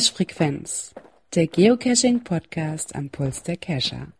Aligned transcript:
Cache 0.00 0.14
Frequenz, 0.14 0.94
der 1.34 1.46
Geocaching 1.46 2.24
Podcast 2.24 2.94
am 2.94 3.10
Puls 3.10 3.42
der 3.42 3.58
Cacher. 3.58 4.12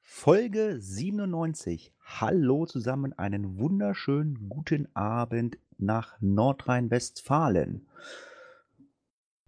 Folge 0.00 0.80
97. 0.80 1.92
Hallo 2.04 2.66
zusammen, 2.66 3.16
einen 3.16 3.56
wunderschönen 3.56 4.48
guten 4.48 4.88
Abend 4.96 5.58
nach 5.78 6.16
Nordrhein-Westfalen. 6.20 7.86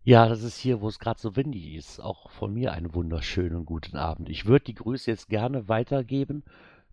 Ja, 0.05 0.29
das 0.29 0.45
ist 0.45 0.57
hier, 0.57 0.81
wo 0.81 0.87
es 0.87 1.01
gerade 1.01 1.19
so 1.19 1.35
windig 1.35 1.75
ist. 1.75 1.99
Auch 1.99 2.31
von 2.31 2.55
mir 2.55 2.73
einen 2.73 2.95
wunderschönen 2.95 3.67
guten 3.67 3.97
Abend. 3.97 4.29
Ich 4.29 4.47
würde 4.47 4.67
die 4.67 4.75
Grüße 4.75 5.11
jetzt 5.11 5.29
gerne 5.29 5.67
weitergeben, 5.67 6.45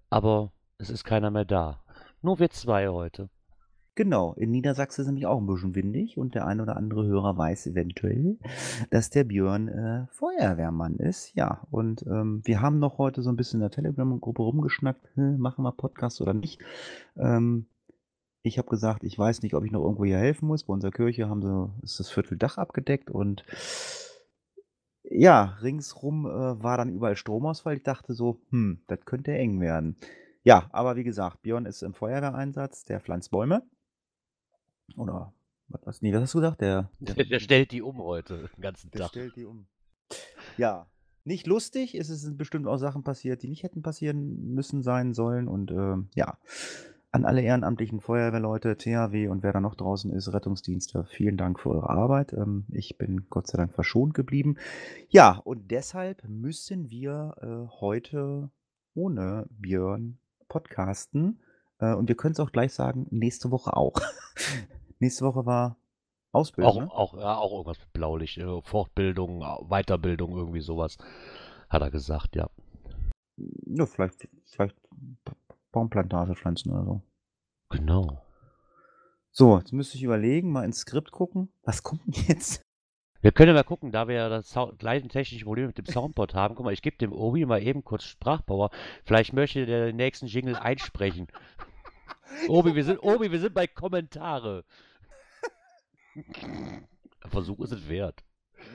aber 0.09 0.51
es 0.79 0.89
ist 0.89 1.03
keiner 1.03 1.29
mehr 1.29 1.45
da. 1.45 1.83
Nur 2.23 2.39
wir 2.39 2.49
zwei 2.49 2.87
heute. 2.87 3.29
Genau, 3.95 4.33
in 4.35 4.51
Niedersachsen 4.51 5.01
ist 5.01 5.07
nämlich 5.07 5.25
auch 5.25 5.37
ein 5.37 5.47
bisschen 5.47 5.75
windig 5.75 6.17
und 6.17 6.33
der 6.33 6.47
ein 6.47 6.61
oder 6.61 6.77
andere 6.77 7.05
Hörer 7.05 7.37
weiß 7.37 7.67
eventuell, 7.67 8.37
dass 8.89 9.09
der 9.09 9.25
Björn 9.25 9.67
äh, 9.67 10.07
Feuerwehrmann 10.11 10.95
ist. 10.95 11.35
Ja, 11.35 11.67
und 11.71 12.05
ähm, 12.07 12.41
wir 12.45 12.61
haben 12.61 12.79
noch 12.79 12.97
heute 12.97 13.21
so 13.21 13.29
ein 13.29 13.35
bisschen 13.35 13.57
in 13.57 13.67
der 13.67 13.71
Telegram-Gruppe 13.71 14.41
rumgeschnackt, 14.41 15.09
hm, 15.15 15.37
machen 15.39 15.63
wir 15.63 15.73
Podcast 15.73 16.21
oder 16.21 16.33
nicht. 16.33 16.61
Ähm, 17.17 17.65
ich 18.43 18.57
habe 18.57 18.69
gesagt, 18.69 19.03
ich 19.03 19.19
weiß 19.19 19.41
nicht, 19.41 19.55
ob 19.55 19.65
ich 19.65 19.71
noch 19.71 19.83
irgendwo 19.83 20.05
hier 20.05 20.17
helfen 20.17 20.47
muss. 20.47 20.63
Bei 20.63 20.73
unserer 20.73 20.91
Kirche 20.91 21.27
haben 21.27 21.41
sie, 21.41 21.83
ist 21.83 21.99
das 21.99 22.09
Vierteldach 22.09 22.57
abgedeckt 22.57 23.11
und 23.11 23.43
ja, 25.03 25.57
ringsrum 25.61 26.25
äh, 26.25 26.63
war 26.63 26.77
dann 26.77 26.89
überall 26.89 27.17
Stromausfall. 27.17 27.75
Ich 27.75 27.83
dachte 27.83 28.13
so, 28.13 28.39
hm, 28.51 28.83
das 28.87 29.01
könnte 29.03 29.33
eng 29.33 29.59
werden. 29.59 29.97
Ja, 30.43 30.69
aber 30.71 30.95
wie 30.95 31.03
gesagt, 31.03 31.41
Björn 31.41 31.65
ist 31.65 31.83
im 31.83 31.93
Feuerwehreinsatz, 31.93 32.85
der 32.85 33.01
pflanzt 33.01 33.31
Bäume. 33.31 33.63
Oder 34.97 35.33
was, 35.69 35.81
was, 35.85 36.01
nee, 36.01 36.13
was 36.13 36.21
hast 36.21 36.33
du 36.33 36.39
gesagt? 36.39 36.61
Der, 36.61 36.89
der, 36.99 37.15
der, 37.15 37.25
der 37.25 37.39
stellt 37.39 37.71
die 37.71 37.81
um 37.81 37.97
heute, 37.97 38.49
den 38.55 38.61
ganzen 38.61 38.91
der 38.91 39.01
Tag. 39.01 39.09
stellt 39.09 39.35
die 39.35 39.45
um. 39.45 39.65
Ja, 40.57 40.87
nicht 41.23 41.47
lustig. 41.47 41.95
Es 41.95 42.07
sind 42.07 42.37
bestimmt 42.37 42.67
auch 42.67 42.77
Sachen 42.77 43.03
passiert, 43.03 43.43
die 43.43 43.47
nicht 43.47 43.63
hätten 43.63 43.81
passieren 43.81 44.53
müssen, 44.53 44.81
sein 44.81 45.13
sollen. 45.13 45.47
Und 45.47 45.71
äh, 45.71 45.95
ja, 46.15 46.37
an 47.11 47.25
alle 47.25 47.41
ehrenamtlichen 47.41 47.99
Feuerwehrleute, 47.99 48.77
THW 48.77 49.27
und 49.27 49.43
wer 49.43 49.53
da 49.53 49.59
noch 49.59 49.75
draußen 49.75 50.11
ist, 50.11 50.33
Rettungsdienste, 50.33 51.05
vielen 51.05 51.37
Dank 51.37 51.59
für 51.59 51.69
eure 51.69 51.89
Arbeit. 51.89 52.33
Ähm, 52.33 52.65
ich 52.71 52.97
bin 52.97 53.27
Gott 53.29 53.47
sei 53.47 53.57
Dank 53.57 53.73
verschont 53.73 54.13
geblieben. 54.13 54.55
Ja, 55.09 55.41
und 55.43 55.71
deshalb 55.71 56.27
müssen 56.27 56.89
wir 56.89 57.35
äh, 57.41 57.71
heute 57.79 58.49
ohne 58.93 59.45
Björn 59.49 60.17
podcasten. 60.47 61.39
Äh, 61.79 61.93
und 61.93 62.07
wir 62.07 62.15
können 62.15 62.33
es 62.33 62.39
auch 62.39 62.51
gleich 62.51 62.73
sagen, 62.73 63.07
nächste 63.11 63.51
Woche 63.51 63.75
auch. 63.75 63.95
nächste 65.01 65.25
Woche 65.25 65.45
war 65.45 65.77
Ausbildung. 66.31 66.89
Auch, 66.89 67.13
ne? 67.13 67.19
auch, 67.19 67.19
ja, 67.19 67.37
auch 67.37 67.51
irgendwas 67.51 67.79
mit 67.79 67.93
Blaulicht, 67.93 68.37
äh, 68.37 68.61
Fortbildung, 68.61 69.41
Weiterbildung, 69.67 70.31
irgendwie 70.35 70.61
sowas, 70.61 70.97
hat 71.69 71.81
er 71.81 71.91
gesagt, 71.91 72.35
ja. 72.35 72.49
Ja, 73.65 73.85
vielleicht, 73.85 74.27
vielleicht 74.45 74.75
Baumplantage 75.71 76.35
pflanzen 76.35 76.71
oder 76.71 76.85
so. 76.85 77.01
Genau. 77.69 78.21
So, 79.31 79.57
jetzt 79.57 79.71
müsste 79.71 79.97
ich 79.97 80.03
überlegen, 80.03 80.51
mal 80.51 80.65
ins 80.65 80.79
Skript 80.79 81.11
gucken. 81.11 81.49
Was 81.63 81.83
kommt 81.83 82.01
denn 82.05 82.23
jetzt? 82.27 82.61
Wir 83.21 83.31
können 83.31 83.49
ja 83.49 83.53
mal 83.53 83.63
gucken, 83.63 83.91
da 83.91 84.07
wir 84.07 84.15
ja 84.15 84.29
das 84.29 84.57
gleiche 84.79 85.07
technische 85.07 85.45
Problem 85.45 85.67
mit 85.67 85.77
dem 85.77 85.85
Soundboard 85.85 86.33
haben. 86.33 86.55
Guck 86.55 86.65
mal, 86.65 86.73
ich 86.73 86.81
gebe 86.81 86.97
dem 86.97 87.13
Obi 87.13 87.45
mal 87.45 87.61
eben 87.61 87.83
kurz 87.83 88.01
Sprachbauer. 88.01 88.71
Vielleicht 89.05 89.33
möchte 89.33 89.67
der 89.67 89.85
den 89.85 89.97
nächsten 89.97 90.25
Jingle 90.25 90.55
einsprechen. 90.55 91.27
Obi, 92.47 92.73
wir 92.73 92.83
sind, 92.83 92.97
Obi, 93.03 93.31
wir 93.31 93.39
sind 93.39 93.53
bei 93.53 93.67
Kommentare. 93.67 94.65
Ein 96.15 97.29
Versuch 97.29 97.59
ist 97.61 97.71
es 97.71 97.87
wert. 97.87 98.23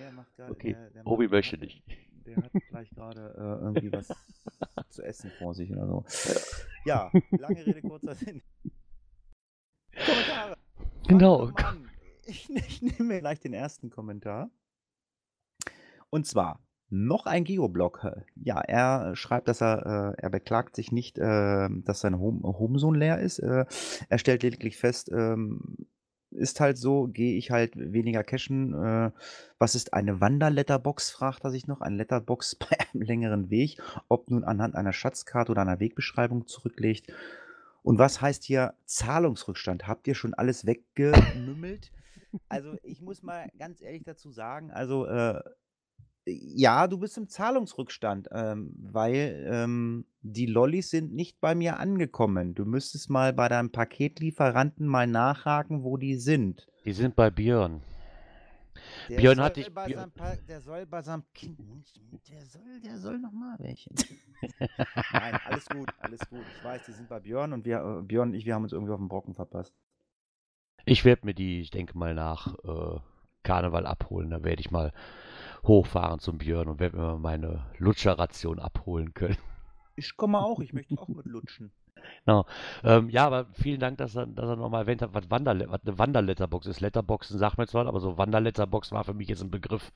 Der 0.01 0.13
macht 0.13 0.35
grad, 0.37 0.51
Okay, 0.51 0.73
der, 0.73 0.91
der 0.91 1.07
Obi 1.07 1.25
macht 1.25 1.33
möchte 1.33 1.59
nicht. 1.59 1.83
Der 2.27 2.37
hat 2.37 2.51
vielleicht 2.69 2.95
gerade 2.95 3.35
äh, 3.37 3.65
irgendwie 3.65 3.93
was 3.93 4.09
zu 4.91 5.03
essen 5.03 5.31
vor 5.39 5.55
sich 5.55 5.71
oder 5.71 5.87
so. 5.87 6.05
Ja, 6.85 7.11
lange 7.31 7.65
Rede, 7.65 7.83
kurzer 7.83 8.15
Sinn. 8.15 8.43
Kommentare. 9.95 10.57
Genau. 11.09 11.51
Ich, 12.27 12.51
ich 12.51 12.83
nehme 12.83 13.05
mir 13.05 13.21
gleich 13.21 13.39
den 13.39 13.53
ersten 13.53 13.91
Kommentar. 13.91 14.51
Und 16.11 16.27
zwar 16.27 16.61
noch 16.89 17.27
ein 17.27 17.45
Geoblog. 17.45 18.07
Ja, 18.35 18.61
er 18.61 19.15
schreibt, 19.17 19.49
dass 19.49 19.61
er, 19.61 20.15
äh, 20.17 20.23
er 20.23 20.31
beklagt 20.31 20.77
sich 20.77 20.93
nicht, 20.93 21.19
äh, 21.19 21.69
dass 21.85 22.01
sein 22.01 22.19
Home, 22.19 22.43
Homezone 22.43 22.99
leer 22.99 23.21
ist. 23.21 23.39
Äh, 23.39 23.67
er 24.09 24.19
stellt 24.19 24.43
lediglich 24.43 24.77
fest, 24.77 25.11
ähm, 25.13 25.87
ist 26.37 26.61
halt 26.61 26.79
so, 26.79 27.09
gehe 27.09 27.37
ich 27.37 27.51
halt 27.51 27.73
weniger 27.77 28.23
cashen. 28.23 28.73
Äh, 28.75 29.11
was 29.59 29.75
ist 29.75 29.93
eine 29.95 30.21
Wanderletterbox, 30.21 31.11
fragt 31.11 31.45
er 31.45 31.51
sich 31.51 31.67
noch. 31.67 31.81
Eine 31.81 31.97
Letterbox 31.97 32.55
bei 32.57 32.79
einem 32.79 33.03
längeren 33.03 33.51
Weg, 33.51 33.81
ob 34.09 34.31
nun 34.31 34.45
anhand 34.45 34.75
einer 34.75 34.93
Schatzkarte 34.93 35.53
oder 35.53 35.63
einer 35.63 35.81
Wegbeschreibung 35.81 36.47
zurücklegt. 36.47 37.13
Und 37.83 37.99
was 37.99 38.21
heißt 38.21 38.45
hier 38.45 38.75
Zahlungsrückstand? 38.85 39.87
Habt 39.87 40.07
ihr 40.09 40.15
schon 40.15 40.35
alles 40.35 40.67
weggemümmelt? 40.67 41.93
Also 42.49 42.77
ich 42.83 43.01
muss 43.01 43.23
mal 43.23 43.49
ganz 43.59 43.81
ehrlich 43.81 44.05
dazu 44.05 44.31
sagen, 44.31 44.71
also 44.71 45.07
äh, 45.07 45.41
ja, 46.27 46.89
du 46.89 46.99
bist 46.99 47.17
im 47.19 47.29
Zahlungsrückstand, 47.29 48.29
ähm, 48.33 48.73
weil 48.77 49.47
ähm, 49.49 50.07
die 50.23 50.47
Lollis 50.47 50.91
sind 50.91 51.15
nicht 51.15 51.41
bei 51.41 51.55
mir 51.55 51.79
angekommen. 51.79 52.55
Du 52.55 52.65
müsstest 52.65 53.09
mal 53.11 53.33
bei 53.33 53.49
deinem 53.49 53.71
Paketlieferanten 53.71 54.87
mal 54.87 55.07
nachhaken, 55.07 55.85
wo 55.85 55.97
die 55.97 56.17
sind. 56.17 56.67
Die 56.85 56.93
sind 56.93 57.15
bei 57.15 57.31
Björn. 57.31 57.81
Der 59.09 59.17
Björn 59.19 59.41
hat 59.41 59.57
dich- 59.57 59.73
Björn- 59.73 60.11
Pa- 60.11 60.37
der 60.49 60.61
soll 60.61 60.85
bei 60.85 61.01
seinem 61.01 61.23
Kind, 61.33 61.59
der 62.29 62.45
soll, 62.45 62.81
der 62.85 62.99
soll 62.99 63.19
noch 63.19 63.33
mal 63.33 63.57
welche. 63.59 63.91
Nein, 65.13 65.39
alles 65.47 65.67
gut, 65.67 65.89
alles 66.01 66.21
gut. 66.29 66.43
Ich 66.59 66.65
weiß, 66.65 66.85
die 66.87 66.93
sind 66.93 67.09
bei 67.09 67.21
Björn 67.21 67.53
und 67.53 67.65
wir, 67.65 67.79
äh, 67.79 68.03
Björn 68.03 68.31
und 68.31 68.35
ich, 68.35 68.45
wir 68.47 68.55
haben 68.55 68.65
uns 68.65 68.73
irgendwie 68.73 68.93
auf 68.93 68.99
den 68.99 69.09
Brocken 69.09 69.35
verpasst. 69.35 69.73
Ich 70.85 71.05
werde 71.05 71.25
mir 71.25 71.35
die, 71.35 71.61
ich 71.61 71.71
denke 71.71 71.97
mal, 71.97 72.15
nach 72.15 72.55
äh, 72.65 72.99
Karneval 73.45 73.87
abholen. 73.87 74.31
Da 74.31 74.43
werde 74.45 74.61
ich 74.61 74.71
mal 74.71 74.93
hochfahren 75.67 76.21
zum 76.21 76.39
Björn 76.39 76.69
und 76.69 76.81
werde 76.81 76.97
mir 76.97 77.03
mal 77.03 77.19
meine 77.19 77.67
Lutscherration 77.79 78.59
abholen 78.59 79.15
können. 79.15 79.39
Ich 79.97 80.17
komme 80.17 80.39
auch, 80.39 80.61
ich 80.61 80.73
möchte 80.75 80.97
auch 80.99 81.09
mit 81.09 81.27
lutschen. 81.27 81.73
Ähm, 82.85 83.09
ja, 83.09 83.27
aber 83.27 83.47
vielen 83.53 83.81
Dank, 83.81 83.99
dass 83.99 84.17
er, 84.17 84.27
dass 84.27 84.49
er 84.49 84.57
nochmal 84.57 84.83
erwähnt 84.83 85.03
hat, 85.03 85.15
was, 85.15 85.31
Wanderle 85.31 85.71
was 85.71 85.81
eine 85.85 85.99
Wanderletterbox 85.99 86.67
ist. 86.67 86.81
Letterboxen 86.81 87.39
sagt 87.39 87.59
mir 87.59 87.67
zwar, 87.67 87.87
aber 87.87 88.01
so 88.01 88.19
Wanderletterbox 88.19 88.93
war 88.93 89.05
für 89.05 89.15
mich 89.15 89.29
jetzt 89.29 89.43
ein 89.43 89.51
Begriff, 89.51 89.93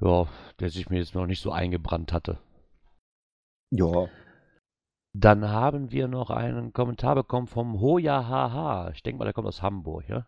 ja, 0.00 0.26
der 0.60 0.70
sich 0.70 0.90
mir 0.90 0.98
jetzt 0.98 1.14
noch 1.14 1.26
nicht 1.26 1.40
so 1.40 1.52
eingebrannt 1.52 2.12
hatte. 2.12 2.38
Ja. 3.70 4.08
Dann 5.12 5.48
haben 5.48 5.92
wir 5.92 6.08
noch 6.08 6.30
einen 6.30 6.72
Kommentar 6.72 7.14
bekommen 7.14 7.46
vom 7.46 7.80
Hoja 7.80 8.28
HH. 8.28 8.90
Ich 8.94 9.02
denke 9.02 9.18
mal, 9.18 9.24
der 9.24 9.34
kommt 9.34 9.46
aus 9.46 9.62
Hamburg, 9.62 10.08
ja? 10.08 10.26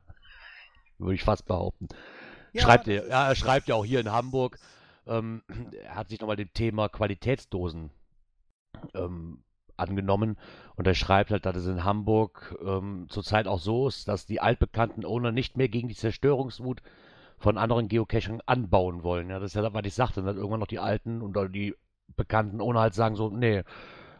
Würde 0.98 1.14
ich 1.14 1.24
fast 1.24 1.46
behaupten. 1.46 1.88
Schreibt 2.62 2.88
er, 2.88 3.02
das 3.02 3.10
ja, 3.10 3.28
er 3.28 3.34
schreibt 3.34 3.68
ja 3.68 3.74
auch 3.74 3.84
hier 3.84 4.00
in 4.00 4.12
Hamburg. 4.12 4.58
Ähm, 5.06 5.42
er 5.84 5.94
hat 5.94 6.08
sich 6.08 6.20
nochmal 6.20 6.36
dem 6.36 6.52
Thema 6.52 6.88
Qualitätsdosen 6.88 7.90
ähm, 8.94 9.42
angenommen 9.76 10.36
und 10.76 10.86
er 10.86 10.94
schreibt 10.94 11.30
halt, 11.30 11.46
dass 11.46 11.56
es 11.56 11.66
in 11.66 11.84
Hamburg 11.84 12.56
ähm, 12.64 13.06
zurzeit 13.08 13.46
auch 13.46 13.60
so 13.60 13.88
ist, 13.88 14.08
dass 14.08 14.26
die 14.26 14.40
altbekannten 14.40 15.04
Owner 15.04 15.32
nicht 15.32 15.56
mehr 15.56 15.68
gegen 15.68 15.88
die 15.88 15.94
Zerstörungswut 15.94 16.82
von 17.38 17.58
anderen 17.58 17.88
Geocachern 17.88 18.40
anbauen 18.46 19.02
wollen. 19.02 19.28
Ja, 19.28 19.38
das 19.38 19.50
ist 19.50 19.54
ja 19.54 19.62
das, 19.62 19.74
was 19.74 19.84
ich 19.84 19.94
sagte, 19.94 20.22
dass 20.22 20.36
irgendwann 20.36 20.60
noch 20.60 20.66
die 20.66 20.78
alten 20.78 21.20
oder 21.20 21.48
die 21.48 21.74
bekannten 22.16 22.60
Owner 22.60 22.80
halt 22.80 22.94
sagen 22.94 23.16
so, 23.16 23.28
nee, 23.28 23.62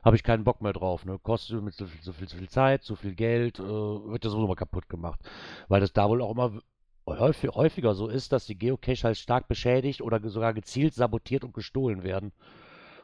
habe 0.04 0.16
ich 0.16 0.22
keinen 0.22 0.44
Bock 0.44 0.60
mehr 0.60 0.72
drauf. 0.72 1.04
Ne? 1.04 1.18
Kostet 1.18 1.62
mit 1.62 1.74
so 1.74 1.86
viel, 1.86 2.02
so 2.02 2.12
viel, 2.12 2.28
so 2.28 2.36
viel 2.36 2.48
Zeit, 2.48 2.84
so 2.84 2.94
viel 2.94 3.14
Geld, 3.14 3.58
äh, 3.58 3.62
wird 3.62 4.24
ja 4.24 4.30
sowieso 4.30 4.46
mal 4.46 4.54
kaputt 4.54 4.88
gemacht. 4.88 5.20
Weil 5.68 5.80
das 5.80 5.92
da 5.92 6.08
wohl 6.08 6.22
auch 6.22 6.30
immer 6.30 6.52
häufig, 7.06 7.50
häufiger 7.50 7.94
so 7.94 8.08
ist, 8.08 8.32
dass 8.32 8.46
die 8.46 8.58
Geocache 8.58 9.04
halt 9.04 9.16
stark 9.16 9.48
beschädigt 9.48 10.02
oder 10.02 10.20
sogar 10.28 10.54
gezielt 10.54 10.94
sabotiert 10.94 11.44
und 11.44 11.54
gestohlen 11.54 12.02
werden. 12.02 12.32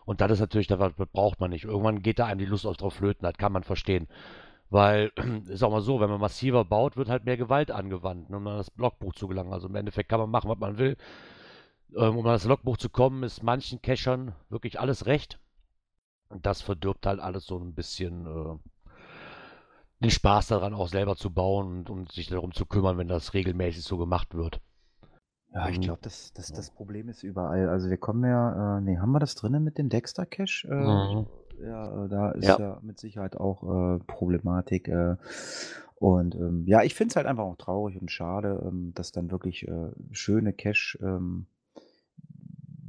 Und 0.04 0.20
das 0.20 0.32
ist 0.32 0.40
natürlich, 0.40 0.66
das 0.66 0.92
braucht 1.12 1.40
man 1.40 1.50
nicht. 1.50 1.64
Irgendwann 1.64 2.02
geht 2.02 2.18
da 2.18 2.26
einem 2.26 2.38
die 2.38 2.46
Lust 2.46 2.66
auf 2.66 2.76
drauf 2.76 2.94
flöten, 2.94 3.22
das 3.22 3.38
kann 3.38 3.52
man 3.52 3.62
verstehen. 3.62 4.08
Weil, 4.70 5.12
ist 5.48 5.62
auch 5.62 5.70
mal 5.70 5.80
so, 5.82 6.00
wenn 6.00 6.10
man 6.10 6.20
massiver 6.20 6.64
baut, 6.64 6.96
wird 6.96 7.08
halt 7.08 7.24
mehr 7.24 7.36
Gewalt 7.36 7.70
angewandt, 7.70 8.30
ne, 8.30 8.38
um 8.38 8.46
an 8.46 8.56
das 8.56 8.72
Logbuch 8.76 9.14
zu 9.14 9.28
gelangen. 9.28 9.52
Also 9.52 9.68
im 9.68 9.76
Endeffekt 9.76 10.08
kann 10.08 10.20
man 10.20 10.30
machen, 10.30 10.50
was 10.50 10.58
man 10.58 10.78
will. 10.78 10.96
Ähm, 11.96 12.16
um 12.16 12.26
an 12.26 12.32
das 12.32 12.44
Logbuch 12.44 12.78
zu 12.78 12.88
kommen, 12.88 13.22
ist 13.22 13.42
manchen 13.42 13.82
Cachern 13.82 14.34
wirklich 14.48 14.80
alles 14.80 15.06
recht. 15.06 15.38
Und 16.28 16.46
das 16.46 16.62
verdirbt 16.62 17.06
halt 17.06 17.20
alles 17.20 17.44
so 17.44 17.58
ein 17.58 17.74
bisschen 17.74 18.26
äh, 18.26 18.58
den 20.02 20.10
Spaß 20.10 20.48
daran, 20.48 20.74
auch 20.74 20.88
selber 20.88 21.16
zu 21.16 21.30
bauen 21.32 21.66
und, 21.78 21.90
und 21.90 22.12
sich 22.12 22.28
darum 22.28 22.52
zu 22.52 22.66
kümmern, 22.66 22.98
wenn 22.98 23.08
das 23.08 23.34
regelmäßig 23.34 23.82
so 23.84 23.96
gemacht 23.98 24.34
wird. 24.34 24.60
Ja, 25.54 25.68
ich 25.68 25.78
Mhm. 25.78 25.82
glaube, 25.82 26.00
das, 26.02 26.32
das, 26.32 26.52
das 26.52 26.70
Problem 26.70 27.08
ist 27.08 27.22
überall. 27.22 27.68
Also 27.68 27.90
wir 27.90 27.98
kommen 27.98 28.24
ja, 28.24 28.78
äh, 28.78 28.80
nee, 28.80 28.98
haben 28.98 29.12
wir 29.12 29.18
das 29.20 29.34
drinnen 29.34 29.62
mit 29.62 29.78
dem 29.78 29.88
Dexter 29.88 30.24
Cache? 30.26 30.66
Äh, 30.68 30.74
Mhm. 30.74 31.26
Ja, 31.62 32.04
äh, 32.04 32.08
da 32.08 32.30
ist 32.32 32.46
Ja. 32.46 32.58
ja. 32.58 32.78
mit 32.82 32.98
Sicherheit 32.98 33.36
auch 33.36 33.62
äh, 33.62 33.98
Problematik. 34.06 34.88
Äh, 34.88 35.16
Und 35.96 36.34
ähm, 36.34 36.64
ja, 36.66 36.82
ich 36.82 36.94
finde 36.94 37.12
es 37.12 37.16
halt 37.16 37.26
einfach 37.26 37.44
auch 37.44 37.56
traurig 37.56 38.00
und 38.00 38.10
schade, 38.10 38.60
ähm, 38.66 38.92
dass 38.94 39.12
dann 39.12 39.30
wirklich 39.30 39.68
äh, 39.68 39.90
schöne 40.10 40.52
Cash, 40.52 40.98
ähm, 41.00 41.46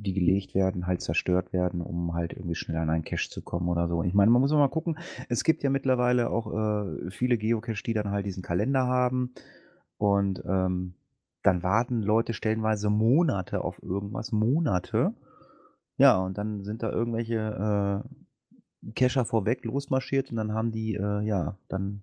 die 0.04 0.14
gelegt 0.14 0.54
werden, 0.54 0.88
halt 0.88 1.02
zerstört 1.02 1.54
werden, 1.54 1.82
um 1.82 2.14
halt 2.14 2.34
irgendwie 2.34 2.56
schnell 2.56 2.78
an 2.78 2.90
einen 2.90 3.04
Cache 3.04 3.30
zu 3.30 3.42
kommen 3.42 3.70
oder 3.70 3.88
so. 3.88 4.04
Ich 4.04 4.14
meine, 4.14 4.32
man 4.32 4.42
muss 4.42 4.52
mal 4.52 4.68
gucken, 4.68 4.98
es 5.30 5.44
gibt 5.44 5.64
ja 5.64 5.70
mittlerweile 5.70 6.30
auch 6.30 6.54
äh, 6.54 7.10
viele 7.10 7.38
Geocache, 7.38 7.84
die 7.84 7.94
dann 7.94 8.12
halt 8.12 8.26
diesen 8.26 8.44
Kalender 8.44 8.86
haben 8.88 9.34
und 9.98 10.44
ähm, 10.46 10.94
dann 11.44 11.64
warten 11.64 12.02
Leute 12.02 12.34
stellenweise 12.34 12.90
Monate 12.90 13.64
auf 13.64 13.82
irgendwas, 13.84 14.32
Monate. 14.32 15.14
Ja, 15.98 16.18
und 16.20 16.38
dann 16.38 16.64
sind 16.64 16.84
da 16.84 16.90
irgendwelche 16.92 18.04
äh, 18.86 18.92
Cacher 18.96 19.26
vorweg 19.26 19.64
losmarschiert 19.66 20.32
und 20.32 20.38
dann 20.38 20.54
haben 20.54 20.72
die, 20.72 20.96
äh, 20.96 21.22
ja, 21.22 21.58
dann 21.68 22.02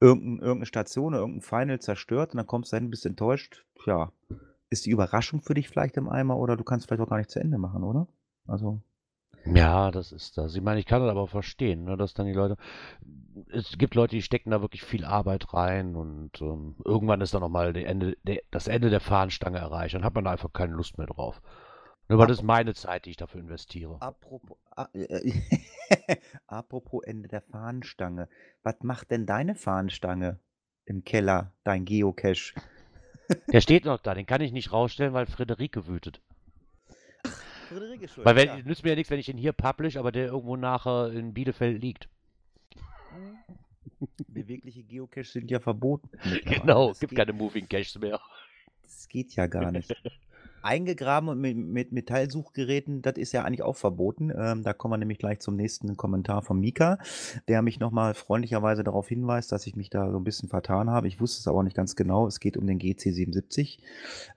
irgendein, 0.00 0.38
irgendeine 0.38 0.66
Station 0.66 1.14
oder 1.14 1.20
irgendein 1.20 1.42
Final 1.42 1.80
zerstört 1.80 2.32
und 2.32 2.38
dann 2.38 2.46
kommst 2.46 2.72
du 2.72 2.76
hin, 2.76 2.90
bist 2.90 3.06
enttäuscht. 3.06 3.64
Ja, 3.86 4.12
ist 4.72 4.86
die 4.86 4.90
Überraschung 4.90 5.40
für 5.40 5.54
dich 5.54 5.68
vielleicht 5.68 5.96
im 5.96 6.08
Eimer 6.08 6.36
oder 6.36 6.56
du 6.56 6.64
kannst 6.64 6.86
vielleicht 6.86 7.02
auch 7.02 7.08
gar 7.08 7.18
nicht 7.18 7.30
zu 7.30 7.38
Ende 7.38 7.58
machen, 7.58 7.84
oder? 7.84 8.08
Also. 8.46 8.80
Ja, 9.44 9.90
das 9.90 10.12
ist 10.12 10.38
das. 10.38 10.54
Ich 10.54 10.62
meine, 10.62 10.80
ich 10.80 10.86
kann 10.86 11.02
das 11.02 11.10
aber 11.10 11.26
verstehen, 11.26 11.84
ne, 11.84 11.96
dass 11.96 12.14
dann 12.14 12.26
die 12.26 12.32
Leute. 12.32 12.56
Es 13.50 13.76
gibt 13.76 13.94
Leute, 13.94 14.16
die 14.16 14.22
stecken 14.22 14.50
da 14.50 14.62
wirklich 14.62 14.82
viel 14.82 15.04
Arbeit 15.04 15.52
rein 15.52 15.96
und 15.96 16.40
ähm, 16.40 16.76
irgendwann 16.84 17.20
ist 17.20 17.34
dann 17.34 17.40
nochmal 17.40 17.76
Ende, 17.76 18.16
der, 18.22 18.40
das 18.50 18.68
Ende 18.68 18.88
der 18.88 19.00
Fahnenstange 19.00 19.58
erreicht. 19.58 19.94
Dann 19.94 20.04
hat 20.04 20.14
man 20.14 20.24
da 20.24 20.30
einfach 20.30 20.52
keine 20.52 20.74
Lust 20.74 20.96
mehr 20.96 21.06
drauf. 21.06 21.42
Aber 22.08 22.26
das 22.26 22.38
ist 22.38 22.44
meine 22.44 22.74
Zeit, 22.74 23.06
die 23.06 23.10
ich 23.10 23.16
dafür 23.16 23.40
investiere. 23.40 23.96
Apropos, 24.00 24.58
äh, 24.92 25.32
apropos 26.46 27.04
Ende 27.04 27.28
der 27.28 27.42
Fahnenstange. 27.42 28.28
Was 28.62 28.76
macht 28.82 29.10
denn 29.10 29.26
deine 29.26 29.54
Fahnenstange 29.54 30.38
im 30.84 31.04
Keller, 31.04 31.52
dein 31.64 31.84
Geocache? 31.84 32.54
Der 33.52 33.60
steht 33.60 33.84
noch 33.84 33.98
da, 33.98 34.14
den 34.14 34.26
kann 34.26 34.40
ich 34.40 34.52
nicht 34.52 34.72
rausstellen, 34.72 35.12
weil 35.12 35.26
Friederike 35.26 35.86
wütet. 35.86 36.20
Friederike 37.68 38.08
schuld. 38.08 38.26
Weil 38.26 38.36
wenn, 38.36 38.46
ja. 38.46 38.58
nützt 38.58 38.82
mir 38.82 38.90
ja 38.90 38.96
nichts, 38.96 39.10
wenn 39.10 39.18
ich 39.18 39.28
ihn 39.28 39.38
hier 39.38 39.52
publish, 39.52 39.96
aber 39.96 40.12
der 40.12 40.26
irgendwo 40.26 40.56
nachher 40.56 41.12
in 41.12 41.32
Bielefeld 41.32 41.80
liegt. 41.80 42.08
Bewegliche 44.28 44.82
Geocaches 44.82 45.32
sind 45.32 45.50
ja 45.50 45.60
verboten. 45.60 46.08
Genau, 46.44 46.90
es 46.90 47.00
gibt 47.00 47.14
keine 47.14 47.32
Moving 47.32 47.68
Caches 47.68 47.98
mehr. 47.98 48.20
Das 48.82 49.08
geht 49.08 49.34
ja 49.34 49.46
gar 49.46 49.70
nicht. 49.70 49.94
eingegraben 50.62 51.28
und 51.28 51.40
mit, 51.40 51.56
mit 51.56 51.92
Metallsuchgeräten, 51.92 53.02
das 53.02 53.16
ist 53.16 53.32
ja 53.32 53.44
eigentlich 53.44 53.62
auch 53.62 53.76
verboten. 53.76 54.32
Ähm, 54.36 54.62
da 54.62 54.72
kommen 54.72 54.92
wir 54.92 54.98
nämlich 54.98 55.18
gleich 55.18 55.40
zum 55.40 55.56
nächsten 55.56 55.96
Kommentar 55.96 56.42
von 56.42 56.60
Mika, 56.60 56.98
der 57.48 57.62
mich 57.62 57.80
nochmal 57.80 58.14
freundlicherweise 58.14 58.84
darauf 58.84 59.08
hinweist, 59.08 59.52
dass 59.52 59.66
ich 59.66 59.76
mich 59.76 59.90
da 59.90 60.10
so 60.10 60.16
ein 60.18 60.24
bisschen 60.24 60.48
vertan 60.48 60.90
habe. 60.90 61.08
Ich 61.08 61.20
wusste 61.20 61.40
es 61.40 61.48
aber 61.48 61.62
nicht 61.62 61.76
ganz 61.76 61.96
genau. 61.96 62.26
Es 62.26 62.40
geht 62.40 62.56
um 62.56 62.66
den 62.66 62.78
GC77, 62.78 63.78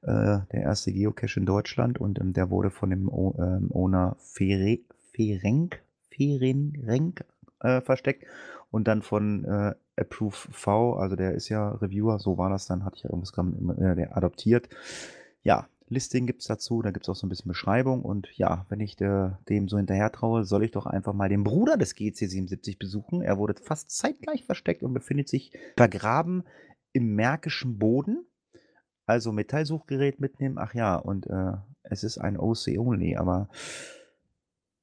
äh, 0.01 0.39
der 0.51 0.61
erste 0.61 0.91
Geocache 0.91 1.39
in 1.39 1.45
Deutschland 1.45 1.99
und 1.99 2.19
ähm, 2.19 2.33
der 2.33 2.49
wurde 2.49 2.69
von 2.69 2.89
dem 2.89 3.09
o 3.09 3.35
ähm, 3.39 3.69
Owner 3.71 4.15
Fere 4.19 4.79
Ferenk, 5.13 5.81
Ferenrenk 6.09 7.23
äh, 7.61 7.81
versteckt 7.81 8.25
und 8.71 8.87
dann 8.87 9.01
von 9.01 9.45
äh, 9.45 9.75
Approve 9.97 10.35
V, 10.51 10.95
also 10.95 11.15
der 11.15 11.33
ist 11.33 11.49
ja 11.49 11.69
Reviewer, 11.69 12.19
so 12.19 12.37
war 12.37 12.49
das 12.49 12.67
dann, 12.67 12.83
hatte 12.83 12.97
ich 12.97 13.03
ja 13.03 13.09
irgendwas 13.09 13.33
äh, 13.77 13.95
der 13.95 14.17
adoptiert. 14.17 14.67
Ja, 15.43 15.67
Listing 15.87 16.25
gibt 16.25 16.41
es 16.41 16.47
dazu, 16.47 16.81
da 16.81 16.91
gibt 16.91 17.05
es 17.05 17.09
auch 17.09 17.15
so 17.15 17.27
ein 17.27 17.29
bisschen 17.29 17.49
Beschreibung. 17.49 18.01
Und 18.01 18.27
ja, 18.35 18.65
wenn 18.69 18.79
ich 18.79 18.95
der, 18.95 19.39
dem 19.49 19.67
so 19.67 19.77
hinterher 19.77 20.11
traue, 20.11 20.43
soll 20.43 20.63
ich 20.63 20.71
doch 20.71 20.85
einfach 20.87 21.13
mal 21.13 21.29
den 21.29 21.43
Bruder 21.43 21.77
des 21.77 21.95
GC77 21.95 22.79
besuchen. 22.79 23.21
Er 23.21 23.37
wurde 23.37 23.53
fast 23.61 23.91
zeitgleich 23.91 24.45
versteckt 24.45 24.81
und 24.81 24.93
befindet 24.93 25.29
sich 25.29 25.51
vergraben 25.77 26.43
im 26.91 27.15
märkischen 27.15 27.77
Boden. 27.77 28.25
Also 29.05 29.31
Metallsuchgerät 29.31 30.19
mitnehmen. 30.19 30.57
Ach 30.57 30.73
ja, 30.73 30.95
und 30.95 31.27
äh, 31.27 31.53
es 31.83 32.03
ist 32.03 32.17
ein 32.17 32.39
OC 32.39 32.79
Only, 32.79 33.15
aber 33.15 33.49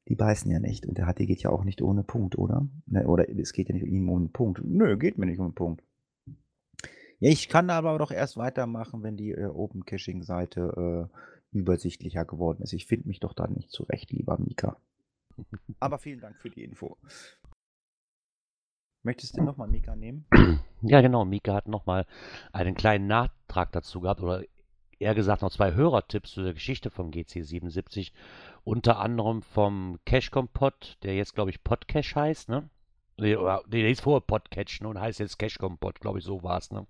die 0.09 0.15
beißen 0.15 0.51
ja 0.51 0.61
nicht. 0.61 0.87
Und 0.87 0.99
der 0.99 1.07
HT 1.07 1.27
geht 1.27 1.43
ja 1.43 1.51
auch 1.51 1.65
nicht 1.65 1.83
ohne 1.83 2.05
Punkt, 2.05 2.39
oder? 2.39 2.69
Ne, 2.87 3.07
oder 3.09 3.29
es 3.29 3.53
geht 3.53 3.69
ja 3.69 3.75
nicht 3.75 3.85
um 3.85 3.93
ihn 3.93 4.09
ohne 4.09 4.29
Punkt. 4.29 4.63
Nö, 4.65 4.97
geht 4.97 5.19
mir 5.19 5.27
nicht 5.27 5.41
ohne 5.41 5.53
Punkt. 5.53 5.83
Ja, 7.23 7.31
ich 7.31 7.49
kann 7.49 7.71
aber 7.71 7.97
doch 7.99 8.11
erst 8.11 8.37
weitermachen, 8.37 9.05
wenn 9.05 9.17
die 9.17 9.31
äh, 9.31 9.47
Open 9.47 9.85
Caching-Seite 9.85 11.09
äh, 11.53 11.57
übersichtlicher 11.57 12.25
geworden 12.25 12.65
ist. 12.65 12.73
Ich 12.73 12.87
finde 12.87 13.07
mich 13.07 13.21
doch 13.21 13.33
da 13.33 13.47
nicht 13.47 13.71
zurecht, 13.71 14.11
lieber 14.11 14.39
Mika. 14.41 14.77
Aber 15.79 15.99
vielen 15.99 16.19
Dank 16.19 16.41
für 16.41 16.51
die 16.51 16.65
Info. 16.65 16.97
Möchtest 19.05 19.37
du 19.37 19.43
nochmal 19.45 19.69
Mika 19.69 19.95
nehmen? 19.95 20.27
Ja, 20.85 21.01
genau. 21.01 21.25
Mika 21.25 21.55
hat 21.55 21.69
nochmal 21.69 22.07
einen 22.53 22.75
kleinen 22.75 23.07
Nachtrag 23.07 23.71
dazu 23.71 24.01
gehabt 24.01 24.21
oder 24.21 24.43
eher 24.99 25.15
gesagt 25.15 25.43
noch 25.43 25.53
zwei 25.53 25.75
Hörertipps 25.75 26.33
zu 26.33 26.43
der 26.43 26.55
Geschichte 26.55 26.91
vom 26.91 27.11
GC77. 27.11 28.11
Unter 28.65 28.99
anderem 28.99 29.43
vom 29.43 30.01
Cache 30.07 30.33
Kompott, 30.33 30.99
der 31.05 31.15
jetzt, 31.15 31.37
glaube 31.37 31.51
ich, 31.51 31.63
Podcache 31.63 32.17
heißt, 32.17 32.49
ne? 32.49 32.69
Nee, 33.23 33.37
oder, 33.37 33.63
nee, 33.69 33.81
der 33.81 33.89
hieß 33.89 34.01
vorher 34.01 34.21
Podcatch 34.21 34.81
ne, 34.81 34.89
und 34.89 35.01
heißt 35.01 35.21
jetzt 35.21 35.39
Cash 35.39 35.59
Kompott, 35.59 36.01
glaube 36.01 36.19
ich, 36.19 36.25
so 36.25 36.43
war 36.43 36.59
es. 36.59 36.73
Ne? 36.73 36.87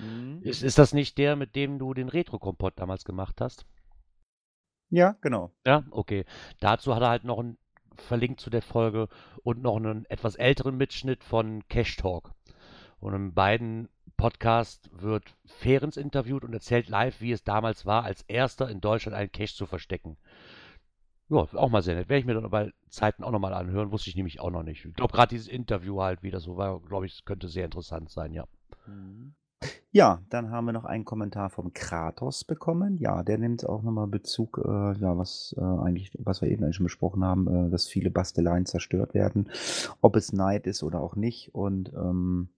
Mhm. 0.00 0.40
Ist, 0.42 0.62
ist 0.62 0.78
das 0.78 0.92
nicht 0.92 1.18
der, 1.18 1.34
mit 1.34 1.56
dem 1.56 1.80
du 1.80 1.94
den 1.94 2.08
Retro-Kompott 2.08 2.74
damals 2.76 3.04
gemacht 3.04 3.40
hast? 3.40 3.66
Ja, 4.90 5.16
genau. 5.20 5.50
Ja, 5.66 5.82
okay. 5.90 6.24
Dazu 6.60 6.94
hat 6.94 7.02
er 7.02 7.08
halt 7.08 7.24
noch 7.24 7.40
ein 7.40 7.58
verlinkt 7.96 8.40
zu 8.40 8.50
der 8.50 8.62
Folge 8.62 9.08
und 9.42 9.62
noch 9.62 9.76
einen 9.76 10.04
etwas 10.06 10.36
älteren 10.36 10.76
Mitschnitt 10.76 11.24
von 11.24 11.66
Cash 11.68 11.96
Talk. 11.96 12.32
Und 13.00 13.14
in 13.14 13.34
beiden 13.34 13.88
Podcasts 14.16 14.88
wird 14.92 15.34
Fehrens 15.44 15.96
interviewt 15.96 16.44
und 16.44 16.52
erzählt 16.52 16.88
live, 16.88 17.20
wie 17.20 17.32
es 17.32 17.44
damals 17.44 17.84
war, 17.84 18.04
als 18.04 18.22
erster 18.22 18.68
in 18.68 18.80
Deutschland 18.80 19.16
einen 19.16 19.32
Cache 19.32 19.54
zu 19.54 19.66
verstecken. 19.66 20.16
Ja, 21.28 21.46
auch 21.54 21.70
mal 21.70 21.82
sehr 21.82 21.94
nett. 21.94 22.08
Werde 22.08 22.20
ich 22.20 22.26
mir 22.26 22.34
dann 22.34 22.50
bei 22.50 22.72
Zeiten 22.88 23.24
auch 23.24 23.30
nochmal 23.30 23.54
anhören. 23.54 23.90
Wusste 23.92 24.10
ich 24.10 24.16
nämlich 24.16 24.40
auch 24.40 24.50
noch 24.50 24.62
nicht. 24.62 24.84
Ich 24.84 24.94
glaube, 24.94 25.12
gerade 25.12 25.30
dieses 25.30 25.48
Interview 25.48 26.00
halt, 26.00 26.22
wie 26.22 26.30
das 26.30 26.42
so 26.42 26.56
war, 26.56 26.80
glaube 26.80 27.06
ich, 27.06 27.24
könnte 27.24 27.48
sehr 27.48 27.64
interessant 27.64 28.10
sein, 28.10 28.32
ja. 28.32 28.46
Mhm. 28.86 29.34
Ja, 29.90 30.22
dann 30.28 30.50
haben 30.50 30.66
wir 30.66 30.72
noch 30.72 30.84
einen 30.84 31.04
Kommentar 31.04 31.50
vom 31.50 31.72
Kratos 31.72 32.44
bekommen. 32.44 32.98
Ja, 32.98 33.22
der 33.22 33.38
nimmt 33.38 33.66
auch 33.66 33.82
nochmal 33.82 34.08
Bezug, 34.08 34.60
äh, 34.62 34.92
ja, 34.98 35.16
was 35.16 35.54
äh, 35.56 35.62
eigentlich, 35.62 36.10
was 36.18 36.42
wir 36.42 36.48
eben 36.50 36.72
schon 36.72 36.84
besprochen 36.84 37.24
haben, 37.24 37.46
äh, 37.46 37.70
dass 37.70 37.86
viele 37.86 38.10
Basteleien 38.10 38.66
zerstört 38.66 39.14
werden, 39.14 39.50
ob 40.00 40.16
es 40.16 40.32
Neid 40.32 40.66
ist 40.66 40.82
oder 40.82 41.00
auch 41.00 41.16
nicht. 41.16 41.54
Und 41.54 41.92
ähm, 41.94 42.48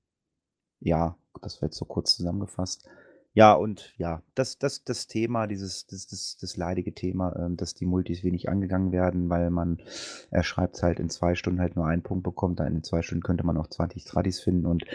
ja, 0.81 1.17
das 1.43 1.61
wird 1.63 1.75
so 1.75 1.85
kurz 1.85 2.17
zusammengefasst. 2.17 2.89
Ja, 3.37 3.53
und 3.53 3.93
ja, 3.99 4.23
das, 4.35 4.59
das, 4.59 4.83
das 4.85 5.09
Thema, 5.09 5.47
dieses, 5.47 5.87
das, 5.87 6.07
das, 6.07 6.39
das 6.41 6.57
leidige 6.57 6.95
Thema, 6.95 7.37
ähm, 7.37 7.59
dass 7.59 7.75
die 7.75 7.85
Multis 7.85 8.25
wenig 8.25 8.49
angegangen 8.49 8.93
werden, 8.93 9.29
weil 9.29 9.51
man, 9.51 9.83
er 10.31 10.43
schreibt 10.43 10.83
halt 10.83 10.99
in 10.99 11.11
zwei 11.11 11.35
Stunden 11.35 11.61
halt 11.61 11.77
nur 11.77 11.87
einen 11.87 12.01
Punkt 12.01 12.25
bekommt, 12.25 12.61
dann 12.61 12.75
in 12.75 12.83
zwei 12.83 13.03
Stunden 13.03 13.23
könnte 13.23 13.45
man 13.45 13.59
auch 13.59 13.67
20 13.67 14.07
Tradis 14.07 14.41
finden. 14.41 14.65
Und 14.65 14.87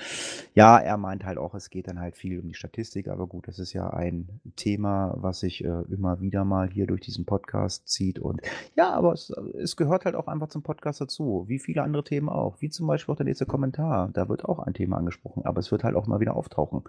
ja, 0.56 0.80
er 0.80 0.98
meint 0.98 1.24
halt 1.24 1.38
auch, 1.38 1.54
es 1.54 1.70
geht 1.70 1.88
dann 1.88 2.00
halt 2.00 2.18
viel 2.18 2.40
um 2.40 2.48
die 2.48 2.56
Statistik, 2.56 3.10
aber 3.10 3.28
gut, 3.28 3.48
das 3.48 3.60
ist 3.60 3.74
ja 3.74 3.92
ein 3.92 4.42
Thema, 4.56 5.14
was 5.18 5.42
sich 5.42 5.64
äh, 5.64 5.84
immer 5.92 6.20
wieder 6.20 6.44
mal 6.44 6.68
hier 6.68 6.88
durch 6.88 7.02
diesen 7.02 7.28
Podcast 7.28 7.90
zieht. 7.90 8.18
Und 8.18 8.42
ja, 8.76 8.90
aber 8.92 9.14
es, 9.14 9.32
es 9.62 9.76
gehört 9.76 10.06
halt 10.06 10.16
auch 10.16 10.26
einfach 10.26 10.48
zum 10.48 10.64
Podcast 10.64 11.00
dazu, 11.00 11.46
wie 11.48 11.60
viele 11.60 11.84
andere 11.84 12.04
Themen 12.04 12.28
auch, 12.28 12.60
wie 12.60 12.72
zum 12.72 12.88
Beispiel 12.88 13.14
auch 13.14 13.18
der 13.18 13.28
nächste 13.28 13.46
Kommentar. 13.46 14.10
Da 14.12 14.30
wird 14.30 14.46
auch 14.46 14.58
ein 14.58 14.74
Thema 14.74 14.98
angesprochen, 14.98 15.46
aber 15.46 15.60
es 15.60 15.72
wird 15.72 15.84
halt 15.84 15.96
auch 15.96 16.08
mal 16.08 16.20
wieder 16.20 16.36
auftauchen. 16.36 16.82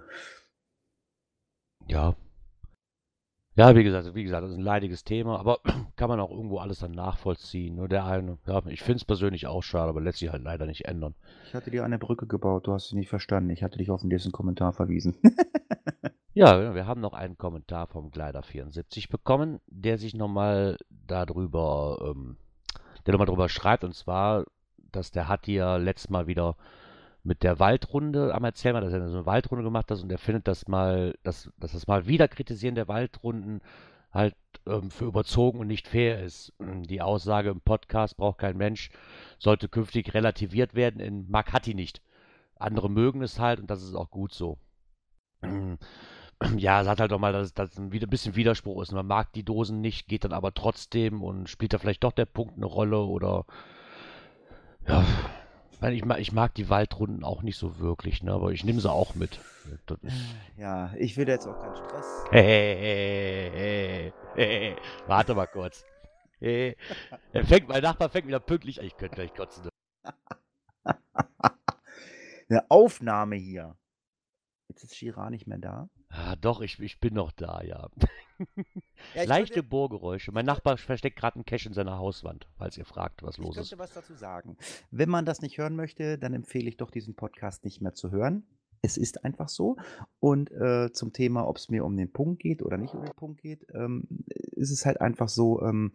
Ja. 1.88 2.14
Ja, 3.54 3.76
wie 3.76 3.84
gesagt, 3.84 4.14
wie 4.14 4.22
gesagt, 4.22 4.44
das 4.44 4.52
ist 4.52 4.56
ein 4.56 4.62
leidiges 4.62 5.04
Thema, 5.04 5.38
aber 5.38 5.58
kann 5.96 6.08
man 6.08 6.20
auch 6.20 6.30
irgendwo 6.30 6.58
alles 6.58 6.78
dann 6.78 6.92
nachvollziehen. 6.92 7.76
Nur 7.76 7.86
der 7.86 8.06
eine, 8.06 8.38
ja, 8.46 8.62
ich 8.68 8.82
finde 8.82 8.96
es 8.96 9.04
persönlich 9.04 9.46
auch 9.46 9.62
schade, 9.62 9.90
aber 9.90 10.00
lässt 10.00 10.20
sich 10.20 10.30
halt 10.30 10.42
leider 10.42 10.64
nicht 10.64 10.86
ändern. 10.86 11.14
Ich 11.46 11.54
hatte 11.54 11.70
dir 11.70 11.84
eine 11.84 11.98
Brücke 11.98 12.26
gebaut, 12.26 12.66
du 12.66 12.72
hast 12.72 12.88
sie 12.88 12.96
nicht 12.96 13.10
verstanden. 13.10 13.50
Ich 13.50 13.62
hatte 13.62 13.76
dich 13.76 13.90
auf 13.90 14.00
den 14.00 14.08
nächsten 14.08 14.32
Kommentar 14.32 14.72
verwiesen. 14.72 15.16
ja, 16.32 16.74
wir 16.74 16.86
haben 16.86 17.02
noch 17.02 17.12
einen 17.12 17.36
Kommentar 17.36 17.88
vom 17.88 18.08
Gleider74 18.08 19.10
bekommen, 19.10 19.60
der 19.66 19.98
sich 19.98 20.14
nochmal 20.14 20.78
darüber, 20.88 22.14
ähm, 22.14 22.38
der 23.04 23.12
nochmal 23.12 23.26
darüber 23.26 23.50
schreibt, 23.50 23.84
und 23.84 23.94
zwar, 23.94 24.46
dass 24.78 25.10
der 25.10 25.28
hat 25.28 25.46
ja 25.46 25.76
letztes 25.76 26.08
Mal 26.08 26.26
wieder 26.26 26.56
mit 27.24 27.42
der 27.42 27.58
Waldrunde 27.58 28.34
am 28.34 28.44
Erzählen, 28.44 28.80
dass 28.80 28.92
er 28.92 29.08
so 29.08 29.16
eine 29.16 29.26
Waldrunde 29.26 29.64
gemacht 29.64 29.90
hat 29.90 30.02
und 30.02 30.10
er 30.10 30.18
findet 30.18 30.48
das 30.48 30.66
mal, 30.66 31.16
dass, 31.22 31.50
dass 31.58 31.72
das 31.72 31.86
mal 31.86 32.06
wieder 32.06 32.28
kritisieren 32.28 32.74
der 32.74 32.88
Waldrunden 32.88 33.60
halt 34.12 34.34
ähm, 34.66 34.90
für 34.90 35.06
überzogen 35.06 35.58
und 35.60 35.68
nicht 35.68 35.88
fair 35.88 36.22
ist. 36.22 36.52
Die 36.60 37.00
Aussage 37.00 37.50
im 37.50 37.60
Podcast 37.60 38.16
braucht 38.16 38.38
kein 38.38 38.56
Mensch, 38.56 38.90
sollte 39.38 39.68
künftig 39.68 40.14
relativiert 40.14 40.74
werden. 40.74 41.00
In 41.00 41.30
mag 41.30 41.52
hat 41.52 41.66
die 41.66 41.74
nicht. 41.74 42.02
Andere 42.56 42.90
mögen 42.90 43.22
es 43.22 43.38
halt 43.38 43.60
und 43.60 43.70
das 43.70 43.82
ist 43.82 43.94
auch 43.94 44.10
gut 44.10 44.32
so. 44.32 44.58
Ja, 46.56 46.84
hat 46.84 47.00
halt 47.00 47.12
auch 47.12 47.20
mal, 47.20 47.32
dass 47.32 47.54
das 47.54 47.78
ein 47.78 47.90
bisschen 47.90 48.34
Widerspruch 48.34 48.82
ist. 48.82 48.90
Man 48.90 49.06
mag 49.06 49.32
die 49.32 49.44
Dosen 49.44 49.80
nicht, 49.80 50.08
geht 50.08 50.24
dann 50.24 50.32
aber 50.32 50.52
trotzdem 50.52 51.22
und 51.22 51.48
spielt 51.48 51.72
da 51.72 51.78
vielleicht 51.78 52.02
doch 52.02 52.10
der 52.10 52.24
Punkt 52.24 52.56
eine 52.56 52.66
Rolle 52.66 52.98
oder 52.98 53.44
ja, 54.88 55.04
meine, 55.82 55.96
ich, 55.96 56.04
mag, 56.04 56.20
ich 56.20 56.32
mag 56.32 56.54
die 56.54 56.70
Waldrunden 56.70 57.24
auch 57.24 57.42
nicht 57.42 57.58
so 57.58 57.78
wirklich, 57.78 58.22
ne? 58.22 58.32
aber 58.32 58.52
ich 58.52 58.64
nehme 58.64 58.80
sie 58.80 58.90
auch 58.90 59.14
mit. 59.14 59.38
Ja, 60.56 60.92
ich 60.96 61.16
will 61.16 61.28
jetzt 61.28 61.46
auch 61.46 61.60
keinen 61.60 61.76
Stress. 61.76 62.24
Hey, 62.30 63.50
hey, 63.52 64.12
hey, 64.34 64.76
Warte 65.06 65.34
mal 65.34 65.46
kurz. 65.46 65.84
Hey. 66.38 66.76
Er 67.32 67.44
fängt, 67.44 67.68
mein 67.68 67.82
Nachbar 67.82 68.08
fängt 68.08 68.26
wieder 68.26 68.40
pünktlich 68.40 68.80
an. 68.80 68.86
Ich 68.86 68.96
könnte 68.96 69.16
gleich 69.16 69.34
kotzen. 69.34 69.68
Eine 72.48 72.70
Aufnahme 72.70 73.36
hier. 73.36 73.76
Jetzt 74.68 74.84
ist 74.84 74.96
Shira 74.96 75.30
nicht 75.30 75.46
mehr 75.46 75.58
da. 75.58 75.88
Ah, 76.14 76.36
doch, 76.36 76.60
ich, 76.60 76.78
ich 76.78 77.00
bin 77.00 77.14
noch 77.14 77.32
da, 77.32 77.62
ja. 77.62 77.88
Ja, 79.14 79.22
ich 79.22 79.28
Leichte 79.28 79.54
könnte- 79.54 79.68
Bohrgeräusche. 79.68 80.30
Mein 80.32 80.44
Nachbar 80.46 80.76
versteckt 80.76 81.16
gerade 81.18 81.36
einen 81.36 81.44
Cache 81.44 81.68
in 81.68 81.74
seiner 81.74 81.98
Hauswand, 81.98 82.46
falls 82.58 82.76
ihr 82.76 82.84
fragt, 82.84 83.22
was 83.22 83.38
Ich 83.38 83.44
los 83.44 83.56
ist. 83.56 83.70
könnte 83.70 83.82
was 83.82 83.94
dazu 83.94 84.14
sagen. 84.14 84.56
Wenn 84.90 85.08
man 85.08 85.24
das 85.24 85.40
nicht 85.42 85.58
hören 85.58 85.74
möchte, 85.76 86.18
dann 86.18 86.34
empfehle 86.34 86.68
ich 86.68 86.76
doch 86.76 86.90
diesen 86.90 87.14
Podcast 87.14 87.64
nicht 87.64 87.80
mehr 87.80 87.94
zu 87.94 88.10
hören. 88.10 88.44
Es 88.82 88.96
ist 88.96 89.24
einfach 89.24 89.48
so. 89.48 89.76
Und 90.18 90.50
äh, 90.50 90.90
zum 90.92 91.12
Thema, 91.12 91.46
ob 91.46 91.56
es 91.56 91.68
mir 91.68 91.84
um 91.84 91.96
den 91.96 92.12
Punkt 92.12 92.42
geht 92.42 92.62
oder 92.62 92.76
nicht 92.78 92.94
um 92.94 93.02
den 93.04 93.14
Punkt 93.14 93.40
geht, 93.40 93.64
ähm, 93.74 94.06
ist 94.28 94.70
es 94.72 94.84
halt 94.84 95.00
einfach 95.00 95.28
so, 95.28 95.62
ähm, 95.62 95.92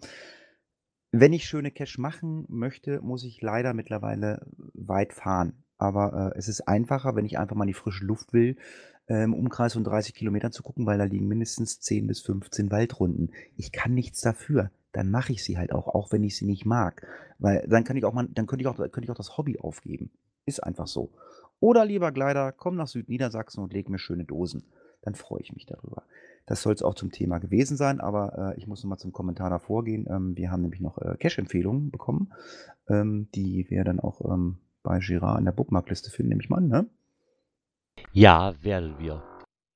wenn 1.11 1.33
ich 1.33 1.45
schöne 1.45 1.71
Cache 1.71 1.99
machen 2.01 2.45
möchte, 2.49 3.01
muss 3.01 3.23
ich 3.23 3.41
leider 3.41 3.73
mittlerweile 3.73 4.45
weit 4.73 5.13
fahren. 5.13 5.63
Aber 5.77 6.33
äh, 6.33 6.37
es 6.37 6.47
ist 6.47 6.67
einfacher, 6.67 7.15
wenn 7.15 7.25
ich 7.25 7.37
einfach 7.37 7.55
mal 7.55 7.63
in 7.63 7.69
die 7.69 7.73
frische 7.73 8.05
Luft 8.05 8.33
will, 8.33 8.57
äh, 9.07 9.23
im 9.23 9.33
Umkreis 9.33 9.73
von 9.73 9.83
30 9.83 10.13
Kilometern 10.13 10.51
zu 10.51 10.63
gucken, 10.63 10.85
weil 10.85 10.97
da 10.97 11.03
liegen 11.03 11.27
mindestens 11.27 11.79
10 11.79 12.07
bis 12.07 12.21
15 12.21 12.71
Waldrunden. 12.71 13.31
Ich 13.55 13.71
kann 13.71 13.93
nichts 13.93 14.21
dafür. 14.21 14.71
Dann 14.91 15.11
mache 15.11 15.31
ich 15.31 15.43
sie 15.43 15.57
halt 15.57 15.71
auch, 15.71 15.87
auch 15.87 16.11
wenn 16.11 16.23
ich 16.23 16.37
sie 16.37 16.45
nicht 16.45 16.65
mag. 16.65 17.05
Weil 17.39 17.67
dann 17.67 17.83
kann 17.83 17.97
ich 17.97 18.05
auch 18.05 18.13
mal, 18.13 18.27
dann 18.33 18.47
könnte 18.47 18.63
ich 18.63 18.67
auch, 18.67 18.77
könnte 18.77 19.03
ich 19.03 19.11
auch 19.11 19.15
das 19.15 19.37
Hobby 19.37 19.59
aufgeben. 19.59 20.11
Ist 20.45 20.63
einfach 20.63 20.87
so. 20.87 21.11
Oder 21.59 21.85
lieber 21.85 22.11
Gleider, 22.11 22.51
komm 22.51 22.75
nach 22.75 22.87
Südniedersachsen 22.87 23.63
und 23.63 23.73
leg 23.73 23.89
mir 23.89 23.99
schöne 23.99 24.23
Dosen. 24.23 24.63
Dann 25.01 25.15
freue 25.15 25.41
ich 25.41 25.53
mich 25.53 25.65
darüber. 25.65 26.03
Das 26.45 26.61
soll 26.61 26.73
es 26.73 26.81
auch 26.81 26.95
zum 26.95 27.11
Thema 27.11 27.39
gewesen 27.39 27.77
sein, 27.77 27.99
aber 27.99 28.53
äh, 28.55 28.57
ich 28.57 28.67
muss 28.67 28.83
nochmal 28.83 28.99
zum 28.99 29.11
Kommentar 29.11 29.49
davor 29.49 29.83
gehen. 29.83 30.07
Ähm, 30.09 30.35
wir 30.37 30.49
haben 30.49 30.61
nämlich 30.61 30.81
noch 30.81 30.97
äh, 30.97 31.15
Cash-Empfehlungen 31.17 31.91
bekommen, 31.91 32.31
ähm, 32.87 33.27
die 33.35 33.69
wir 33.69 33.83
dann 33.83 33.99
auch 33.99 34.21
ähm, 34.21 34.57
bei 34.87 34.99
Girard 34.99 35.39
in 35.39 35.45
der 35.45 35.51
Bookmarkliste 35.51 36.09
finden, 36.09 36.29
nehme 36.29 36.41
ich 36.41 36.49
mal 36.49 36.57
an, 36.57 36.67
ne? 36.67 36.89
Ja, 38.13 38.55
werden 38.63 38.97
wir. 38.99 39.23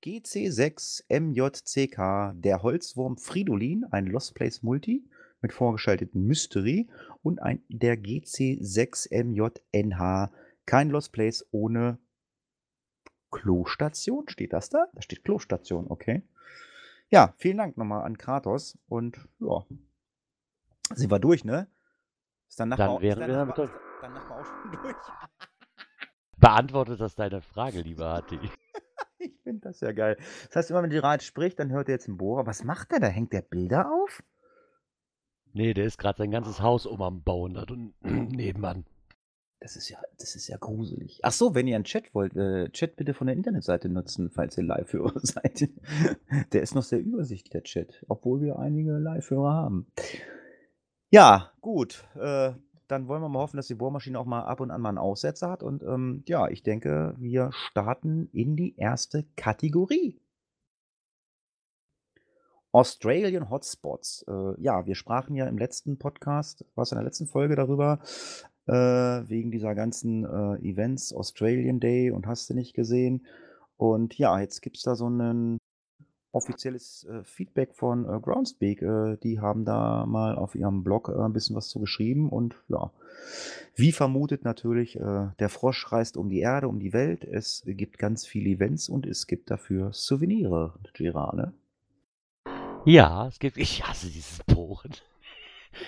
GC6 0.03 1.03
MJCK, 1.09 2.33
der 2.41 2.63
Holzwurm 2.63 3.17
Fridolin, 3.17 3.85
ein 3.91 4.07
Lost 4.07 4.35
Place 4.35 4.63
Multi 4.63 5.05
mit 5.41 5.53
vorgeschalteten 5.53 6.25
Mystery 6.25 6.89
und 7.23 7.41
ein, 7.41 7.61
der 7.67 7.97
GC6 7.97 9.11
MJNH, 9.11 10.31
kein 10.65 10.89
Lost 10.89 11.11
Place 11.11 11.45
ohne 11.51 11.99
Klostation. 13.31 14.27
Steht 14.29 14.53
das 14.53 14.69
da? 14.69 14.87
Da 14.93 15.01
steht 15.01 15.23
Klostation, 15.23 15.87
okay. 15.89 16.23
Ja, 17.09 17.33
vielen 17.37 17.57
Dank 17.57 17.77
nochmal 17.77 18.03
an 18.03 18.17
Kratos 18.17 18.77
und 18.87 19.19
ja, 19.39 19.65
sind 20.93 21.11
wir 21.11 21.19
durch, 21.19 21.43
ne? 21.43 21.67
Ist 22.47 22.59
dann 22.59 22.69
Nachbar, 22.69 22.93
Dann 22.93 23.01
wären 23.01 23.19
wir 23.19 23.45
Nachbar, 23.45 23.69
ist 24.01 24.03
dein 24.03 24.13
Nachbar 24.13 24.39
auch 24.39 24.45
schon 24.45 24.71
durch? 24.83 24.95
Beantwortet 26.37 26.99
das 26.99 27.15
deine 27.15 27.41
Frage, 27.41 27.81
lieber 27.81 28.09
Hatti? 28.09 28.39
Ich 29.23 29.39
finde 29.43 29.61
das 29.61 29.81
ja 29.81 29.91
geil. 29.91 30.17
Das 30.47 30.55
heißt, 30.55 30.71
immer 30.71 30.81
wenn 30.81 30.89
die 30.89 30.97
Rat 30.97 31.21
spricht, 31.21 31.59
dann 31.59 31.71
hört 31.71 31.87
er 31.87 31.93
jetzt 31.93 32.07
einen 32.07 32.17
Bohrer. 32.17 32.47
Was 32.47 32.63
macht 32.63 32.91
der 32.91 32.99
da? 32.99 33.05
Hängt 33.05 33.33
der 33.33 33.43
Bilder 33.43 33.91
auf? 33.91 34.23
Nee, 35.53 35.75
der 35.75 35.85
ist 35.85 35.99
gerade 35.99 36.17
sein 36.17 36.31
ganzes 36.31 36.59
Haus 36.59 36.87
um 36.87 37.03
am 37.03 37.21
Bauen 37.21 37.53
da 37.53 37.65
nebenan. 38.01 38.83
Das 39.59 39.75
ist 39.75 39.89
ja, 39.89 39.99
das 40.17 40.35
ist 40.35 40.47
ja 40.47 40.57
gruselig. 40.57 41.19
Ach 41.21 41.31
so, 41.31 41.53
wenn 41.53 41.67
ihr 41.67 41.75
einen 41.75 41.83
Chat 41.83 42.15
wollt, 42.15 42.35
äh, 42.35 42.71
Chat 42.71 42.95
bitte 42.95 43.13
von 43.13 43.27
der 43.27 43.35
Internetseite 43.35 43.89
nutzen, 43.89 44.31
falls 44.31 44.57
ihr 44.57 44.63
Live-Hörer 44.63 45.13
seid. 45.21 45.69
Der 46.51 46.63
ist 46.63 46.73
noch 46.73 46.81
sehr 46.81 46.99
übersichtlich, 46.99 47.51
der 47.51 47.61
Chat, 47.61 48.03
obwohl 48.07 48.41
wir 48.41 48.57
einige 48.57 48.93
Live-Hörer 48.97 49.53
haben. 49.53 49.85
Ja, 51.11 51.51
gut. 51.61 52.07
Äh, 52.15 52.53
dann 52.91 53.07
wollen 53.07 53.21
wir 53.21 53.29
mal 53.29 53.39
hoffen, 53.39 53.57
dass 53.57 53.67
die 53.67 53.75
Bohrmaschine 53.75 54.19
auch 54.19 54.25
mal 54.25 54.43
ab 54.43 54.59
und 54.59 54.69
an 54.69 54.81
mal 54.81 54.89
einen 54.89 54.97
Aussetzer 54.97 55.49
hat. 55.49 55.63
Und 55.63 55.83
ähm, 55.83 56.23
ja, 56.27 56.49
ich 56.49 56.61
denke, 56.63 57.15
wir 57.17 57.51
starten 57.53 58.29
in 58.33 58.55
die 58.55 58.77
erste 58.77 59.25
Kategorie. 59.35 60.19
Australian 62.73 63.49
Hotspots. 63.49 64.25
Äh, 64.27 64.61
ja, 64.61 64.85
wir 64.85 64.95
sprachen 64.95 65.35
ja 65.35 65.47
im 65.47 65.57
letzten 65.57 65.97
Podcast, 65.97 66.65
was 66.75 66.91
in 66.91 66.97
der 66.97 67.05
letzten 67.05 67.27
Folge 67.27 67.55
darüber, 67.55 67.99
äh, 68.67 68.73
wegen 68.73 69.51
dieser 69.51 69.75
ganzen 69.75 70.23
äh, 70.25 70.69
Events, 70.69 71.13
Australian 71.13 71.79
Day 71.79 72.11
und 72.11 72.27
hast 72.27 72.49
du 72.49 72.53
nicht 72.53 72.73
gesehen. 72.73 73.25
Und 73.77 74.17
ja, 74.17 74.39
jetzt 74.39 74.61
gibt 74.61 74.77
es 74.77 74.83
da 74.83 74.95
so 74.95 75.09
ein 75.09 75.57
offizielles 76.31 77.05
äh, 77.05 77.23
Feedback 77.23 77.73
von 77.73 78.05
äh, 78.05 78.19
Groundspeak. 78.19 78.81
Äh, 78.81 79.17
die 79.17 79.39
haben 79.39 79.65
da 79.65 80.05
mal 80.05 80.35
auf 80.35 80.55
ihrem 80.55 80.83
Blog 80.83 81.09
äh, 81.09 81.19
ein 81.19 81.33
bisschen 81.33 81.55
was 81.55 81.67
zu 81.67 81.79
geschrieben 81.79 82.29
und 82.29 82.55
ja, 82.69 82.91
wie 83.75 83.91
vermutet 83.91 84.43
natürlich, 84.43 84.97
äh, 84.97 85.27
der 85.39 85.49
Frosch 85.49 85.91
reist 85.91 86.17
um 86.17 86.29
die 86.29 86.39
Erde, 86.39 86.67
um 86.67 86.79
die 86.79 86.93
Welt. 86.93 87.23
Es 87.23 87.63
gibt 87.65 87.97
ganz 87.97 88.25
viele 88.25 88.49
Events 88.49 88.89
und 88.89 89.05
es 89.05 89.27
gibt 89.27 89.51
dafür 89.51 89.91
Souvenire, 89.93 90.73
Gerard, 90.93 91.35
ne? 91.35 91.53
Ja, 92.85 93.27
es 93.27 93.37
gibt, 93.39 93.57
ich 93.57 93.83
hasse 93.87 94.07
dieses 94.07 94.39
Bohren. 94.43 94.91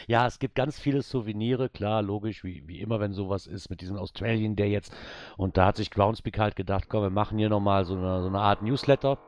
Ja, 0.08 0.26
es 0.26 0.40
gibt 0.40 0.56
ganz 0.56 0.80
viele 0.80 1.02
Souvenire, 1.02 1.68
klar, 1.68 2.02
logisch, 2.02 2.46
wie, 2.46 2.66
wie 2.70 2.80
immer, 2.80 3.02
wenn 3.02 3.12
sowas 3.12 3.48
ist 3.48 3.70
mit 3.70 3.82
diesem 3.82 3.98
Australian 3.98 4.56
Day 4.56 4.72
jetzt. 4.72 4.96
Und 5.36 5.58
da 5.58 5.66
hat 5.66 5.76
sich 5.76 5.92
Groundspeak 5.92 6.40
halt 6.40 6.56
gedacht, 6.56 6.86
komm, 6.88 7.02
wir 7.02 7.10
machen 7.10 7.38
hier 7.38 7.50
nochmal 7.50 7.84
so 7.84 7.96
eine, 7.96 8.22
so 8.22 8.28
eine 8.30 8.40
Art 8.40 8.62
Newsletter, 8.62 9.20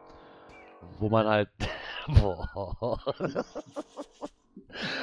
wo 1.00 1.10
man 1.10 1.27
halt, 1.27 1.50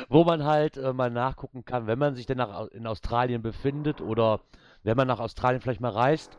wo 0.08 0.24
man 0.24 0.44
halt 0.44 0.76
äh, 0.76 0.92
mal 0.92 1.10
nachgucken 1.10 1.64
kann, 1.64 1.86
wenn 1.86 1.98
man 1.98 2.14
sich 2.14 2.26
denn 2.26 2.38
nach, 2.38 2.68
in 2.68 2.86
Australien 2.86 3.42
befindet 3.42 4.00
oder 4.00 4.40
wenn 4.82 4.96
man 4.96 5.08
nach 5.08 5.20
Australien 5.20 5.60
vielleicht 5.60 5.80
mal 5.80 5.90
reist, 5.90 6.38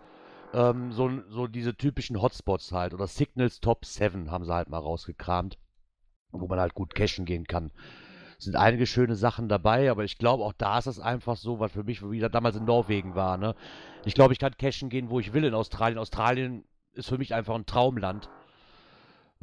ähm, 0.54 0.92
so, 0.92 1.10
so 1.30 1.48
diese 1.48 1.76
typischen 1.76 2.22
Hotspots 2.22 2.72
halt 2.72 2.94
oder 2.94 3.08
Signals 3.08 3.60
Top 3.60 3.86
7 3.86 4.32
haben 4.32 4.46
sie 4.46 4.54
halt 4.54 4.70
mal 4.70 4.80
rausgekramt, 4.80 5.58
wo 6.32 6.48
man 6.48 6.60
halt 6.60 6.74
gut 6.74 6.96
cashen 6.96 7.26
gehen 7.26 7.46
kann 7.46 7.72
sind 8.44 8.56
einige 8.56 8.86
schöne 8.86 9.16
Sachen 9.16 9.48
dabei, 9.50 9.90
aber 9.90 10.04
ich 10.04 10.18
glaube, 10.18 10.44
auch 10.44 10.54
da 10.54 10.78
ist 10.78 10.88
es 10.88 11.00
einfach 11.00 11.38
so, 11.38 11.60
was 11.60 11.72
für 11.72 11.84
mich 11.84 12.10
wieder 12.10 12.30
damals 12.30 12.56
in 12.56 12.66
Norwegen 12.66 13.16
war. 13.16 13.38
Ne? 13.38 13.56
Ich 14.06 14.14
glaube, 14.14 14.34
ich 14.34 14.40
kann 14.40 14.58
cashen 14.58 14.90
gehen, 14.90 15.10
wo 15.10 15.20
ich 15.20 15.34
will 15.34 15.46
in 15.46 15.54
Australien. 15.54 15.98
Australien 15.98 16.66
ist 16.94 17.10
für 17.10 17.18
mich 17.18 17.34
einfach 17.34 17.56
ein 17.56 17.66
Traumland, 17.66 18.30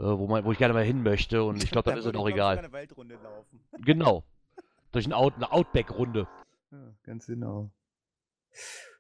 wo, 0.03 0.27
man, 0.27 0.45
wo 0.45 0.53
ich 0.53 0.59
gerne 0.59 0.75
mal 0.75 0.85
hin 0.85 1.03
möchte 1.03 1.43
und 1.45 1.63
ich 1.63 1.71
glaube, 1.71 1.91
dann 1.91 1.99
ist 1.99 2.07
es 2.07 2.15
auch 2.15 2.29
egal. 2.29 2.59
Eine 2.59 2.73
Weltrunde 2.73 3.17
laufen. 3.23 3.61
Genau. 3.85 4.25
Durch 4.93 5.07
ein 5.07 5.13
Out, 5.13 5.35
eine 5.37 5.53
Outback-Runde. 5.53 6.27
Ja, 6.73 6.95
ganz 7.05 7.27
genau. 7.27 7.71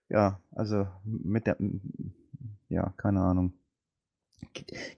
Ja, 0.08 0.40
also 0.52 0.86
mit 1.04 1.46
der, 1.46 1.56
ja, 2.68 2.94
keine 2.96 3.20
Ahnung. 3.20 3.52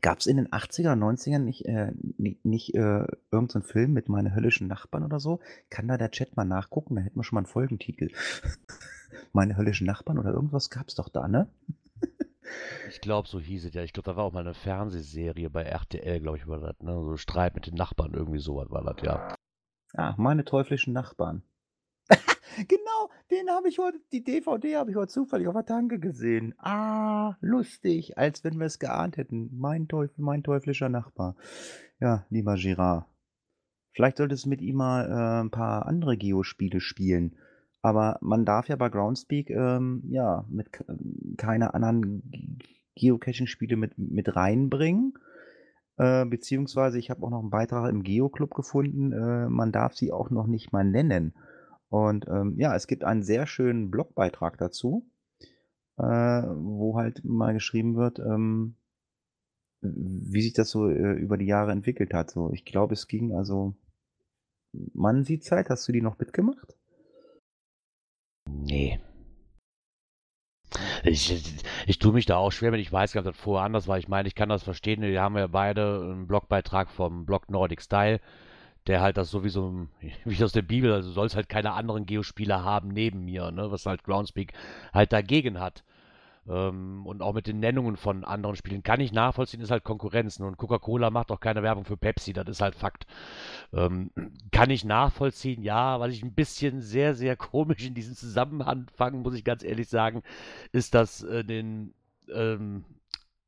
Gab 0.00 0.18
es 0.18 0.26
in 0.26 0.36
den 0.36 0.48
80er, 0.48 0.94
90ern 0.94 1.40
nicht, 1.40 1.66
äh, 1.66 1.92
nicht, 2.16 2.44
nicht 2.44 2.74
äh, 2.74 3.06
irgendeinen 3.30 3.62
Film 3.62 3.92
mit 3.92 4.08
meine 4.08 4.34
höllischen 4.34 4.68
Nachbarn 4.68 5.04
oder 5.04 5.18
so? 5.18 5.40
Kann 5.68 5.88
da 5.88 5.98
der 5.98 6.10
Chat 6.10 6.36
mal 6.36 6.44
nachgucken? 6.44 6.96
Da 6.96 7.02
hätten 7.02 7.18
wir 7.18 7.24
schon 7.24 7.36
mal 7.36 7.40
einen 7.40 7.46
Folgentitel. 7.46 8.10
meine 9.32 9.56
höllischen 9.56 9.86
Nachbarn 9.86 10.18
oder 10.18 10.32
irgendwas 10.32 10.70
gab 10.70 10.88
es 10.88 10.94
doch 10.94 11.08
da, 11.08 11.28
ne? 11.28 11.48
Ich 12.88 13.00
glaube, 13.00 13.28
so 13.28 13.40
hieß 13.40 13.66
es 13.66 13.74
ja. 13.74 13.82
Ich 13.82 13.92
glaube, 13.92 14.10
da 14.10 14.16
war 14.16 14.24
auch 14.24 14.32
mal 14.32 14.40
eine 14.40 14.54
Fernsehserie 14.54 15.50
bei 15.50 15.62
RTL, 15.62 16.20
glaube 16.20 16.38
ich, 16.38 16.46
war 16.46 16.60
das. 16.60 16.78
Ne? 16.80 16.92
So 16.92 17.16
Streit 17.16 17.54
mit 17.54 17.66
den 17.66 17.74
Nachbarn, 17.74 18.14
irgendwie 18.14 18.38
sowas 18.38 18.70
war 18.70 18.82
das, 18.82 19.02
ja. 19.02 19.34
Ah, 19.94 20.14
meine 20.16 20.44
teuflischen 20.44 20.92
Nachbarn. 20.92 21.42
genau, 22.68 23.10
den 23.30 23.50
habe 23.50 23.68
ich 23.68 23.78
heute, 23.78 23.98
die 24.12 24.24
DVD 24.24 24.76
habe 24.76 24.90
ich 24.90 24.96
heute 24.96 25.12
zufällig 25.12 25.48
auf 25.48 25.54
der 25.54 25.66
Tanke 25.66 25.98
gesehen. 25.98 26.54
Ah, 26.58 27.36
lustig, 27.40 28.18
als 28.18 28.44
wenn 28.44 28.58
wir 28.58 28.66
es 28.66 28.78
geahnt 28.78 29.16
hätten. 29.16 29.50
Mein 29.56 29.88
Teufel, 29.88 30.22
mein 30.22 30.42
teuflischer 30.42 30.88
Nachbar. 30.88 31.36
Ja, 32.00 32.26
lieber 32.30 32.56
Girard. 32.56 33.06
Vielleicht 33.94 34.16
solltest 34.16 34.46
du 34.46 34.48
mit 34.48 34.62
ihm 34.62 34.76
mal 34.76 35.06
äh, 35.06 35.42
ein 35.42 35.50
paar 35.50 35.86
andere 35.86 36.16
Geospiele 36.16 36.80
spielen. 36.80 37.36
Aber 37.82 38.18
man 38.20 38.44
darf 38.44 38.68
ja 38.68 38.76
bei 38.76 38.88
Groundspeak 38.88 39.50
ähm, 39.50 40.04
ja 40.08 40.44
mit 40.48 40.72
ke- 40.72 40.86
keine 41.36 41.74
anderen 41.74 42.22
Ge- 42.30 42.68
Geocaching-Spiele 42.96 43.76
mit, 43.76 43.98
mit 43.98 44.36
reinbringen. 44.36 45.14
Äh, 45.96 46.24
beziehungsweise 46.26 46.98
ich 46.98 47.10
habe 47.10 47.22
auch 47.24 47.30
noch 47.30 47.40
einen 47.40 47.50
Beitrag 47.50 47.90
im 47.90 48.02
Geo-Club 48.02 48.54
gefunden. 48.54 49.12
Äh, 49.12 49.48
man 49.48 49.72
darf 49.72 49.94
sie 49.94 50.12
auch 50.12 50.30
noch 50.30 50.46
nicht 50.46 50.72
mal 50.72 50.84
nennen. 50.84 51.34
Und 51.88 52.26
ähm, 52.28 52.54
ja, 52.56 52.74
es 52.74 52.86
gibt 52.86 53.04
einen 53.04 53.22
sehr 53.22 53.46
schönen 53.46 53.90
Blogbeitrag 53.90 54.58
dazu, 54.58 55.10
äh, 55.98 56.02
wo 56.04 56.96
halt 56.98 57.24
mal 57.24 57.54
geschrieben 57.54 57.96
wird, 57.96 58.18
ähm, 58.20 58.76
wie 59.82 60.42
sich 60.42 60.54
das 60.54 60.70
so 60.70 60.88
äh, 60.88 61.12
über 61.12 61.36
die 61.36 61.46
Jahre 61.46 61.72
entwickelt 61.72 62.14
hat. 62.14 62.30
So, 62.30 62.52
ich 62.52 62.64
glaube, 62.64 62.94
es 62.94 63.06
ging 63.06 63.32
also. 63.36 63.74
Mann, 64.92 65.24
sieht 65.24 65.44
Zeit, 65.44 65.70
hast 65.70 65.88
du 65.88 65.92
die 65.92 66.02
noch 66.02 66.18
mitgemacht? 66.18 66.76
Nee. 68.48 69.00
Ich, 71.04 71.64
ich 71.86 71.98
tue 71.98 72.12
mich 72.12 72.26
da 72.26 72.36
auch 72.36 72.50
schwer, 72.50 72.72
wenn 72.72 72.80
ich 72.80 72.92
weiß, 72.92 73.12
dass 73.12 73.24
das 73.24 73.36
vorher 73.36 73.64
anders 73.64 73.88
war. 73.88 73.98
Ich 73.98 74.08
meine, 74.08 74.28
ich 74.28 74.34
kann 74.34 74.48
das 74.48 74.62
verstehen. 74.62 75.02
Wir 75.02 75.20
haben 75.20 75.36
ja 75.36 75.46
beide 75.46 76.00
einen 76.00 76.26
Blogbeitrag 76.26 76.90
vom 76.90 77.26
Blog 77.26 77.50
Nordic 77.50 77.82
Style, 77.82 78.20
der 78.86 79.02
halt 79.02 79.16
das 79.16 79.30
sowieso, 79.30 79.88
wie 80.24 80.44
aus 80.44 80.52
der 80.52 80.62
Bibel, 80.62 80.92
also 80.92 81.10
soll 81.12 81.26
es 81.26 81.36
halt 81.36 81.48
keine 81.48 81.72
anderen 81.72 82.06
Geospieler 82.06 82.64
haben 82.64 82.88
neben 82.88 83.24
mir, 83.24 83.50
ne, 83.50 83.70
was 83.70 83.86
halt 83.86 84.04
Groundspeak 84.04 84.52
halt 84.92 85.12
dagegen 85.12 85.60
hat. 85.60 85.84
Ähm, 86.48 87.06
und 87.06 87.22
auch 87.22 87.34
mit 87.34 87.46
den 87.46 87.60
Nennungen 87.60 87.96
von 87.96 88.24
anderen 88.24 88.56
Spielen 88.56 88.82
kann 88.82 89.00
ich 89.00 89.12
nachvollziehen, 89.12 89.60
ist 89.60 89.70
halt 89.70 89.84
Konkurrenz. 89.84 90.40
Und 90.40 90.56
Coca-Cola 90.56 91.10
macht 91.10 91.30
auch 91.30 91.40
keine 91.40 91.62
Werbung 91.62 91.84
für 91.84 91.96
Pepsi, 91.96 92.32
das 92.32 92.48
ist 92.48 92.60
halt 92.60 92.74
Fakt. 92.74 93.06
Ähm, 93.72 94.10
kann 94.50 94.70
ich 94.70 94.84
nachvollziehen, 94.84 95.62
ja. 95.62 96.00
Was 96.00 96.12
ich 96.12 96.22
ein 96.22 96.34
bisschen 96.34 96.80
sehr, 96.80 97.14
sehr 97.14 97.36
komisch 97.52 97.86
in 97.86 97.94
diesem 97.94 98.14
Zusammenhang 98.14 98.88
fangen, 98.94 99.22
muss 99.22 99.34
ich 99.34 99.44
ganz 99.44 99.62
ehrlich 99.62 99.88
sagen, 99.88 100.22
ist, 100.72 100.94
dass 100.94 101.22
äh, 101.22 101.44
den 101.44 101.94
ähm, 102.32 102.84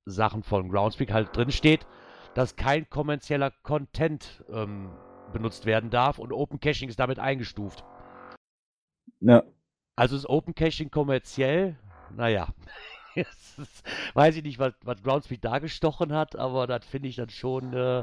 Sachen 0.04 0.42
von 0.42 0.68
Groundspeak 0.68 1.12
halt 1.12 1.36
drin 1.36 1.50
steht, 1.50 1.86
dass 2.34 2.56
kein 2.56 2.88
kommerzieller 2.90 3.50
Content 3.62 4.44
ähm, 4.52 4.90
benutzt 5.32 5.66
werden 5.66 5.90
darf 5.90 6.18
und 6.18 6.32
Open 6.32 6.60
Caching 6.60 6.88
ist 6.88 7.00
damit 7.00 7.18
eingestuft. 7.18 7.84
Ja. 9.20 9.42
Also 9.96 10.16
ist 10.16 10.28
Open 10.28 10.54
Caching 10.54 10.90
kommerziell? 10.90 11.76
Naja, 12.16 12.48
weiß 14.14 14.36
ich 14.36 14.42
nicht, 14.42 14.58
was, 14.58 14.74
was 14.82 15.02
Groundspeed 15.02 15.44
da 15.44 15.58
gestochen 15.58 16.12
hat, 16.12 16.36
aber 16.36 16.66
das 16.66 16.84
finde 16.84 17.08
ich 17.08 17.16
dann 17.16 17.30
schon 17.30 17.72
äh, 17.72 18.02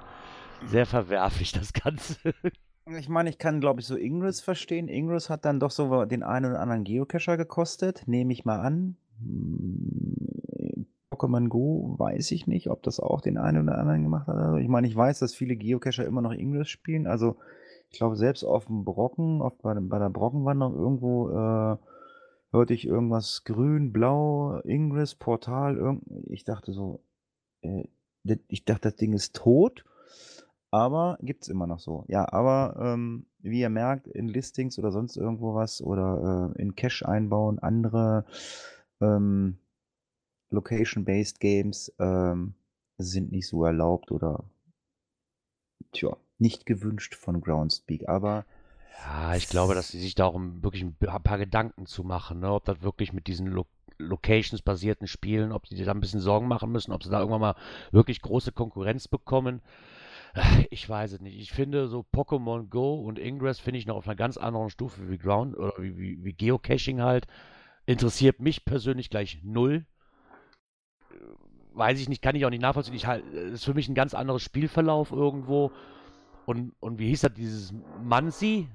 sehr 0.66 0.86
verwerflich, 0.86 1.52
das 1.52 1.74
Ganze. 1.74 2.16
Ich 2.98 3.08
meine, 3.08 3.30
ich 3.30 3.38
kann, 3.38 3.62
glaube 3.62 3.80
ich, 3.80 3.86
so 3.86 3.96
Ingress 3.96 4.42
verstehen. 4.42 4.88
Ingress 4.88 5.30
hat 5.30 5.46
dann 5.46 5.60
doch 5.60 5.70
so 5.70 6.04
den 6.04 6.24
einen 6.24 6.52
oder 6.52 6.60
anderen 6.60 6.84
Geocacher 6.84 7.38
gekostet, 7.38 8.04
nehme 8.08 8.34
ich 8.34 8.44
mal 8.44 8.60
an. 8.60 8.98
Hm, 9.20 10.88
Pokémon 11.12 11.48
Go 11.48 11.96
weiß 12.00 12.32
ich 12.32 12.48
nicht, 12.48 12.70
ob 12.70 12.82
das 12.84 13.00
auch 13.00 13.22
den 13.22 13.38
einen 13.38 13.68
oder 13.68 13.78
anderen 13.78 14.04
gemacht 14.04 14.28
hat. 14.28 14.36
Also 14.36 14.58
ich 14.58 14.68
meine, 14.68 14.88
ich 14.88 14.96
weiß, 14.96 15.20
dass 15.20 15.36
viele 15.36 15.56
Geocacher 15.56 16.06
immer 16.06 16.22
noch 16.22 16.32
Ingress 16.32 16.70
spielen. 16.70 17.06
Also 17.06 17.38
ich 17.92 17.98
glaube, 18.00 18.16
selbst 18.16 18.44
auf 18.44 18.66
dem 18.66 18.84
Brocken, 18.84 19.42
auf, 19.42 19.54
bei, 19.62 19.76
bei 19.76 20.00
der 20.00 20.10
Brockenwanderung 20.10 20.76
irgendwo 20.76 21.30
äh, 21.30 21.78
hörte 22.52 22.74
ich 22.74 22.86
irgendwas 22.86 23.44
grün, 23.44 23.94
blau, 23.94 24.60
Ingress, 24.64 25.16
Portal, 25.16 25.78
irgend 25.78 26.04
ich 26.30 26.44
dachte 26.44 26.74
so, 26.74 27.04
äh, 27.62 27.86
ich 28.48 28.66
dachte, 28.66 28.90
das 28.90 28.96
Ding 28.98 29.14
ist 29.14 29.36
tot, 29.36 29.84
aber 30.70 31.18
gibt 31.22 31.44
es 31.44 31.50
immer 31.50 31.68
noch 31.68 31.80
so. 31.80 32.06
Ja, 32.08 32.32
aber 32.32 32.76
ähm, 32.80 33.26
wie 33.40 33.62
ihr 33.62 33.70
merkt, 33.70 34.08
in 34.08 34.28
Listings 34.28 34.78
oder 34.78 34.92
sonst 34.92 35.18
irgendwo 35.18 35.56
was 35.56 35.82
oder 35.82 36.54
äh, 36.56 36.62
in 36.62 36.76
Cache 36.76 37.08
einbauen, 37.08 37.60
andere 37.60 38.26
ähm, 39.02 39.58
Location-based 40.50 41.40
Games 41.40 41.94
ähm, 42.00 42.54
sind 42.98 43.32
nicht 43.32 43.48
so 43.48 43.66
erlaubt 43.66 44.12
oder 44.12 44.44
tja, 45.94 46.16
nicht 46.38 46.66
gewünscht 46.66 47.16
von 47.16 47.42
Groundspeak, 47.42 48.08
aber 48.08 48.46
ja, 48.98 49.36
ich 49.36 49.48
glaube, 49.48 49.76
dass 49.76 49.90
sie 49.90 50.00
sich 50.00 50.16
darum 50.16 50.64
wirklich 50.64 50.84
ein 50.84 50.96
paar 50.96 51.38
Gedanken 51.38 51.86
zu 51.86 52.04
machen, 52.04 52.40
ne? 52.40 52.52
ob 52.52 52.66
das 52.66 52.82
wirklich 52.82 53.14
mit 53.14 53.28
diesen 53.28 53.48
Lo 53.48 53.66
Locations-basierten 53.98 55.06
Spielen, 55.06 55.52
ob 55.52 55.68
sie 55.68 55.84
da 55.84 55.92
ein 55.92 56.00
bisschen 56.00 56.22
Sorgen 56.22 56.48
machen 56.48 56.72
müssen, 56.72 56.92
ob 56.92 57.04
sie 57.04 57.12
da 57.12 57.20
irgendwann 57.20 57.42
mal 57.42 57.56
wirklich 57.92 58.22
große 58.22 58.52
Konkurrenz 58.52 59.08
bekommen. 59.08 59.62
Ich 60.72 60.88
weiß 60.88 61.12
es 61.12 61.22
nicht. 61.22 61.38
Ich 61.38 61.52
finde 61.52 61.88
so 61.88 62.06
Pokémon 62.14 62.70
Go 62.70 62.96
und 62.96 63.20
Ingress 63.20 63.60
finde 63.60 63.80
ich 63.80 63.86
noch 63.86 63.98
auf 63.98 64.08
einer 64.08 64.16
ganz 64.16 64.38
anderen 64.38 64.70
Stufe 64.70 65.10
wie 65.10 65.18
Ground 65.18 65.58
oder 65.58 65.74
wie, 65.78 65.98
wie, 65.98 66.24
wie 66.24 66.34
Geocaching 66.34 67.02
halt. 67.02 67.28
Interessiert 67.86 68.40
mich 68.40 68.66
persönlich 68.66 69.10
gleich 69.10 69.40
null. 69.44 69.86
Weiß 71.74 72.00
ich 72.00 72.10
nicht, 72.10 72.22
kann 72.22 72.36
ich 72.36 72.46
auch 72.46 72.50
nicht 72.50 72.62
nachvollziehen. 72.62 72.96
Ich 72.96 73.06
halt, 73.06 73.26
ist 73.26 73.66
für 73.66 73.74
mich 73.74 73.90
ein 73.90 73.96
ganz 73.96 74.14
anderes 74.14 74.42
Spielverlauf 74.42 75.12
irgendwo. 75.12 75.72
Und, 76.46 76.74
und 76.80 76.98
wie 76.98 77.10
hieß 77.10 77.22
das, 77.22 77.34
dieses 77.34 77.74
Mansi? 78.02 78.68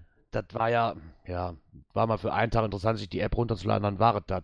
Das 0.43 0.59
war 0.59 0.71
ja, 0.71 0.95
ja, 1.27 1.55
war 1.93 2.07
mal 2.07 2.19
für 2.19 2.33
einen 2.33 2.51
Tag 2.51 2.65
interessant, 2.65 2.99
sich 2.99 3.09
die 3.09 3.21
App 3.21 3.37
runterzuladen, 3.37 3.83
dann 3.83 3.99
war 3.99 4.17
es 4.17 4.23
das. 4.27 4.43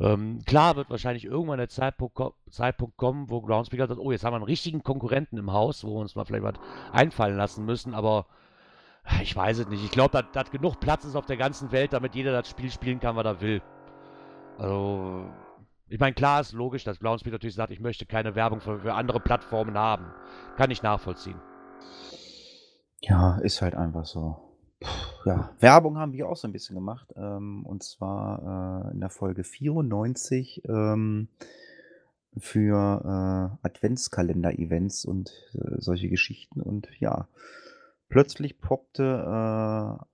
Ähm, 0.00 0.40
klar 0.44 0.76
wird 0.76 0.90
wahrscheinlich 0.90 1.24
irgendwann 1.24 1.58
der 1.58 1.68
Zeitpunkt, 1.68 2.18
Zeitpunkt, 2.50 2.96
kommen, 2.96 3.30
wo 3.30 3.40
Groundspeaker 3.40 3.86
sagt, 3.86 4.00
oh, 4.00 4.10
jetzt 4.10 4.24
haben 4.24 4.32
wir 4.32 4.36
einen 4.36 4.44
richtigen 4.44 4.82
Konkurrenten 4.82 5.38
im 5.38 5.52
Haus, 5.52 5.84
wo 5.84 5.94
wir 5.94 6.00
uns 6.00 6.16
mal 6.16 6.24
vielleicht 6.24 6.44
was 6.44 6.54
einfallen 6.92 7.36
lassen 7.36 7.64
müssen, 7.64 7.94
aber 7.94 8.26
ich 9.22 9.36
weiß 9.36 9.58
es 9.58 9.68
nicht. 9.68 9.84
Ich 9.84 9.90
glaube, 9.90 10.24
dass 10.32 10.50
genug 10.50 10.80
Platz 10.80 11.04
ist 11.04 11.14
auf 11.14 11.26
der 11.26 11.36
ganzen 11.36 11.70
Welt, 11.72 11.92
damit 11.92 12.14
jeder 12.14 12.32
das 12.32 12.48
Spiel 12.48 12.70
spielen 12.70 13.00
kann, 13.00 13.16
was 13.16 13.24
er 13.24 13.40
will. 13.40 13.62
Also, 14.58 15.26
ich 15.88 16.00
meine, 16.00 16.14
klar 16.14 16.40
ist 16.40 16.52
logisch, 16.52 16.84
dass 16.84 17.00
Groundspeak 17.00 17.32
natürlich 17.32 17.54
sagt, 17.54 17.70
ich 17.70 17.80
möchte 17.80 18.06
keine 18.06 18.34
Werbung 18.34 18.60
für, 18.60 18.80
für 18.80 18.94
andere 18.94 19.20
Plattformen 19.20 19.76
haben. 19.76 20.06
Kann 20.56 20.70
ich 20.70 20.82
nachvollziehen. 20.82 21.40
Ja, 23.02 23.38
ist 23.38 23.60
halt 23.60 23.74
einfach 23.74 24.06
so. 24.06 24.53
Ja, 25.24 25.54
Werbung 25.60 25.98
haben 25.98 26.12
wir 26.12 26.28
auch 26.28 26.36
so 26.36 26.46
ein 26.46 26.52
bisschen 26.52 26.74
gemacht, 26.76 27.12
ähm, 27.16 27.64
und 27.64 27.82
zwar, 27.82 28.88
äh, 28.88 28.92
in 28.92 29.00
der 29.00 29.10
Folge 29.10 29.42
94, 29.44 30.62
ähm, 30.68 31.28
für, 32.36 33.56
äh, 33.62 33.66
Adventskalender-Events 33.66 35.04
und, 35.04 35.30
äh, 35.54 35.80
solche 35.80 36.08
Geschichten. 36.08 36.60
Und 36.60 36.88
ja, 36.98 37.28
plötzlich 38.08 38.60
poppte, 38.60 39.02
äh, 39.02 40.04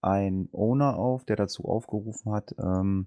ein 0.00 0.48
Owner 0.52 0.96
auf, 0.96 1.24
der 1.24 1.36
dazu 1.36 1.66
aufgerufen 1.66 2.32
hat, 2.32 2.54
ähm 2.58 3.06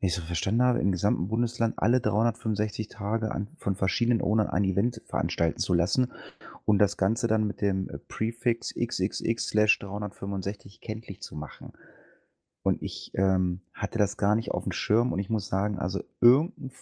wenn 0.00 0.08
ich 0.08 0.14
so 0.14 0.22
verstanden 0.22 0.62
habe, 0.62 0.80
im 0.80 0.92
gesamten 0.92 1.28
Bundesland 1.28 1.74
alle 1.78 2.00
365 2.00 2.88
Tage 2.88 3.32
an, 3.32 3.48
von 3.56 3.76
verschiedenen 3.76 4.20
Ownern 4.20 4.48
ein 4.48 4.64
Event 4.64 5.00
veranstalten 5.06 5.58
zu 5.58 5.72
lassen 5.72 6.12
und 6.64 6.78
das 6.78 6.96
Ganze 6.96 7.28
dann 7.28 7.46
mit 7.46 7.60
dem 7.60 7.88
äh, 7.88 7.98
Prefix 7.98 8.74
xxx/365 8.74 10.80
kenntlich 10.80 11.22
zu 11.22 11.34
machen. 11.34 11.72
Und 12.62 12.82
ich 12.82 13.12
ähm, 13.14 13.60
hatte 13.72 13.98
das 13.98 14.16
gar 14.16 14.34
nicht 14.34 14.50
auf 14.50 14.64
dem 14.64 14.72
Schirm 14.72 15.12
und 15.12 15.20
ich 15.20 15.30
muss 15.30 15.46
sagen, 15.46 15.78
also 15.78 16.02
irgendein 16.20 16.72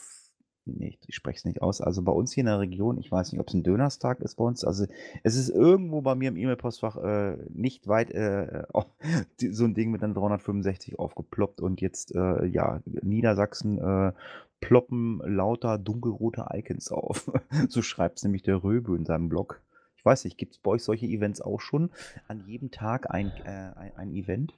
Nee, 0.66 0.98
ich 1.06 1.14
spreche 1.14 1.38
es 1.38 1.44
nicht 1.44 1.60
aus. 1.60 1.82
Also 1.82 2.00
bei 2.02 2.12
uns 2.12 2.32
hier 2.32 2.40
in 2.40 2.46
der 2.46 2.58
Region, 2.58 2.98
ich 2.98 3.12
weiß 3.12 3.32
nicht, 3.32 3.40
ob 3.40 3.48
es 3.48 3.54
ein 3.54 3.62
Dönerstag 3.62 4.20
ist 4.20 4.36
bei 4.36 4.44
uns. 4.44 4.64
Also 4.64 4.86
es 5.22 5.36
ist 5.36 5.50
irgendwo 5.50 6.00
bei 6.00 6.14
mir 6.14 6.28
im 6.28 6.38
E-Mail-Postfach 6.38 6.96
äh, 6.96 7.36
nicht 7.52 7.86
weit 7.86 8.10
äh, 8.12 8.62
so 9.38 9.64
ein 9.64 9.74
Ding 9.74 9.90
mit 9.90 10.02
einem 10.02 10.14
365 10.14 10.98
aufgeploppt 10.98 11.60
und 11.60 11.82
jetzt, 11.82 12.14
äh, 12.14 12.46
ja, 12.46 12.80
Niedersachsen 12.86 13.78
äh, 13.78 14.12
ploppen 14.60 15.20
lauter 15.26 15.76
dunkelrote 15.76 16.46
Icons 16.54 16.90
auf. 16.90 17.30
so 17.68 17.82
schreibt 17.82 18.18
es 18.18 18.24
nämlich 18.24 18.42
der 18.42 18.64
Röbe 18.64 18.96
in 18.96 19.04
seinem 19.04 19.28
Blog. 19.28 19.60
Ich 19.98 20.04
weiß 20.04 20.24
nicht, 20.24 20.38
gibt 20.38 20.52
es 20.52 20.58
bei 20.58 20.70
euch 20.70 20.82
solche 20.82 21.06
Events 21.06 21.42
auch 21.42 21.60
schon? 21.60 21.90
An 22.26 22.42
jedem 22.46 22.70
Tag 22.70 23.10
ein, 23.10 23.30
äh, 23.44 23.72
ein, 23.76 23.92
ein 23.96 24.14
Event? 24.14 24.54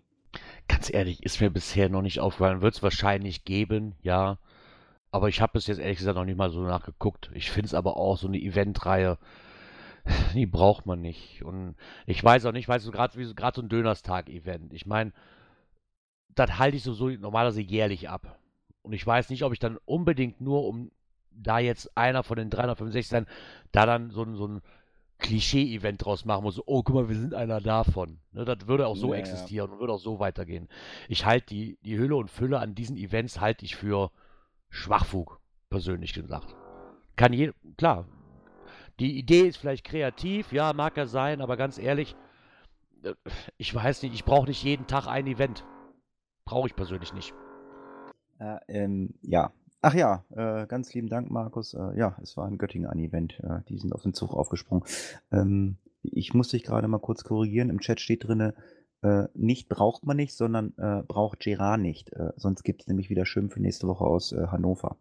Ganz 0.69 0.93
ehrlich, 0.93 1.25
ist 1.25 1.41
mir 1.41 1.51
bisher 1.51 1.89
noch 1.89 2.03
nicht 2.03 2.21
aufgefallen. 2.21 2.63
Wird 2.63 2.75
es 2.75 2.83
wahrscheinlich 2.83 3.45
geben, 3.45 3.95
ja. 4.03 4.39
Aber 5.11 5.29
ich 5.29 5.41
habe 5.41 5.53
bis 5.55 5.67
jetzt 5.67 5.79
ehrlich 5.79 5.99
gesagt 5.99 6.17
noch 6.17 6.25
nicht 6.25 6.39
mal 6.39 6.51
so 6.51 6.61
nachgeguckt. 6.63 7.31
Ich 7.35 7.51
finde 7.51 7.67
es 7.67 7.75
aber 7.75 7.97
auch 7.97 8.17
so 8.17 8.27
eine 8.27 8.39
Eventreihe, 8.39 9.19
die 10.35 10.47
braucht 10.47 10.87
man 10.87 11.01
nicht. 11.01 11.43
Und 11.43 11.77
ich 12.07 12.23
weiß 12.23 12.47
auch 12.47 12.53
nicht, 12.53 12.69
weißt 12.69 12.87
du, 12.87 12.91
gerade 12.91 13.15
so, 13.15 13.33
so 13.33 13.63
ein 13.63 13.69
Dönerstag-Event. 13.69 14.73
Ich 14.73 14.87
meine, 14.87 15.13
das 16.35 16.59
halte 16.59 16.77
ich 16.77 16.83
so, 16.83 16.93
so 16.93 17.09
normalerweise 17.09 17.63
jährlich 17.63 18.09
ab. 18.09 18.39
Und 18.83 18.93
ich 18.93 19.07
weiß 19.07 19.31
nicht, 19.31 19.43
ob 19.43 19.53
ich 19.53 19.59
dann 19.59 19.79
unbedingt 19.85 20.41
nur, 20.41 20.65
um 20.65 20.91
da 21.31 21.59
jetzt 21.59 21.97
einer 21.97 22.23
von 22.23 22.37
den 22.37 22.51
365 22.51 23.09
sein, 23.09 23.27
da 23.73 23.85
dann 23.85 24.11
so, 24.11 24.25
so 24.35 24.47
ein 24.47 24.63
Klischee-Event 25.19 26.05
draus 26.05 26.25
machen 26.25 26.45
muss. 26.45 26.61
Oh, 26.67 26.83
guck 26.83 26.95
mal, 26.95 27.09
wir 27.09 27.17
sind 27.17 27.35
einer 27.35 27.61
davon. 27.61 28.19
Ne, 28.33 28.45
das 28.45 28.67
würde 28.67 28.87
auch 28.87 28.97
so 28.97 29.15
ja, 29.15 29.21
existieren 29.21 29.69
ja. 29.69 29.75
und 29.75 29.81
würde 29.81 29.93
auch 29.93 29.99
so 29.99 30.19
weitergehen. 30.19 30.69
Ich 31.09 31.25
halte 31.25 31.47
die, 31.47 31.79
die 31.83 31.99
Hülle 31.99 32.17
und 32.17 32.31
Fülle 32.31 32.59
an 32.59 32.75
diesen 32.75 32.97
Events 32.97 33.41
halte 33.41 33.65
ich 33.65 33.77
für 33.77 34.11
Schwachfug, 34.69 35.41
persönlich 35.71 36.13
gesagt. 36.13 36.55
Kann 37.17 37.33
je, 37.33 37.53
klar, 37.79 38.07
die 39.01 39.19
Idee 39.19 39.49
ist 39.49 39.57
vielleicht 39.57 39.85
kreativ, 39.85 40.53
ja, 40.53 40.73
mag 40.73 40.97
er 40.97 41.07
sein, 41.07 41.41
aber 41.41 41.57
ganz 41.57 41.79
ehrlich, 41.79 42.17
äh, 43.03 43.15
ich 43.57 43.75
weiß 43.75 44.03
nicht, 44.03 44.15
ich 44.15 44.25
brauche 44.25 44.47
nicht 44.47 44.63
jeden 44.63 44.87
Tag 44.87 45.07
ein 45.07 45.27
Event. 45.27 45.65
Brauche 46.45 46.69
ich 46.69 46.77
persönlich 46.77 47.13
nicht. 47.13 47.35
Äh, 48.39 48.59
ähm, 48.69 49.15
ja. 49.23 49.53
Ach 49.83 49.95
ja, 49.95 50.25
äh, 50.31 50.67
ganz 50.67 50.93
lieben 50.95 51.09
Dank, 51.09 51.31
Markus. 51.31 51.75
Äh, 51.75 51.97
ja, 51.97 52.17
es 52.23 52.37
war 52.37 52.49
in 52.49 52.59
Göttingen 52.59 52.89
ein 52.89 52.99
Event. 52.99 53.39
Äh, 53.41 53.61
die 53.69 53.79
sind 53.79 53.93
auf 53.93 54.03
den 54.03 54.15
Zug 54.15 54.33
aufgesprungen. 54.33 54.85
Ähm, 55.31 55.77
ich 56.03 56.35
muss 56.35 56.49
dich 56.49 56.65
gerade 56.65 56.89
mal 56.89 56.99
kurz 56.99 57.25
korrigieren. 57.25 57.71
Im 57.71 57.81
Chat 57.81 58.01
steht 58.01 58.27
drin, 58.27 58.53
äh, 59.03 59.25
nicht 59.35 59.69
braucht 59.69 60.05
man 60.05 60.17
nicht, 60.17 60.35
sondern 60.35 60.73
äh, 60.79 61.03
braucht 61.07 61.41
Gerard 61.41 61.81
nicht. 61.81 62.13
Äh, 62.13 62.33
sonst 62.37 62.63
gibt 62.63 62.83
es 62.83 62.89
nämlich 62.89 63.11
wieder 63.11 63.27
Schimpfe 63.27 63.61
nächste 63.61 63.87
Woche 63.89 64.05
aus 64.05 64.33
äh, 64.33 64.47
Hannover. 64.49 64.97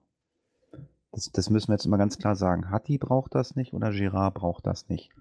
Das, 1.11 1.31
das, 1.31 1.49
müssen 1.49 1.69
wir 1.69 1.75
jetzt 1.75 1.85
immer 1.85 1.97
ganz 1.97 2.17
klar 2.17 2.35
sagen. 2.35 2.69
Hatti 2.69 2.97
braucht 2.97 3.35
das 3.35 3.55
nicht 3.55 3.73
oder 3.73 3.91
Gerard 3.91 4.33
braucht 4.33 4.67
das 4.67 4.89
nicht. 4.89 5.11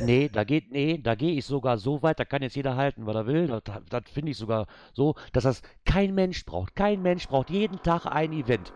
Nee, 0.00 0.28
da 0.28 0.44
geht, 0.44 0.70
nee, 0.70 0.98
da 0.98 1.14
gehe 1.14 1.32
ich 1.32 1.44
sogar 1.44 1.78
so 1.78 2.02
weit, 2.02 2.20
da 2.20 2.24
kann 2.24 2.42
jetzt 2.42 2.54
jeder 2.54 2.76
halten, 2.76 3.06
was 3.06 3.16
er 3.16 3.26
will. 3.26 3.46
Das, 3.46 3.62
das 3.88 4.02
finde 4.12 4.32
ich 4.32 4.36
sogar 4.36 4.66
so, 4.92 5.14
dass 5.32 5.44
das 5.44 5.62
kein 5.84 6.14
Mensch 6.14 6.44
braucht. 6.44 6.76
Kein 6.76 7.02
Mensch 7.02 7.26
braucht 7.26 7.50
jeden 7.50 7.82
Tag 7.82 8.06
ein 8.06 8.32
Event. 8.32 8.72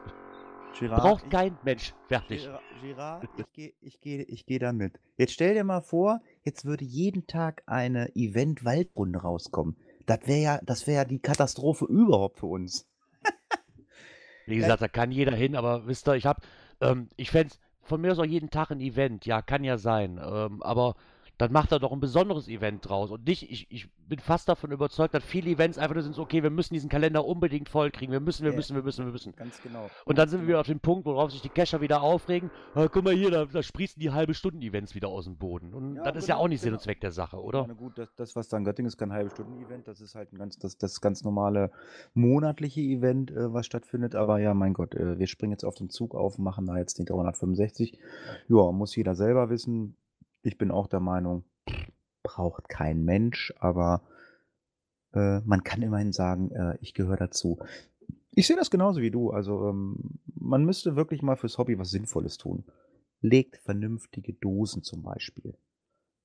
Girard, 0.78 1.02
Braucht 1.02 1.24
ich- 1.24 1.30
kein 1.30 1.58
Mensch. 1.62 1.94
Fertig. 2.08 2.46
Gira- 2.46 2.60
Girard, 2.80 3.28
ich 3.36 3.44
gehe 3.52 3.72
ich 3.80 4.00
geh, 4.00 4.22
ich 4.22 4.46
geh 4.46 4.58
da 4.58 4.72
mit. 4.72 4.98
Jetzt 5.16 5.32
stell 5.34 5.54
dir 5.54 5.64
mal 5.64 5.82
vor, 5.82 6.20
jetzt 6.44 6.64
würde 6.64 6.84
jeden 6.84 7.26
Tag 7.26 7.62
eine 7.66 8.14
Event-Waldrunde 8.16 9.20
rauskommen. 9.20 9.76
Das 10.06 10.20
wäre 10.26 10.40
ja, 10.40 10.60
das 10.64 10.86
wäre 10.86 10.98
ja 11.02 11.04
die 11.04 11.18
Katastrophe 11.20 11.84
überhaupt 11.84 12.38
für 12.40 12.46
uns. 12.46 12.88
Wie 14.46 14.56
gesagt, 14.56 14.82
da 14.82 14.88
kann 14.88 15.12
jeder 15.12 15.34
hin, 15.36 15.54
aber 15.54 15.86
wisst 15.86 16.08
ihr, 16.08 16.14
ich 16.14 16.26
hab, 16.26 16.42
ähm, 16.80 17.08
ich 17.16 17.30
fände 17.30 17.54
von 17.82 18.00
mir 18.00 18.12
aus 18.12 18.18
auch 18.18 18.24
jeden 18.24 18.50
Tag 18.50 18.70
ein 18.70 18.80
Event, 18.80 19.26
ja, 19.26 19.42
kann 19.42 19.64
ja 19.64 19.76
sein, 19.78 20.20
ähm, 20.22 20.62
aber 20.62 20.94
dann 21.40 21.52
macht 21.52 21.72
er 21.72 21.78
doch 21.78 21.90
ein 21.92 22.00
besonderes 22.00 22.48
Event 22.48 22.86
draus 22.86 23.10
und 23.10 23.26
nicht, 23.26 23.50
ich, 23.50 23.66
ich 23.70 23.88
bin 24.08 24.18
fast 24.18 24.48
davon 24.48 24.72
überzeugt, 24.72 25.14
dass 25.14 25.24
viele 25.24 25.50
Events 25.50 25.78
einfach 25.78 25.94
nur 25.94 26.02
sind, 26.02 26.14
so, 26.14 26.22
okay, 26.22 26.42
wir 26.42 26.50
müssen 26.50 26.74
diesen 26.74 26.90
Kalender 26.90 27.24
unbedingt 27.24 27.68
voll 27.70 27.90
kriegen, 27.90 28.12
wir 28.12 28.20
müssen, 28.20 28.44
wir 28.44 28.50
Ja. 28.50 28.56
müssen, 28.56 28.76
wir 28.76 28.82
müssen, 28.82 29.06
wir 29.06 29.12
müssen. 29.12 29.32
Ganz 29.36 29.62
genau. 29.62 29.88
Und 30.04 30.18
dann 30.18 30.28
sind 30.28 30.42
wir 30.42 30.48
wieder 30.48 30.60
auf 30.60 30.66
dem 30.66 30.80
Punkt, 30.80 31.06
worauf 31.06 31.30
sich 31.30 31.40
die 31.40 31.48
Cacher 31.48 31.80
wieder 31.80 32.02
aufregen. 32.02 32.50
Ah, 32.74 32.88
guck 32.88 33.04
mal 33.04 33.14
hier, 33.14 33.30
da, 33.30 33.46
da 33.46 33.62
sprießen 33.62 34.00
die 34.00 34.10
halbe 34.10 34.34
Stunden-Events 34.34 34.94
wieder 34.94 35.08
aus 35.08 35.24
dem 35.24 35.36
Boden. 35.36 35.72
Und 35.72 35.96
Ja, 35.96 36.02
das 36.04 36.24
ist 36.24 36.28
ja 36.28 36.34
genau, 36.34 36.44
auch 36.44 36.48
nicht 36.48 36.60
Sinn 36.60 36.68
genau. 36.70 36.78
und 36.78 36.82
Zweck 36.82 37.00
der 37.00 37.12
Sache, 37.12 37.38
oder? 37.42 37.62
meine, 37.62 37.74
gut, 37.74 37.96
das, 37.96 38.14
das, 38.16 38.36
was 38.36 38.48
da 38.48 38.58
in 38.58 38.64
Göttingen 38.64 38.88
ist, 38.88 38.98
kein 38.98 39.12
halbe 39.12 39.30
Stunden-Event. 39.30 39.88
Das 39.88 40.00
ist 40.00 40.14
halt 40.14 40.32
ein 40.32 40.38
ganz, 40.38 40.58
das, 40.58 40.76
das 40.76 41.00
ganz 41.00 41.24
normale 41.24 41.70
monatliche 42.14 42.80
Event, 42.80 43.30
äh, 43.30 43.52
was 43.52 43.64
stattfindet. 43.64 44.14
Aber 44.14 44.38
ja, 44.38 44.52
mein 44.52 44.74
Gott, 44.74 44.94
äh, 44.94 45.18
wir 45.18 45.26
springen 45.26 45.52
jetzt 45.52 45.64
auf 45.64 45.74
den 45.76 45.88
Zug 45.88 46.14
auf 46.14 46.36
und 46.38 46.44
machen 46.44 46.66
da 46.66 46.76
jetzt 46.76 46.98
den 46.98 47.06
365. 47.06 47.98
Ja, 48.48 48.72
muss 48.72 48.94
jeder 48.96 49.14
selber 49.14 49.48
wissen. 49.50 49.96
Ich 50.42 50.58
bin 50.58 50.70
auch 50.70 50.86
der 50.86 51.00
Meinung, 51.00 51.44
braucht 52.22 52.68
kein 52.68 53.04
Mensch, 53.04 53.52
aber 53.58 54.02
äh, 55.12 55.40
man 55.40 55.64
kann 55.64 55.82
immerhin 55.82 56.12
sagen, 56.12 56.50
äh, 56.52 56.78
ich 56.80 56.94
gehöre 56.94 57.16
dazu. 57.16 57.58
Ich 58.32 58.46
sehe 58.46 58.56
das 58.56 58.70
genauso 58.70 59.00
wie 59.00 59.10
du. 59.10 59.30
Also 59.30 59.68
ähm, 59.68 60.18
man 60.34 60.64
müsste 60.64 60.96
wirklich 60.96 61.22
mal 61.22 61.36
fürs 61.36 61.58
Hobby 61.58 61.78
was 61.78 61.90
Sinnvolles 61.90 62.38
tun. 62.38 62.64
Legt 63.20 63.56
vernünftige 63.58 64.32
Dosen 64.34 64.82
zum 64.82 65.02
Beispiel. 65.02 65.54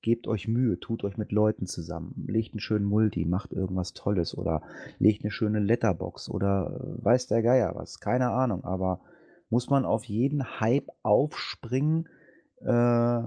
Gebt 0.02 0.28
euch 0.28 0.46
Mühe, 0.46 0.78
tut 0.78 1.02
euch 1.02 1.16
mit 1.16 1.32
Leuten 1.32 1.66
zusammen, 1.66 2.26
legt 2.28 2.52
einen 2.52 2.60
schönen 2.60 2.84
Multi, 2.84 3.24
macht 3.24 3.52
irgendwas 3.52 3.92
Tolles 3.92 4.36
oder 4.36 4.62
legt 4.98 5.24
eine 5.24 5.32
schöne 5.32 5.58
Letterbox 5.58 6.28
oder 6.28 6.96
äh, 7.00 7.04
weiß 7.04 7.26
der 7.26 7.42
Geier 7.42 7.74
was, 7.74 7.98
keine 7.98 8.30
Ahnung, 8.30 8.62
aber 8.64 9.00
muss 9.50 9.68
man 9.68 9.84
auf 9.84 10.04
jeden 10.04 10.60
Hype 10.60 10.88
aufspringen? 11.02 12.08
Äh, 12.60 13.24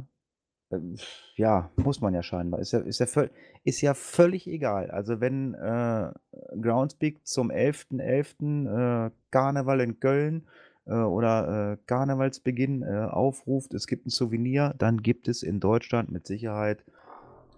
ja, 1.36 1.70
muss 1.78 2.02
man 2.02 2.14
ja 2.14 2.24
scheinbar. 2.24 2.60
Ist 2.60 2.74
ja, 2.74 2.80
ist 2.80 3.00
ja, 3.00 3.06
völ 3.06 3.30
ist 3.64 3.82
ja 3.82 3.94
völlig 3.94 4.48
egal. 4.48 4.92
Also 4.92 5.20
wenn 5.22 5.54
äh, 5.54 6.12
Groundspeak 6.62 7.26
zum 7.26 7.52
11.11. 7.52 9.08
Äh, 9.08 9.12
Karneval 9.32 9.82
in 9.82 10.00
Köln 10.00 10.48
äh, 10.86 10.94
oder 10.94 11.74
äh, 11.74 11.78
Karnevalsbeginn 11.86 12.84
äh, 12.84 13.08
aufruft, 13.10 13.74
es 13.74 13.88
gibt 13.88 14.08
ein 14.08 14.10
Souvenir, 14.10 14.74
dann 14.78 15.02
gibt 15.02 15.28
es 15.28 15.44
in 15.44 15.60
Deutschland 15.60 16.12
mit 16.12 16.26
Sicherheit 16.26 16.84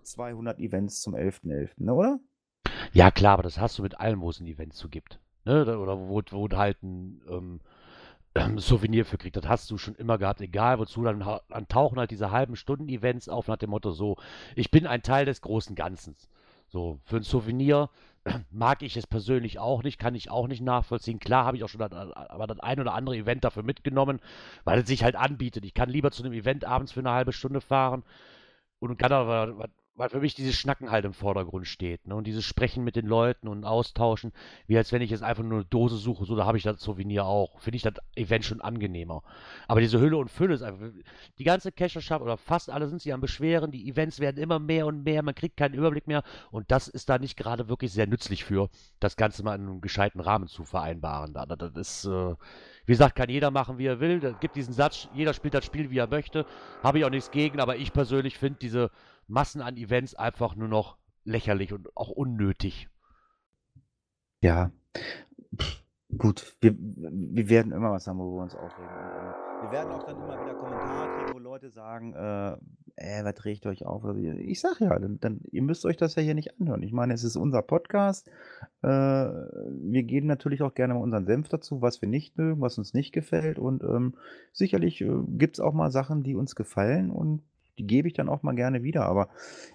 200 0.03 0.60
Events 0.60 1.01
zum 1.01 1.15
11.11., 1.15 1.69
ne, 1.77 1.93
oder? 1.93 2.19
Ja, 2.93 3.12
klar, 3.12 3.34
aber 3.34 3.43
das 3.43 3.60
hast 3.60 3.77
du 3.77 3.84
mit 3.84 3.99
allem, 3.99 4.21
wo 4.21 4.29
es 4.29 4.39
ein 4.39 4.47
Event 4.47 4.73
zu 4.73 4.89
gibt. 4.89 5.19
Ne? 5.45 5.77
Oder 5.77 5.97
wo, 5.99 6.21
wo 6.31 6.49
halt 6.49 6.81
ein 6.84 7.21
ähm, 7.29 7.62
ähm, 8.36 8.60
Souvenir 8.60 9.06
für 9.06 9.17
kriegst. 9.17 9.38
Das 9.38 9.48
hast 9.48 9.72
du 9.72 9.78
schon 9.78 9.96
immer 9.96 10.17
gehabt, 10.17 10.41
egal 10.41 10.80
wozu. 10.80 11.04
Dann, 11.04 11.20
dann 11.20 11.67
tauchen 11.67 12.00
halt 12.00 12.12
diese 12.12 12.32
halben 12.32 12.56
Stunden-Events 12.56 13.30
auf 13.30 13.48
nach 13.48 13.58
dem 13.58 13.72
Motto 13.72 13.91
so, 13.91 14.17
ich 14.56 14.72
bin 14.72 14.88
ein 14.88 15.04
Teil 15.04 15.26
des 15.26 15.41
großen 15.41 15.76
Ganzen. 15.76 16.15
So, 16.67 17.00
für 17.04 17.17
ein 17.17 17.24
Souvenir 17.24 17.89
mag 18.52 18.82
ich 18.82 18.96
es 18.96 19.08
persönlich 19.08 19.60
auch 19.60 19.84
nicht, 19.84 20.00
kann 20.00 20.15
ich 20.15 20.32
auch 20.32 20.48
nicht 20.48 20.62
nachvollziehen. 20.62 21.20
Klar 21.20 21.46
habe 21.46 21.58
ich 21.58 21.63
auch 21.63 21.70
schon 21.70 21.80
das, 21.80 21.91
aber 21.91 22.48
das 22.48 22.60
ein 22.60 22.80
oder 22.80 22.94
andere 22.94 23.17
Event 23.17 23.44
dafür 23.44 23.63
mitgenommen, 23.63 24.22
weil 24.63 24.80
es 24.80 24.88
sich 24.88 25.04
halt 25.04 25.15
anbietet. 25.15 25.65
Ich 25.65 25.74
kann 25.74 25.89
lieber 25.89 26.12
zu 26.12 26.24
einem 26.24 26.34
Event 26.34 26.63
abends 26.63 26.94
für 26.94 27.02
eine 27.02 27.12
halbe 27.12 27.34
Stunde 27.34 27.60
fahren 27.60 28.04
und 28.80 28.98
kann 28.98 29.12
aber, 29.12 29.70
weil 29.95 30.10
für 30.10 30.19
mich 30.19 30.36
dieses 30.36 30.56
Schnacken 30.56 30.89
halt 30.89 31.06
im 31.06 31.13
Vordergrund 31.13 31.67
steht, 31.67 32.08
ne? 32.08 32.15
Und 32.15 32.25
dieses 32.25 32.45
Sprechen 32.45 32.84
mit 32.84 32.95
den 32.95 33.06
Leuten 33.06 33.47
und 33.47 33.65
Austauschen, 33.65 34.32
wie 34.67 34.77
als 34.77 34.91
wenn 34.91 35.01
ich 35.01 35.10
jetzt 35.10 35.23
einfach 35.23 35.43
nur 35.43 35.60
eine 35.60 35.65
Dose 35.65 35.97
suche, 35.97 36.25
so 36.25 36.36
da 36.36 36.45
habe 36.45 36.58
ich 36.58 36.63
das 36.63 36.82
Souvenir 36.82 37.25
auch. 37.25 37.60
Finde 37.60 37.75
ich 37.75 37.84
das 37.84 37.93
Event 38.15 38.45
schon 38.45 38.62
angenehmer. 38.62 39.21
Aber 39.67 39.82
diese 39.82 39.99
Hülle 39.99 40.17
und 40.17 40.30
Fülle 40.32 40.54
ist 40.54 40.62
einfach. 40.62 40.88
Die 41.38 41.43
ganze 41.43 41.71
Cacherschaft 41.71 42.21
oder 42.21 42.38
fast 42.38 42.69
alle 42.69 42.88
sind 42.88 43.01
sich 43.01 43.13
am 43.13 43.21
Beschweren, 43.21 43.71
die 43.71 43.89
Events 43.89 44.19
werden 44.19 44.41
immer 44.41 44.60
mehr 44.60 44.86
und 44.86 45.04
mehr, 45.04 45.23
man 45.23 45.36
kriegt 45.36 45.58
keinen 45.58 45.73
Überblick 45.73 46.08
mehr 46.08 46.23
und 46.51 46.71
das 46.71 46.88
ist 46.88 47.10
da 47.10 47.19
nicht 47.19 47.38
gerade 47.38 47.67
wirklich 47.69 47.91
sehr 47.91 48.08
nützlich 48.08 48.43
für, 48.43 48.69
das 48.99 49.15
Ganze 49.17 49.43
mal 49.43 49.56
in 49.56 49.62
einem 49.62 49.82
gescheiten 49.82 50.21
Rahmen 50.21 50.47
zu 50.47 50.63
vereinbaren. 50.63 51.34
Da, 51.34 51.45
das 51.45 51.75
ist, 51.75 52.06
äh, 52.06 52.36
wie 52.86 52.93
gesagt, 52.93 53.15
kann 53.15 53.30
jeder 53.30 53.51
machen, 53.51 53.77
wie 53.77 53.86
er 53.86 53.99
will. 53.99 54.23
Es 54.23 54.39
gibt 54.39 54.56
diesen 54.56 54.73
Satz, 54.73 55.10
jeder 55.13 55.34
spielt 55.34 55.54
das 55.54 55.65
Spiel, 55.65 55.91
wie 55.91 55.97
er 55.97 56.08
möchte. 56.08 56.45
Habe 56.82 56.99
ich 56.99 57.06
auch 57.06 57.10
nichts 57.10 57.32
gegen, 57.32 57.60
aber 57.60 57.75
ich 57.75 57.93
persönlich 57.93 58.38
finde 58.38 58.60
diese 58.60 58.91
Massen 59.27 59.62
an 59.62 59.77
Events 59.77 60.15
einfach 60.15 60.55
nur 60.55 60.67
noch 60.67 60.97
lächerlich 61.23 61.73
und 61.73 61.95
auch 61.95 62.10
unnötig. 62.10 62.89
Ja. 64.41 64.71
Gut, 66.17 66.57
wir, 66.60 66.75
wir 66.77 67.49
werden 67.49 67.71
immer 67.71 67.91
was 67.91 68.05
haben, 68.07 68.19
wo 68.19 68.36
wir 68.36 68.43
uns 68.43 68.55
aufregen. 68.55 68.89
Äh, 68.89 69.63
wir 69.63 69.71
werden 69.71 69.91
auch 69.93 70.03
dann 70.03 70.17
immer 70.17 70.41
wieder 70.41 70.55
Kommentare 70.55 71.07
kriegen, 71.17 71.34
wo 71.34 71.39
Leute 71.39 71.69
sagen, 71.69 72.13
äh, 72.13 72.51
äh 72.97 73.23
was 73.23 73.45
regt 73.45 73.65
euch 73.65 73.86
auf? 73.86 74.03
Also, 74.03 74.19
Ich 74.19 74.60
sag 74.60 74.81
ja, 74.81 74.97
dann, 74.99 75.19
dann, 75.21 75.39
ihr 75.51 75.62
müsst 75.62 75.86
euch 75.86 75.95
das 75.95 76.15
ja 76.15 76.21
hier 76.21 76.34
nicht 76.34 76.60
anhören. 76.60 76.84
Ich 76.84 76.91
meine, 76.91 77.13
es 77.13 77.23
ist 77.23 77.38
unser 77.38 77.62
Podcast. 77.62 78.29
Äh, 78.81 78.88
wir 78.88 80.03
geben 80.03 80.27
natürlich 80.27 80.63
auch 80.63 80.73
gerne 80.73 80.95
mal 80.95 81.01
unseren 81.01 81.25
Senf 81.25 81.47
dazu, 81.47 81.81
was 81.81 82.01
wir 82.01 82.10
nicht 82.10 82.38
mögen, 82.38 82.60
was 82.60 82.77
uns 82.77 82.93
nicht 82.93 83.13
gefällt. 83.13 83.57
Und 83.57 83.84
ähm, 83.84 84.15
sicherlich 84.51 84.99
äh, 85.01 85.10
gibt 85.27 85.57
es 85.57 85.60
auch 85.62 85.73
mal 85.73 85.91
Sachen, 85.91 86.23
die 86.23 86.36
uns 86.36 86.55
gefallen 86.55 87.10
und 87.10 87.41
die 87.82 87.88
gebe 87.88 88.08
ich 88.08 88.13
dann 88.13 88.30
auch 88.30 88.44
mal 88.44 88.56
gerne 88.56 88.84
wieder. 88.84 89.06
Aber 89.06 89.30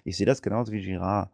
ich 0.05 0.17
sehe 0.17 0.27
das 0.27 0.43
genauso 0.43 0.73
wie 0.73 0.83
Girard. 0.83 1.31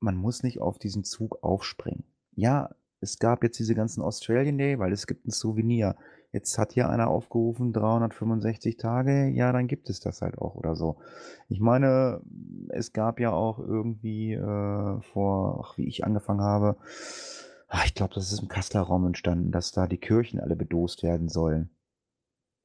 Man 0.00 0.16
muss 0.16 0.42
nicht 0.42 0.60
auf 0.60 0.78
diesen 0.78 1.04
Zug 1.04 1.42
aufspringen. 1.42 2.04
Ja, 2.34 2.70
es 3.00 3.18
gab 3.18 3.42
jetzt 3.42 3.58
diese 3.58 3.74
ganzen 3.74 4.02
Australian 4.02 4.58
Day, 4.58 4.78
weil 4.78 4.92
es 4.92 5.06
gibt 5.06 5.26
ein 5.26 5.30
Souvenir. 5.30 5.96
Jetzt 6.32 6.58
hat 6.58 6.72
hier 6.72 6.88
einer 6.88 7.08
aufgerufen, 7.08 7.72
365 7.72 8.76
Tage, 8.76 9.28
ja, 9.28 9.52
dann 9.52 9.66
gibt 9.66 9.90
es 9.90 10.00
das 10.00 10.22
halt 10.22 10.38
auch 10.38 10.54
oder 10.54 10.76
so. 10.76 10.98
Ich 11.48 11.60
meine, 11.60 12.20
es 12.68 12.92
gab 12.92 13.18
ja 13.18 13.32
auch 13.32 13.58
irgendwie 13.58 14.34
äh, 14.34 15.00
vor, 15.00 15.64
ach, 15.64 15.76
wie 15.76 15.88
ich 15.88 16.04
angefangen 16.04 16.40
habe, 16.40 16.76
ach, 17.68 17.84
ich 17.84 17.94
glaube, 17.94 18.14
das 18.14 18.32
ist 18.32 18.40
im 18.40 18.48
Kasseler 18.48 18.82
Raum 18.84 19.06
entstanden, 19.06 19.50
dass 19.50 19.72
da 19.72 19.86
die 19.86 19.98
Kirchen 19.98 20.38
alle 20.40 20.54
bedost 20.56 21.02
werden 21.02 21.28
sollen. 21.28 21.70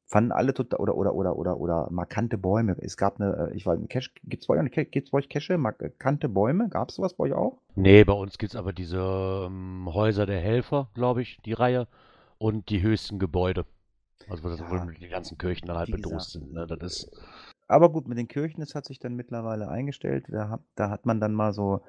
Fanden 0.06 0.32
alle 0.32 0.54
total, 0.54 0.80
oder, 0.80 0.96
oder, 0.96 1.16
oder, 1.16 1.36
oder, 1.36 1.58
oder 1.58 1.88
markante 1.92 2.38
Bäume. 2.38 2.76
Es 2.80 2.96
gab 2.96 3.20
eine, 3.20 3.50
äh, 3.52 3.56
ich 3.56 3.66
weiß, 3.66 3.80
Cache, 3.90 4.12
gibt's 4.24 4.48
bei 4.48 4.60
euch, 4.60 4.72
gibt's 4.92 5.12
bei 5.12 5.18
euch 5.18 5.30
Cache, 5.30 5.58
markante 5.58 6.30
Bäume? 6.30 6.70
Gab's 6.70 6.96
sowas 6.96 7.14
bei 7.16 7.26
euch 7.26 7.34
auch? 7.34 7.58
Nee, 7.76 8.04
bei 8.04 8.14
uns 8.14 8.38
gibt 8.38 8.54
es 8.54 8.60
aber 8.60 8.72
diese 8.72 9.48
ähm, 9.48 9.90
Häuser 9.92 10.26
der 10.26 10.40
Helfer, 10.40 10.90
glaube 10.94 11.22
ich, 11.22 11.38
die 11.44 11.54
Reihe, 11.54 11.88
und 12.38 12.70
die 12.70 12.82
höchsten 12.82 13.20
Gebäude. 13.20 13.66
Also, 14.30 14.44
wo 14.44 14.76
Ja. 14.76 14.86
die 14.86 15.08
ganzen 15.08 15.38
Kirchen 15.38 15.68
dann 15.68 15.78
halt 15.78 15.92
gesagt, 15.92 16.24
sind. 16.24 16.54
Ne? 16.54 16.66
Das 16.68 16.80
ist. 16.82 17.12
Aber 17.68 17.92
gut, 17.92 18.08
mit 18.08 18.18
den 18.18 18.28
Kirchen, 18.28 18.60
das 18.60 18.76
hat 18.76 18.86
sich 18.86 19.00
dann 19.00 19.16
mittlerweile 19.16 19.70
eingestellt. 19.70 20.26
Da 20.30 20.50
hat, 20.50 20.62
da 20.76 20.90
hat 20.90 21.06
man 21.06 21.20
dann 21.20 21.34
mal 21.34 21.54
so 21.54 21.82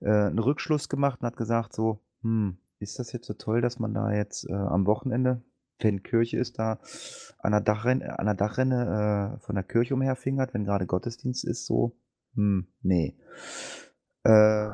äh, 0.00 0.10
einen 0.10 0.38
Rückschluss 0.38 0.88
gemacht 0.88 1.20
und 1.20 1.26
hat 1.26 1.36
gesagt, 1.36 1.72
so, 1.72 2.00
hm, 2.22 2.56
ist 2.80 2.98
das 2.98 3.12
jetzt 3.12 3.26
so 3.26 3.34
toll, 3.34 3.60
dass 3.60 3.78
man 3.78 3.94
da 3.94 4.12
jetzt 4.12 4.48
äh, 4.48 4.52
am 4.52 4.86
Wochenende, 4.86 5.42
wenn 5.82 6.02
Kirche 6.02 6.38
ist, 6.38 6.58
da 6.58 6.78
an 7.38 7.52
der 7.52 7.60
Dachrinne, 7.60 8.18
an 8.18 8.26
der 8.26 8.34
Dachrinne 8.34 9.36
äh, 9.38 9.44
von 9.44 9.54
der 9.54 9.64
Kirche 9.64 9.94
umherfingert, 9.94 10.54
wenn 10.54 10.64
gerade 10.64 10.86
Gottesdienst 10.86 11.44
ist, 11.44 11.66
so, 11.66 11.96
hm, 12.34 12.66
nee. 12.82 13.16
Äh, 14.24 14.68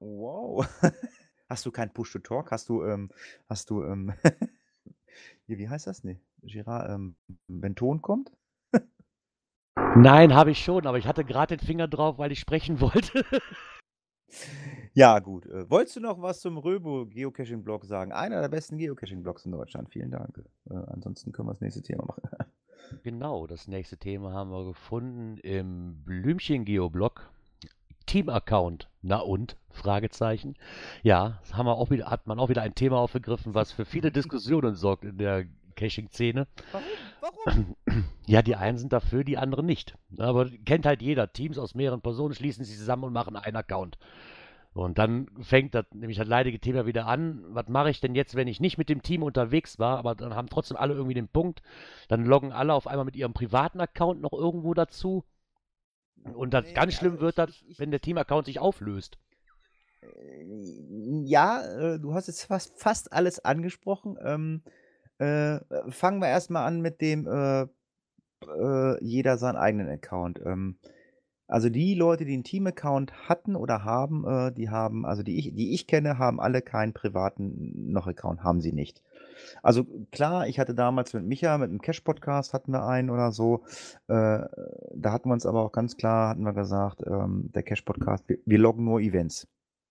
wow. 0.00 0.66
Hast 1.48 1.66
du 1.66 1.70
kein 1.70 1.92
Push-to-Talk? 1.92 2.50
Hast 2.50 2.68
du, 2.70 2.82
ähm, 2.82 3.10
hast 3.46 3.68
du, 3.68 3.84
ähm, 3.84 4.14
wie, 5.46 5.58
wie 5.58 5.68
heißt 5.68 5.86
das? 5.86 6.02
Nee, 6.02 6.18
Girard, 6.42 6.88
ähm, 6.88 7.16
wenn 7.46 7.74
Ton 7.74 8.00
kommt? 8.00 8.32
Nein, 9.96 10.34
habe 10.34 10.50
ich 10.50 10.64
schon, 10.64 10.86
aber 10.86 10.96
ich 10.96 11.06
hatte 11.06 11.24
gerade 11.24 11.56
den 11.56 11.66
Finger 11.66 11.88
drauf, 11.88 12.16
weil 12.16 12.32
ich 12.32 12.40
sprechen 12.40 12.80
wollte. 12.80 13.24
Ja, 14.94 15.18
gut. 15.20 15.46
Äh, 15.46 15.70
wolltest 15.70 15.96
du 15.96 16.00
noch 16.00 16.20
was 16.20 16.40
zum 16.40 16.58
Röbo 16.58 17.06
Geocaching-Blog 17.06 17.84
sagen? 17.84 18.12
Einer 18.12 18.40
der 18.40 18.48
besten 18.48 18.76
Geocaching-Blogs 18.76 19.46
in 19.46 19.52
Deutschland. 19.52 19.88
Vielen 19.90 20.10
Dank. 20.10 20.44
Äh, 20.68 20.74
ansonsten 20.74 21.32
können 21.32 21.48
wir 21.48 21.52
das 21.52 21.62
nächste 21.62 21.82
Thema 21.82 22.04
machen. 22.04 22.28
Genau, 23.02 23.46
das 23.46 23.68
nächste 23.68 23.96
Thema 23.96 24.32
haben 24.32 24.50
wir 24.50 24.66
gefunden 24.66 25.38
im 25.38 26.02
Blümchen-Geoblog. 26.04 27.30
Team-Account. 28.04 28.90
Na 29.00 29.18
und? 29.20 29.56
Fragezeichen. 29.70 30.56
Ja, 31.02 31.38
das 31.40 31.54
haben 31.54 31.66
wir 31.66 31.76
auch 31.76 31.90
wieder, 31.90 32.10
hat 32.10 32.26
man 32.26 32.38
auch 32.38 32.50
wieder 32.50 32.60
ein 32.60 32.74
Thema 32.74 32.98
aufgegriffen, 32.98 33.54
was 33.54 33.72
für 33.72 33.86
viele 33.86 34.12
Diskussionen 34.12 34.74
sorgt 34.74 35.04
in 35.04 35.16
der 35.16 35.46
Caching-Szene. 35.76 36.46
Warum? 36.72 36.86
Warum? 37.20 37.76
Ja, 38.26 38.40
die 38.40 38.54
einen 38.54 38.78
sind 38.78 38.92
dafür, 38.92 39.24
die 39.24 39.36
anderen 39.36 39.66
nicht. 39.66 39.98
Aber 40.16 40.48
kennt 40.64 40.86
halt 40.86 41.02
jeder. 41.02 41.32
Teams 41.32 41.58
aus 41.58 41.74
mehreren 41.74 42.00
Personen 42.00 42.34
schließen 42.34 42.64
sich 42.64 42.78
zusammen 42.78 43.04
und 43.04 43.12
machen 43.12 43.36
einen 43.36 43.56
Account. 43.56 43.98
Und 44.74 44.96
dann 44.98 45.26
fängt 45.42 45.74
das 45.74 45.84
nämlich 45.92 46.16
das 46.16 46.26
leidige 46.26 46.58
Thema 46.58 46.86
wieder 46.86 47.06
an. 47.06 47.44
Was 47.48 47.68
mache 47.68 47.90
ich 47.90 48.00
denn 48.00 48.14
jetzt, 48.14 48.34
wenn 48.34 48.48
ich 48.48 48.58
nicht 48.60 48.78
mit 48.78 48.88
dem 48.88 49.02
Team 49.02 49.22
unterwegs 49.22 49.78
war, 49.78 49.98
aber 49.98 50.14
dann 50.14 50.34
haben 50.34 50.48
trotzdem 50.48 50.78
alle 50.78 50.94
irgendwie 50.94 51.14
den 51.14 51.28
Punkt. 51.28 51.62
Dann 52.08 52.24
loggen 52.24 52.52
alle 52.52 52.72
auf 52.72 52.86
einmal 52.86 53.04
mit 53.04 53.16
ihrem 53.16 53.34
privaten 53.34 53.80
Account 53.80 54.22
noch 54.22 54.32
irgendwo 54.32 54.72
dazu. 54.72 55.24
Und 56.34 56.54
das 56.54 56.64
Nee, 56.64 56.72
ganz 56.72 56.94
schlimm 56.94 57.12
also 57.12 57.22
wird 57.26 57.38
das, 57.38 57.50
ich- 57.50 57.68
ich- 57.70 57.78
wenn 57.78 57.90
der 57.90 58.00
Team-Account 58.00 58.46
sich 58.46 58.58
auflöst. 58.60 59.18
Äh, 60.02 60.44
Ja, 61.24 61.62
äh, 61.62 61.98
du 62.00 62.14
hast 62.14 62.26
jetzt 62.28 62.44
fast, 62.44 62.78
fast 62.80 63.12
alles 63.12 63.44
angesprochen. 63.44 64.16
Ähm, 64.24 64.62
äh, 65.18 65.60
fangen 65.90 66.20
wir 66.20 66.28
erstmal 66.28 66.66
an 66.66 66.80
mit 66.80 67.00
dem 67.00 67.26
äh, 67.28 67.62
äh, 67.62 69.04
jeder 69.04 69.38
seinen 69.38 69.56
eigenen 69.56 69.88
Account. 69.88 70.40
Ähm, 70.44 70.78
also 71.52 71.68
die 71.68 71.92
Leute, 71.92 72.24
die 72.24 72.32
einen 72.32 72.44
Team-Account 72.44 73.28
hatten 73.28 73.56
oder 73.56 73.84
haben, 73.84 74.24
äh, 74.26 74.52
die 74.52 74.70
haben, 74.70 75.04
also 75.04 75.22
die 75.22 75.38
ich, 75.38 75.54
die 75.54 75.74
ich 75.74 75.86
kenne, 75.86 76.18
haben 76.18 76.40
alle 76.40 76.62
keinen 76.62 76.94
privaten 76.94 77.92
noch 77.92 78.06
Account, 78.06 78.42
haben 78.42 78.62
sie 78.62 78.72
nicht. 78.72 79.02
Also 79.62 79.84
klar, 80.12 80.48
ich 80.48 80.58
hatte 80.58 80.74
damals 80.74 81.12
mit 81.12 81.24
Micha, 81.26 81.58
mit 81.58 81.68
einem 81.68 81.82
Cash-Podcast 81.82 82.54
hatten 82.54 82.72
wir 82.72 82.86
einen 82.86 83.10
oder 83.10 83.32
so. 83.32 83.64
Äh, 84.08 84.46
da 84.94 85.12
hatten 85.12 85.28
wir 85.28 85.34
uns 85.34 85.44
aber 85.44 85.62
auch 85.62 85.72
ganz 85.72 85.98
klar, 85.98 86.30
hatten 86.30 86.44
wir 86.44 86.54
gesagt, 86.54 87.02
ähm, 87.06 87.50
der 87.54 87.64
Cash-Podcast, 87.64 88.26
wir, 88.30 88.38
wir 88.46 88.58
loggen 88.58 88.86
nur 88.86 89.00
Events. 89.00 89.46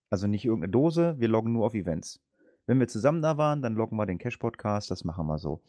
Also 0.10 0.26
nicht 0.26 0.46
irgendeine 0.46 0.72
Dose, 0.72 1.16
wir 1.20 1.28
loggen 1.28 1.54
nur 1.54 1.68
auf 1.68 1.76
Events. 1.76 2.24
Wenn 2.66 2.80
wir 2.80 2.88
zusammen 2.88 3.22
da 3.22 3.38
waren, 3.38 3.62
dann 3.62 3.76
loggen 3.76 3.98
wir 3.98 4.08
den 4.08 4.18
Cash-Podcast, 4.18 4.90
das 4.90 5.04
machen 5.04 5.28
wir 5.28 5.38
so. 5.38 5.62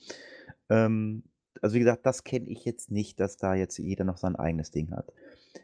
Ähm, 0.71 1.25
also 1.61 1.75
wie 1.75 1.81
gesagt, 1.81 2.07
das 2.07 2.25
kenne 2.25 2.49
ich 2.49 2.65
jetzt 2.65 2.91
nicht, 2.91 3.21
dass 3.21 3.37
da 3.37 3.55
jetzt 3.55 3.77
jeder 3.77 4.05
noch 4.05 4.17
sein 4.17 4.37
eigenes 4.37 4.71
Ding 4.71 4.91
hat. 4.91 5.13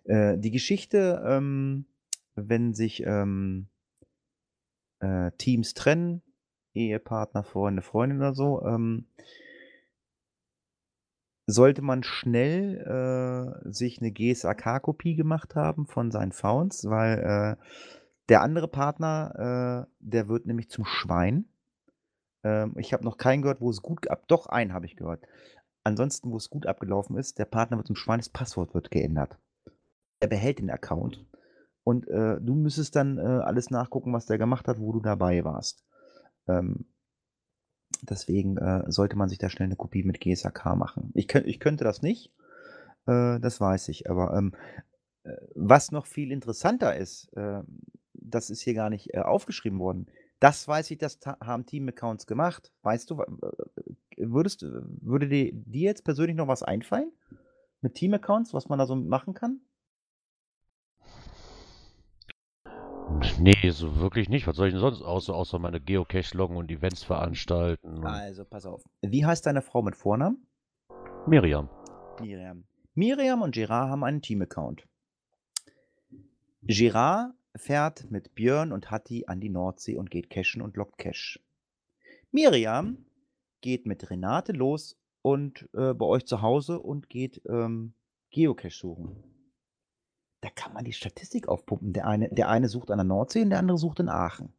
Äh, 0.05 0.39
die 0.39 0.51
Geschichte, 0.51 1.23
ähm, 1.27 1.87
wenn 2.35 2.75
sich 2.75 3.03
ähm, 3.05 3.69
äh, 5.01 5.31
Teams 5.39 5.75
trennen, 5.75 6.23
Ehepartner, 6.75 7.45
Freunde, 7.45 7.83
Freundin 7.83 8.19
oder 8.19 8.35
so, 8.35 8.63
ähm, 8.65 9.07
sollte 11.47 11.81
man 11.81 12.03
schnell 12.03 12.77
äh, 13.65 13.73
sich 13.73 14.01
eine 14.01 14.13
GSAK-Kopie 14.13 15.17
gemacht 15.17 15.55
haben 15.55 15.87
von 15.87 16.11
seinen 16.11 16.33
Founds, 16.33 16.85
weil 16.89 17.19
äh, 17.19 17.65
der 18.29 18.43
andere 18.43 18.69
Partner, 18.69 19.87
äh, 19.89 19.93
der 20.01 20.29
wird 20.29 20.45
nämlich 20.45 20.69
zum 20.69 20.85
Schwein. 20.85 21.47
Ähm, 22.45 22.75
ich 22.77 22.93
habe 22.93 23.05
noch 23.05 23.17
keinen 23.17 23.41
gehört, 23.41 23.63
wo 23.63 23.71
es 23.71 23.81
gut 23.81 24.11
ab. 24.11 24.25
Doch, 24.29 24.47
einen 24.47 24.75
habe 24.75 24.85
ich 24.85 24.97
gehört. 24.97 25.25
Ansonsten, 25.85 26.31
wo 26.31 26.37
es 26.37 26.51
gut 26.51 26.67
abgelaufen 26.67 27.17
ist, 27.17 27.39
der 27.39 27.47
Partner 27.47 27.79
wird 27.79 27.87
zum 27.87 27.97
Schwein, 27.97 28.19
das 28.19 28.29
Passwort 28.29 28.75
wird 28.75 28.91
geändert. 28.91 29.39
Er 30.21 30.29
behält 30.29 30.59
den 30.59 30.71
Account. 30.71 31.25
Und 31.85 32.07
äh, 32.09 32.39
du 32.41 32.55
müsstest 32.55 32.97
dann 32.97 33.19
äh, 33.19 33.23
alles 33.23 33.71
nachgucken, 33.71 34.13
was 34.13 34.27
der 34.27 34.37
gemacht 34.37 34.69
hat, 34.69 34.79
wo 34.79 34.93
du 34.93 35.01
dabei 35.01 35.45
warst. 35.45 35.85
Ähm, 36.47 36.85
deswegen 38.03 38.59
äh, 38.59 38.85
sollte 38.89 39.17
man 39.17 39.29
sich 39.29 39.39
da 39.39 39.49
schnell 39.49 39.67
eine 39.67 39.77
Kopie 39.77 40.03
mit 40.03 40.21
GSAK 40.21 40.77
machen. 40.77 41.13
Ich, 41.15 41.29
könnt, 41.29 41.47
ich 41.47 41.61
könnte 41.61 41.85
das 41.85 42.03
nicht, 42.03 42.35
äh, 43.07 43.41
das 43.41 43.61
weiß 43.61 43.89
ich. 43.89 44.11
Aber 44.11 44.37
ähm, 44.37 44.55
äh, 45.25 45.35
was 45.55 45.91
noch 45.91 46.07
viel 46.07 46.31
interessanter 46.31 46.97
ist, 46.97 47.33
äh, 47.37 47.63
das 48.13 48.51
ist 48.51 48.61
hier 48.61 48.75
gar 48.75 48.91
nicht 48.91 49.17
aufgeschrieben 49.17 49.79
worden. 49.79 50.11
Das 50.41 50.69
weiß 50.69 50.91
ich, 50.91 50.99
das 50.99 51.19
haben 51.25 51.67
Team-Accounts 51.67 52.27
gemacht. 52.27 52.73
Weißt 52.83 53.11
du, 53.11 53.23
würdest, 54.17 54.63
würde 54.63 55.29
dir, 55.29 55.53
dir 55.53 55.85
jetzt 55.85 56.05
persönlich 56.05 56.37
noch 56.37 56.49
was 56.49 56.63
einfallen? 56.63 57.11
Mit 57.81 57.95
Team-Accounts, 57.95 58.53
was 58.53 58.69
man 58.69 58.79
da 58.79 58.87
so 58.87 58.95
machen 58.95 59.35
kann? 59.35 59.61
Nee, 63.39 63.71
so 63.71 64.01
wirklich 64.01 64.29
nicht. 64.29 64.47
Was 64.47 64.57
soll 64.57 64.69
ich 64.69 64.75
denn 64.75 64.81
sonst 64.81 65.03
außer, 65.03 65.35
außer 65.35 65.59
meine 65.59 65.81
Geocache 65.81 66.37
loggen 66.37 66.57
und 66.57 66.71
Events 66.71 67.03
veranstalten? 67.05 68.05
Also, 68.05 68.45
pass 68.45 68.67
auf. 68.67 68.83
Wie 69.03 69.25
heißt 69.25 69.47
deine 69.47 69.63
Frau 69.63 69.83
mit 69.83 69.97
Vornamen? 69.97 70.47
Miriam. 71.27 71.69
Miriam. 72.21 72.65
Miriam 72.95 73.43
und 73.43 73.55
Gerard 73.55 73.91
haben 73.91 74.05
einen 74.05 74.23
Team-Account. 74.23 74.87
Gerard 76.63 77.33
fährt 77.55 78.11
mit 78.11 78.35
Björn 78.35 78.73
und 78.73 78.91
Hatti 78.91 79.25
an 79.27 79.41
die 79.41 79.51
Nordsee 79.51 79.97
und 79.97 80.11
geht 80.11 80.31
cashen 80.31 80.63
und 80.63 80.77
lockt 80.77 80.99
Cash. 80.99 81.41
Miriam 82.31 83.07
geht 83.61 83.87
mit 83.87 84.11
Renate 84.11 84.53
los 84.53 84.97
und 85.23 85.69
äh, 85.75 85.95
bei 85.95 86.07
euch 86.07 86.27
zu 86.27 86.43
Hause 86.43 86.79
und 86.79 87.09
geht 87.09 87.41
ähm, 87.49 87.95
Geocache 88.31 88.71
suchen. 88.71 89.38
Da 90.41 90.51
kann 90.51 90.73
man 90.73 90.85
die 90.85 90.93
Statistik 90.93 91.49
aufpumpen. 91.49 91.93
Der 91.93 92.07
eine, 92.07 92.29
der 92.29 92.49
eine 92.49 92.69
sucht 92.69 92.91
an 92.91 92.99
der 92.99 93.05
Nordsee 93.05 93.43
und 93.43 93.51
der 93.51 93.59
andere 93.59 93.79
sucht 93.79 94.01
in 94.01 94.09
Aachen. 94.09 94.53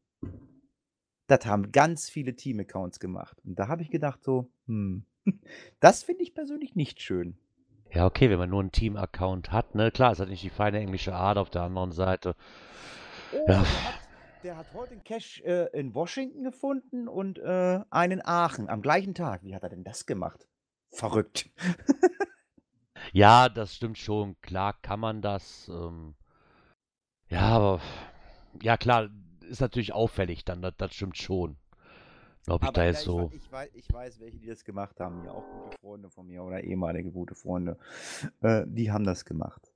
Das 1.27 1.45
haben 1.45 1.71
ganz 1.71 2.09
viele 2.09 2.35
Team-Accounts 2.35 2.99
gemacht. 2.99 3.37
Und 3.45 3.57
da 3.59 3.67
habe 3.67 3.81
ich 3.83 3.91
gedacht 3.91 4.23
so, 4.23 4.49
hm, 4.65 5.05
das 5.79 6.03
finde 6.03 6.23
ich 6.23 6.33
persönlich 6.33 6.75
nicht 6.75 7.01
schön. 7.01 7.37
Ja, 7.91 8.05
okay, 8.05 8.29
wenn 8.29 8.39
man 8.39 8.49
nur 8.49 8.59
einen 8.59 8.71
Team-Account 8.71 9.51
hat, 9.51 9.73
ne? 9.73 9.89
Klar, 9.91 10.11
es 10.11 10.19
hat 10.19 10.29
nicht 10.29 10.43
die 10.43 10.49
feine 10.49 10.79
englische 10.79 11.13
Art 11.15 11.37
auf 11.37 11.49
der 11.49 11.63
anderen 11.63 11.91
Seite. 11.91 12.35
Oh, 13.31 13.37
Ja. 13.37 13.45
der, 13.45 13.59
hat, 13.59 13.99
der 14.43 14.57
hat 14.57 14.73
heute 14.73 14.91
einen 14.91 15.03
Cash 15.03 15.41
äh, 15.41 15.69
in 15.77 15.93
Washington 15.95 16.43
gefunden 16.43 17.07
und 17.07 17.39
äh, 17.39 17.79
einen 17.89 18.19
in 18.19 18.25
Aachen 18.25 18.69
am 18.69 18.81
gleichen 18.81 19.15
Tag. 19.15 19.43
Wie 19.43 19.55
hat 19.55 19.63
er 19.63 19.69
denn 19.69 19.83
das 19.83 20.05
gemacht? 20.05 20.47
Verrückt. 20.91 21.49
Ja, 23.13 23.49
das 23.49 23.75
stimmt 23.75 23.97
schon. 23.97 24.39
Klar 24.41 24.73
kann 24.81 24.99
man 24.99 25.21
das. 25.21 25.69
Ähm, 25.73 26.15
ja, 27.29 27.41
aber 27.41 27.81
ja, 28.61 28.77
klar, 28.77 29.09
ist 29.49 29.61
natürlich 29.61 29.93
auffällig 29.93 30.45
dann. 30.45 30.61
Das, 30.61 30.73
das 30.77 30.93
stimmt 30.93 31.17
schon. 31.17 31.57
Ob 32.47 32.63
ich 32.63 32.69
da 32.71 32.85
jetzt 32.85 32.99
ich, 32.99 33.05
so. 33.05 33.29
ich, 33.33 33.51
weiß, 33.51 33.69
ich 33.73 33.93
weiß, 33.93 34.19
welche 34.19 34.39
die 34.39 34.47
das 34.47 34.63
gemacht 34.63 34.99
haben. 34.99 35.23
Ja, 35.25 35.31
auch 35.31 35.43
gute 35.43 35.77
Freunde 35.79 36.09
von 36.09 36.27
mir 36.27 36.43
oder 36.43 36.63
ehemalige 36.63 37.11
gute 37.11 37.35
Freunde. 37.35 37.77
Äh, 38.41 38.63
die 38.67 38.91
haben 38.91 39.03
das 39.03 39.25
gemacht. 39.25 39.71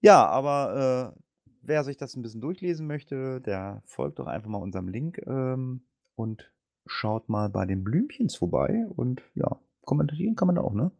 Ja, 0.00 0.26
aber 0.26 1.14
äh, 1.14 1.20
wer 1.62 1.84
sich 1.84 1.96
das 1.96 2.16
ein 2.16 2.22
bisschen 2.22 2.40
durchlesen 2.40 2.86
möchte, 2.86 3.40
der 3.40 3.82
folgt 3.86 4.18
doch 4.18 4.26
einfach 4.26 4.50
mal 4.50 4.58
unserem 4.58 4.88
Link 4.88 5.22
ähm, 5.26 5.82
und 6.16 6.52
schaut 6.86 7.28
mal 7.28 7.48
bei 7.48 7.64
den 7.64 7.84
Blümchens 7.84 8.34
vorbei. 8.34 8.86
Und 8.96 9.22
ja, 9.34 9.58
kommentieren 9.82 10.36
kann 10.36 10.46
man 10.46 10.56
da 10.56 10.62
auch, 10.62 10.74
ne? 10.74 10.90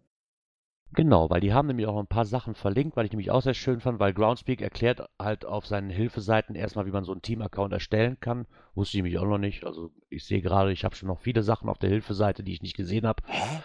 Genau, 0.94 1.30
weil 1.30 1.40
die 1.40 1.52
haben 1.52 1.68
nämlich 1.68 1.86
auch 1.86 1.98
ein 1.98 2.06
paar 2.06 2.26
Sachen 2.26 2.54
verlinkt, 2.54 2.96
weil 2.96 3.06
ich 3.06 3.12
nämlich 3.12 3.30
auch 3.30 3.40
sehr 3.42 3.54
schön 3.54 3.80
fand, 3.80 3.98
weil 3.98 4.12
Groundspeak 4.12 4.60
erklärt 4.60 5.08
halt 5.18 5.44
auf 5.44 5.66
seinen 5.66 5.90
Hilfeseiten 5.90 6.54
erstmal, 6.54 6.86
wie 6.86 6.90
man 6.90 7.04
so 7.04 7.12
einen 7.12 7.22
Team-Account 7.22 7.72
erstellen 7.72 8.18
kann. 8.20 8.46
Wusste 8.74 8.98
ich 8.98 9.02
mich 9.02 9.18
auch 9.18 9.24
noch 9.26 9.38
nicht. 9.38 9.64
Also 9.64 9.90
ich 10.10 10.24
sehe 10.26 10.42
gerade, 10.42 10.72
ich 10.72 10.84
habe 10.84 10.94
schon 10.94 11.08
noch 11.08 11.20
viele 11.20 11.42
Sachen 11.42 11.68
auf 11.68 11.78
der 11.78 11.90
Hilfeseite, 11.90 12.42
die 12.42 12.52
ich 12.52 12.62
nicht 12.62 12.76
gesehen 12.76 13.06
habe. 13.06 13.22
Hä? 13.26 13.62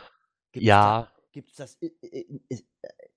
Gibt's 0.54 0.68
Ja, 0.68 1.02
Da, 1.02 1.12
gibt's 1.34 1.56
das, 1.58 1.78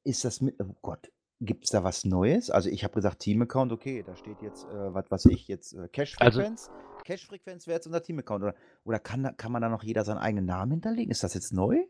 ist 0.05 0.25
das 0.25 0.40
mit, 0.40 0.61
oh 0.61 0.75
Gott, 0.83 1.11
gibt 1.40 1.64
es 1.64 1.70
da 1.70 1.85
was 1.85 2.05
Neues? 2.05 2.51
Also 2.51 2.68
ich 2.68 2.83
habe 2.85 2.94
gesagt 2.94 3.20
Team-Account, 3.20 3.73
okay, 3.73 4.03
da 4.05 4.16
steht 4.16 4.42
jetzt, 4.42 4.64
äh, 4.64 4.94
was 4.94 5.11
weiß 5.11 5.27
ich, 5.27 5.46
jetzt 5.49 5.73
äh, 5.75 5.77
Also 5.79 5.88
Cache-Frequenz. 5.92 6.68
Cache-Frequenz 7.05 7.66
wäre 7.66 7.77
jetzt 7.77 7.87
unser 7.87 8.03
Team-Account. 8.03 8.42
Oder, 8.42 8.55
oder 8.85 8.99
kann, 8.99 9.23
da- 9.23 9.33
kann 9.33 9.53
man 9.53 9.62
da 9.62 9.68
noch 9.68 9.83
jeder 9.83 10.05
seinen 10.05 10.18
eigenen 10.18 10.46
Namen 10.46 10.73
hinterlegen? 10.73 11.11
Ist 11.11 11.23
das 11.23 11.35
jetzt 11.35 11.53
neu? 11.53 11.85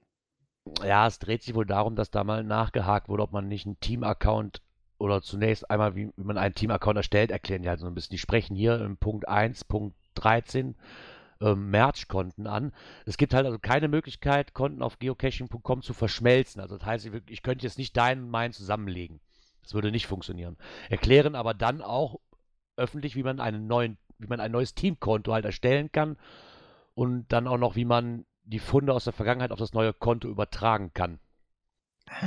Ja, 0.84 1.06
es 1.06 1.18
dreht 1.18 1.42
sich 1.42 1.54
wohl 1.54 1.66
darum, 1.66 1.96
dass 1.96 2.10
da 2.10 2.24
mal 2.24 2.44
nachgehakt 2.44 3.08
wurde, 3.08 3.22
ob 3.22 3.32
man 3.32 3.48
nicht 3.48 3.66
einen 3.66 3.80
Team-Account 3.80 4.62
oder 4.98 5.22
zunächst 5.22 5.70
einmal, 5.70 5.94
wie, 5.96 6.10
wie 6.16 6.24
man 6.24 6.38
einen 6.38 6.54
Team-Account 6.54 6.96
erstellt, 6.96 7.30
erklären 7.30 7.62
die 7.62 7.68
halt 7.68 7.80
so 7.80 7.86
ein 7.86 7.94
bisschen. 7.94 8.12
Die 8.12 8.18
sprechen 8.18 8.54
hier 8.54 8.80
im 8.80 8.96
Punkt 8.96 9.28
1, 9.28 9.64
Punkt 9.64 9.96
13 10.14 10.74
ähm, 11.40 11.70
Merge-Konten 11.70 12.46
an. 12.46 12.72
Es 13.06 13.16
gibt 13.16 13.34
halt 13.34 13.46
also 13.46 13.58
keine 13.58 13.88
Möglichkeit, 13.88 14.52
Konten 14.52 14.82
auf 14.82 14.98
geocaching.com 14.98 15.82
zu 15.82 15.94
verschmelzen. 15.94 16.60
Also 16.60 16.76
das 16.76 16.86
heißt, 16.86 17.06
ich, 17.06 17.12
ich 17.28 17.42
könnte 17.42 17.64
jetzt 17.64 17.78
nicht 17.78 17.96
deinen 17.96 18.24
und 18.24 18.30
meinen 18.30 18.52
zusammenlegen. 18.52 19.20
Das 19.62 19.74
würde 19.74 19.90
nicht 19.90 20.06
funktionieren. 20.06 20.56
Erklären 20.88 21.34
aber 21.34 21.54
dann 21.54 21.82
auch 21.82 22.18
öffentlich, 22.76 23.16
wie 23.16 23.22
man 23.22 23.40
einen 23.40 23.66
neuen, 23.66 23.98
wie 24.18 24.26
man 24.26 24.40
ein 24.40 24.52
neues 24.52 24.74
Teamkonto 24.74 25.32
halt 25.32 25.44
erstellen 25.44 25.90
kann 25.92 26.16
und 26.94 27.32
dann 27.32 27.46
auch 27.46 27.58
noch, 27.58 27.76
wie 27.76 27.84
man 27.84 28.26
die 28.50 28.58
Funde 28.58 28.92
aus 28.94 29.04
der 29.04 29.12
Vergangenheit 29.14 29.52
auf 29.52 29.58
das 29.58 29.72
neue 29.74 29.92
Konto 29.94 30.28
übertragen 30.28 30.92
kann. 30.94 31.20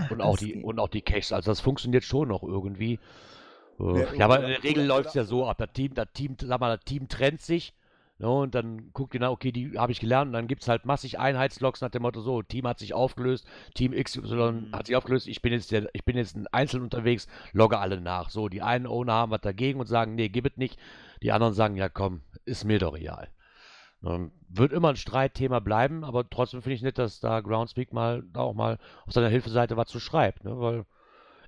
Und 0.08 0.22
auch 0.22 0.36
Das 0.36 0.40
die, 0.40 0.54
geht. 0.54 0.64
und 0.64 0.80
auch 0.80 0.88
die 0.90 1.02
Caches. 1.02 1.32
Also 1.34 1.52
das 1.52 1.60
funktioniert 1.62 2.04
schon 2.04 2.28
noch 2.30 2.44
irgendwie. 2.44 3.00
Äh, 3.80 3.84
Ja, 4.02 4.14
ja, 4.14 4.26
aber 4.26 4.40
in 4.42 4.48
der 4.50 4.64
Regel 4.64 4.86
läuft 4.86 5.10
es 5.10 5.14
ja 5.16 5.24
so 5.24 5.48
ab. 5.48 5.58
Das 5.58 5.72
Team, 5.74 5.94
das 5.94 6.08
Team, 6.14 6.36
sag 6.42 6.60
mal, 6.60 6.76
das 6.76 6.86
Team 6.86 7.08
trennt 7.10 7.42
sich. 7.42 7.74
Ne, 8.20 8.30
und 8.30 8.54
dann 8.56 8.92
guckt 8.94 9.14
ihr, 9.16 9.20
na, 9.20 9.32
okay, 9.32 9.52
die 9.52 9.78
habe 9.78 9.92
ich 9.92 10.00
gelernt. 10.00 10.30
Und 10.30 10.34
dann 10.34 10.48
gibt 10.48 10.62
es 10.62 10.68
halt 10.68 10.86
massig 10.86 11.20
Einheitslogs 11.20 11.82
nach 11.82 11.90
dem 11.90 12.04
Motto: 12.04 12.22
so, 12.22 12.42
Team 12.44 12.68
hat 12.68 12.80
sich 12.80 12.94
aufgelöst, 12.94 13.48
Team 13.74 13.94
XY 13.94 14.70
Mhm. 14.72 14.72
hat 14.72 14.88
sich 14.88 14.96
aufgelöst, 14.96 15.28
ich 15.28 15.42
bin 15.42 15.54
jetzt 15.54 15.72
der, 15.72 15.90
ich 15.94 16.06
bin 16.06 16.16
jetzt 16.18 16.36
ein 16.36 16.48
Einzeln 16.52 16.84
unterwegs, 16.84 17.28
logge 17.54 17.80
alle 17.80 18.00
nach. 18.02 18.30
So, 18.30 18.50
die 18.50 18.62
einen 18.62 18.86
Owner 18.88 19.14
haben 19.14 19.32
was 19.32 19.42
dagegen 19.42 19.80
und 19.80 19.88
sagen, 19.88 20.16
nee, 20.16 20.30
gib 20.30 20.46
es 20.46 20.58
nicht. 20.58 20.80
Die 21.24 21.32
anderen 21.32 21.54
sagen, 21.54 21.76
ja 21.76 21.90
komm, 21.90 22.22
ist 22.46 22.66
mir 22.66 22.80
doch 22.80 22.94
real. 22.94 23.30
Ähm, 24.06 24.32
wird 24.50 24.74
immer 24.74 24.90
ein 24.90 24.96
Streitthema 24.96 25.60
bleiben, 25.60 26.04
aber 26.04 26.30
trotzdem 26.30 26.62
finde 26.62 26.76
ich 26.76 26.82
nett, 26.82 26.98
dass 26.98 27.20
da 27.20 27.40
Groundspeak 27.42 27.94
mal 27.94 28.24
da 28.34 28.42
auch 28.42 28.54
mal 28.54 28.78
auf 29.06 29.14
seiner 29.14 29.30
Hilfeseite 29.30 29.78
was 29.78 29.88
zu 29.88 30.00
schreibt, 30.00 30.44
ne? 30.44 30.60
Weil 30.60 30.86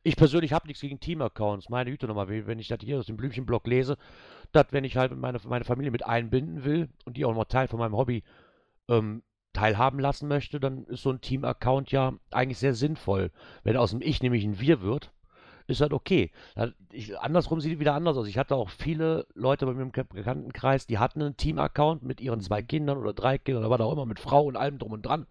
ich 0.03 0.15
persönlich 0.15 0.53
habe 0.53 0.67
nichts 0.67 0.81
gegen 0.81 0.99
Team-Accounts. 0.99 1.69
Meine 1.69 1.89
Güte 1.89 2.05
nochmal, 2.05 2.29
wenn 2.29 2.59
ich 2.59 2.67
das 2.67 2.79
hier 2.81 2.99
aus 2.99 3.07
dem 3.07 3.17
Blümchenblock 3.17 3.65
lese, 3.65 3.97
dass 4.51 4.67
wenn 4.69 4.83
ich 4.83 4.97
halt 4.97 5.15
meine, 5.17 5.39
meine 5.45 5.65
Familie 5.65 5.91
mit 5.91 6.05
einbinden 6.05 6.63
will 6.63 6.89
und 7.05 7.17
die 7.17 7.25
auch 7.25 7.33
noch 7.33 7.45
Teil 7.45 7.67
von 7.67 7.79
meinem 7.79 7.97
Hobby 7.97 8.23
ähm, 8.87 9.23
teilhaben 9.53 9.99
lassen 9.99 10.27
möchte, 10.27 10.59
dann 10.59 10.85
ist 10.85 11.01
so 11.01 11.09
ein 11.09 11.21
Team-Account 11.21 11.91
ja 11.91 12.13
eigentlich 12.29 12.59
sehr 12.59 12.75
sinnvoll. 12.75 13.31
Wenn 13.63 13.77
aus 13.77 13.91
dem 13.91 14.01
Ich 14.01 14.21
nämlich 14.21 14.45
ein 14.45 14.59
Wir 14.59 14.81
wird, 14.81 15.11
ist 15.67 15.82
das 15.82 15.91
okay. 15.91 16.32
Ich, 16.91 17.17
andersrum 17.19 17.60
sieht 17.60 17.73
es 17.73 17.80
wieder 17.80 17.93
anders 17.93 18.17
aus. 18.17 18.28
Ich 18.28 18.38
hatte 18.38 18.56
auch 18.56 18.69
viele 18.69 19.25
Leute 19.34 19.65
bei 19.65 19.73
mir 19.73 19.84
im 19.84 19.91
Bekanntenkreis, 19.91 20.88
die 20.88 20.99
hatten 20.99 21.21
einen 21.21 21.38
Team-Account 21.38 22.04
mit 22.04 22.21
ihren 22.21 22.41
zwei 22.41 22.62
Kindern 22.62 22.97
oder 22.97 23.13
drei 23.13 23.38
Kindern, 23.38 23.69
war 23.69 23.78
da 23.78 23.86
auch 23.86 23.93
immer 23.93 24.06
mit 24.06 24.19
Frau 24.19 24.43
und 24.43 24.56
allem 24.56 24.78
drum 24.78 24.91
und 24.91 25.06
dran. 25.06 25.25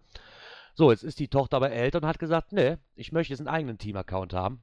So, 0.73 0.91
jetzt 0.91 1.03
ist 1.03 1.19
die 1.19 1.29
Tochter 1.29 1.57
aber 1.57 1.71
älter 1.71 1.99
und 1.99 2.07
hat 2.07 2.19
gesagt, 2.19 2.51
nee, 2.51 2.77
ich 2.95 3.13
möchte 3.13 3.31
jetzt 3.31 3.39
einen 3.39 3.47
eigenen 3.47 3.77
Team-Account 3.77 4.33
haben. 4.33 4.61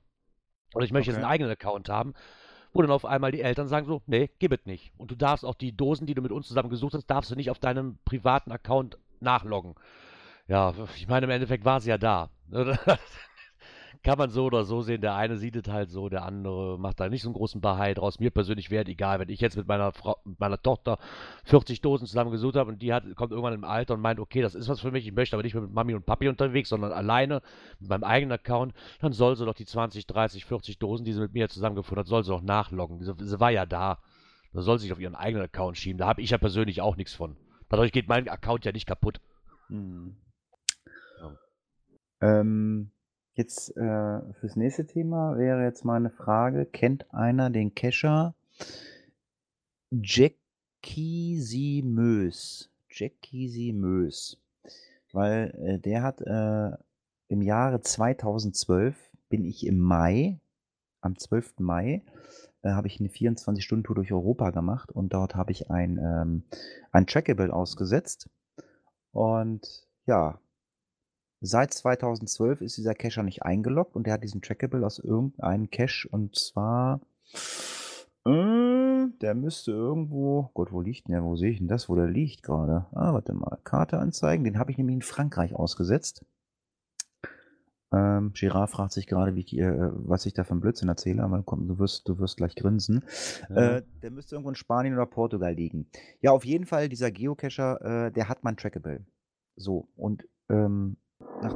Oder 0.75 0.85
ich 0.85 0.93
möchte 0.93 1.11
okay. 1.11 1.17
jetzt 1.17 1.25
einen 1.25 1.33
eigenen 1.33 1.53
Account 1.53 1.89
haben. 1.89 2.15
Wo 2.75 2.81
dann 2.81 2.91
auf 2.91 3.05
einmal 3.05 3.33
die 3.33 3.43
Eltern 3.43 3.69
sagen 3.69 3.87
so, 3.87 4.03
nee, 4.07 4.31
gib 4.39 4.53
es 4.53 4.65
nicht. 4.65 4.93
Und 4.97 5.11
du 5.11 5.15
darfst 5.15 5.45
auch 5.45 5.55
die 5.55 5.77
Dosen, 5.77 6.07
die 6.07 6.15
du 6.15 6.23
mit 6.23 6.33
uns 6.33 6.49
zusammen 6.49 6.71
gesucht 6.71 6.95
hast, 6.95 7.07
darfst 7.07 7.31
du 7.31 7.35
nicht 7.35 7.51
auf 7.51 7.59
deinem 7.59 7.99
privaten 8.05 8.51
Account 8.51 8.99
nachloggen. 9.21 9.75
Ja, 10.49 10.75
ich 10.97 11.07
meine, 11.07 11.25
im 11.25 11.31
Endeffekt 11.31 11.65
war 11.65 11.81
sie 11.81 11.91
ja 11.91 11.99
da. 11.99 12.31
kann 14.03 14.19
man 14.19 14.31
so 14.31 14.45
oder 14.47 14.65
so 14.65 14.83
sehen. 14.83 15.01
Der 15.01 15.15
eine 15.15 15.37
sieht 15.37 15.55
es 15.55 15.73
halt 15.73 15.91
so, 15.91 16.09
der 16.09 16.25
andere 16.25 16.79
macht 16.79 16.99
da 16.99 17.09
nicht 17.09 17.23
so 17.23 17.29
einen 17.29 17.35
großen 17.35 17.61
Bahai 17.61 17.95
draus. 17.95 18.19
Mir 18.19 18.31
persönlich 18.31 18.71
wäre 18.71 18.87
egal, 18.87 19.21
wenn 19.21 19.29
ich 19.29 19.41
jetzt 19.41 19.57
mit 19.57 19.69
meiner 19.69 19.93
Frau, 19.93 20.17
mit 20.25 20.41
meiner 20.41 20.61
Tochter 20.61 20.99
40 21.45 21.81
Dosen 21.81 22.07
zusammen 22.07 22.33
gesucht 22.33 22.57
habe 22.57 22.71
und 22.71 22.83
die 22.83 22.93
hat, 22.93 23.05
kommt 23.15 23.31
irgendwann 23.31 23.55
im 23.55 23.65
Alter 23.65 23.95
und 23.95 24.01
meint, 24.01 24.19
okay, 24.19 24.43
das 24.43 24.55
ist 24.55 24.69
was 24.69 24.81
für 24.81 24.91
mich, 24.91 25.07
ich 25.07 25.13
möchte 25.13 25.37
aber 25.37 25.45
nicht 25.45 25.55
mehr 25.55 25.63
mit 25.63 25.73
Mami 25.73 25.95
und 25.95 26.05
Papi 26.05 26.29
unterwegs, 26.29 26.69
sondern 26.69 26.93
alleine 26.93 27.43
mit 27.79 27.91
meinem 27.91 28.05
eigenen 28.05 28.33
Account, 28.33 28.75
dann 29.01 29.13
soll 29.13 29.37
sie 29.37 29.47
doch 29.47 29.55
die 29.55 29.67
20, 29.67 30.07
30, 30.07 30.45
40 30.45 30.79
Dosen, 30.79 31.05
die 31.05 31.13
sie 31.13 31.21
mit 31.21 31.33
mir 31.33 31.49
zusammengefunden 31.49 32.01
hat, 32.01 32.09
soll 32.09 32.25
sie 32.25 32.35
auch 32.35 32.43
nachloggen. 32.43 33.03
Sie, 33.03 33.13
sie 33.19 33.41
war 33.41 33.51
ja 33.51 33.67
da. 33.67 33.99
Da 34.53 34.61
soll 34.61 34.79
sie 34.79 34.85
sich 34.85 34.93
auf 34.93 35.01
ihren 35.01 35.15
eigenen 35.15 35.45
Account 35.45 35.79
schieben. 35.79 35.99
Da 35.99 36.07
habe 36.07 36.21
ich 36.21 36.31
ja 36.31 36.39
persönlich 36.39 36.83
auch 36.83 36.97
nichts 36.97 37.15
von. 37.15 37.37
Dadurch 37.69 37.93
geht 37.93 38.09
mein 38.09 38.29
Account 38.29 38.65
ja 38.65 38.73
nicht 38.73 38.87
kaputt. 38.87 39.21
Hm. 39.69 40.17
Ja. 41.21 41.39
Ähm, 42.21 42.91
Jetzt 43.35 43.77
äh, 43.77 44.21
fürs 44.41 44.57
nächste 44.57 44.87
Thema 44.87 45.39
wäre 45.39 45.65
jetzt 45.65 45.85
meine 45.85 46.11
Frage: 46.11 46.67
Kennt 46.67 47.13
einer 47.15 47.49
den 47.49 47.75
Kescher 47.75 48.35
Jackie 49.91 51.41
Simös? 51.41 52.71
Jackie 52.91 53.49
Simös. 53.49 54.39
Weil 55.13 55.55
äh, 55.63 55.79
der 55.79 56.03
hat 56.03 56.21
äh, 56.21 56.77
im 57.29 57.43
Jahre 57.43 57.81
2012 57.81 58.95
bin 59.31 59.45
ich 59.47 59.67
im 59.67 59.79
Mai, 59.79 60.39
am 61.01 61.17
12. 61.17 61.61
Mai, 61.61 62.03
äh, 62.63 62.71
habe 62.71 62.87
ich 62.87 63.01
eine 63.01 63.09
24-Stunden-Tour 63.09 63.97
durch 63.97 64.13
Europa 64.13 64.51
gemacht 64.51 64.93
und 64.93 65.15
dort 65.15 65.35
habe 65.35 65.53
ich 65.53 65.71
ein, 65.71 65.99
ähm, 65.99 66.43
ein 66.91 67.07
Trackable 67.07 67.53
ausgesetzt. 67.53 68.29
Und 69.13 69.87
ja, 70.07 70.39
Seit 71.45 71.75
2012 71.75 72.61
ist 72.61 72.77
dieser 72.77 72.95
Cacher 72.95 73.25
nicht 73.25 73.43
eingeloggt 73.43 73.97
und 73.97 74.07
der 74.07 74.15
hat 74.15 74.23
diesen 74.23 74.43
Trackable 74.43 74.87
aus 74.87 75.01
irgendeinem 75.01 75.71
Cache 75.71 76.09
und 76.09 76.37
zwar, 76.37 77.01
äh, 78.25 79.09
der 79.21 79.35
müsste 79.35 79.73
irgendwo, 79.73 80.51
Gott, 80.55 80.71
wo 80.71 80.81
liegt 80.81 81.09
denn 81.09 81.15
der? 81.15 81.25
Wo 81.25 81.35
sehe 81.35 81.51
ich 81.51 81.59
denn 81.59 81.67
das, 81.67 81.89
wo 81.89 81.97
der 81.97 82.07
liegt 82.07 82.45
gerade? 82.45 82.87
Ah, 82.93 83.13
warte 83.13 83.35
mal, 83.35 83.59
Karte 83.65 83.99
anzeigen. 83.99 84.45
Den 84.45 84.57
habe 84.57 84.71
ich 84.71 84.79
nämlich 84.79 84.95
in 84.95 85.03
Frankreich 85.03 85.53
ausgesetzt. 85.57 86.25
Ähm, 87.93 88.33
Girard 88.35 88.71
fragt 88.71 88.93
sich 88.93 89.09
gerade, 89.09 89.35
wie, 89.35 89.59
äh, 89.59 89.91
was 89.95 90.27
ich 90.27 90.35
da 90.35 90.45
für 90.45 90.53
einen 90.53 90.61
Blödsinn 90.61 90.89
erzähle, 90.89 91.25
aber 91.25 91.43
komm, 91.43 91.67
du 91.67 91.81
wirst, 91.81 92.09
du 92.09 92.21
wirst 92.21 92.37
gleich 92.37 92.55
grinsen. 92.55 93.05
Ja. 93.51 93.79
Äh, 93.79 93.83
der 94.01 94.13
müsste 94.13 94.37
irgendwo 94.37 94.51
in 94.51 94.55
Spanien 94.55 94.95
oder 94.95 95.07
Portugal 95.07 95.55
liegen. 95.55 95.89
Ja, 96.21 96.31
auf 96.31 96.45
jeden 96.45 96.67
Fall, 96.67 96.89
dieser 96.89 97.11
Geocacher, 97.11 98.07
äh, 98.07 98.13
der 98.13 98.29
hat 98.29 98.45
mein 98.45 98.57
Trackable. 98.57 99.05
So, 99.57 99.89
und 99.97 100.25
ähm, 100.49 100.97
nach, 101.43 101.55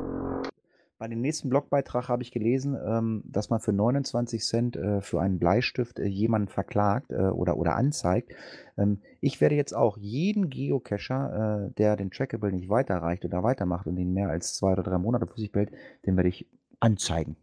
bei 0.99 1.09
dem 1.09 1.21
nächsten 1.21 1.51
Blogbeitrag 1.51 2.09
habe 2.09 2.23
ich 2.23 2.31
gelesen, 2.31 2.77
ähm, 2.83 3.23
dass 3.27 3.51
man 3.51 3.61
für 3.61 3.73
29 3.73 4.43
Cent 4.43 4.77
äh, 4.77 5.03
für 5.03 5.21
einen 5.21 5.39
Bleistift 5.39 5.99
äh, 5.99 6.07
jemanden 6.07 6.49
verklagt 6.49 7.13
äh, 7.13 7.17
oder, 7.17 7.59
oder 7.59 7.77
anzeigt. 7.77 8.33
Ähm, 8.79 9.01
ich 9.21 9.41
werde 9.41 9.57
jetzt 9.57 9.75
auch 9.75 9.99
jeden 9.99 10.49
Geocacher, 10.49 11.69
äh, 11.69 11.75
der 11.75 11.97
den 11.97 12.11
Trackable 12.11 12.53
nicht 12.53 12.71
weiterreicht 12.71 13.25
oder 13.25 13.43
weitermacht 13.43 13.87
und 13.87 13.99
ihn 13.99 14.15
mehr 14.15 14.31
als 14.31 14.55
zwei 14.55 14.73
oder 14.73 14.83
drei 14.83 14.99
Monate 14.99 15.27
für 15.27 15.39
sich 15.39 15.53
behält, 15.53 15.73
den 16.07 16.17
werde 16.17 16.31
ich 16.31 16.47
anzeigen. 16.81 17.37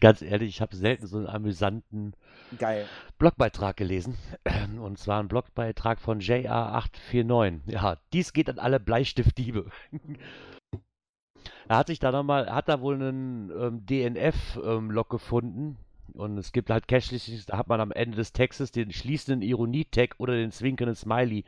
Ganz 0.00 0.22
ehrlich, 0.22 0.48
ich 0.50 0.60
habe 0.60 0.76
selten 0.76 1.06
so 1.06 1.18
einen 1.18 1.26
amüsanten 1.26 2.14
Geil. 2.58 2.86
Blogbeitrag 3.18 3.76
gelesen. 3.76 4.16
Und 4.80 4.98
zwar 4.98 5.22
ein 5.22 5.28
Blogbeitrag 5.28 6.00
von 6.00 6.20
JA849. 6.20 7.60
Ja, 7.66 7.96
dies 8.12 8.32
geht 8.32 8.48
an 8.48 8.58
alle 8.58 8.80
Bleistiftdiebe. 8.80 9.70
er 11.68 11.76
hat 11.76 11.88
sich 11.88 11.98
da 11.98 12.10
nochmal, 12.12 12.52
hat 12.52 12.68
da 12.68 12.80
wohl 12.80 12.94
einen 12.94 13.50
ähm, 13.50 13.86
DNF-Log 13.86 15.06
ähm, 15.06 15.08
gefunden. 15.08 15.78
Und 16.12 16.38
es 16.38 16.52
gibt 16.52 16.70
halt 16.70 16.88
Cache-Listings, 16.88 17.46
da 17.46 17.58
hat 17.58 17.68
man 17.68 17.80
am 17.80 17.92
Ende 17.92 18.16
des 18.16 18.32
Textes 18.32 18.72
den 18.72 18.92
schließenden 18.92 19.42
Ironie-Tag 19.42 20.16
oder 20.18 20.34
den 20.34 20.50
zwinkernden 20.50 20.96
Smiley 20.96 21.44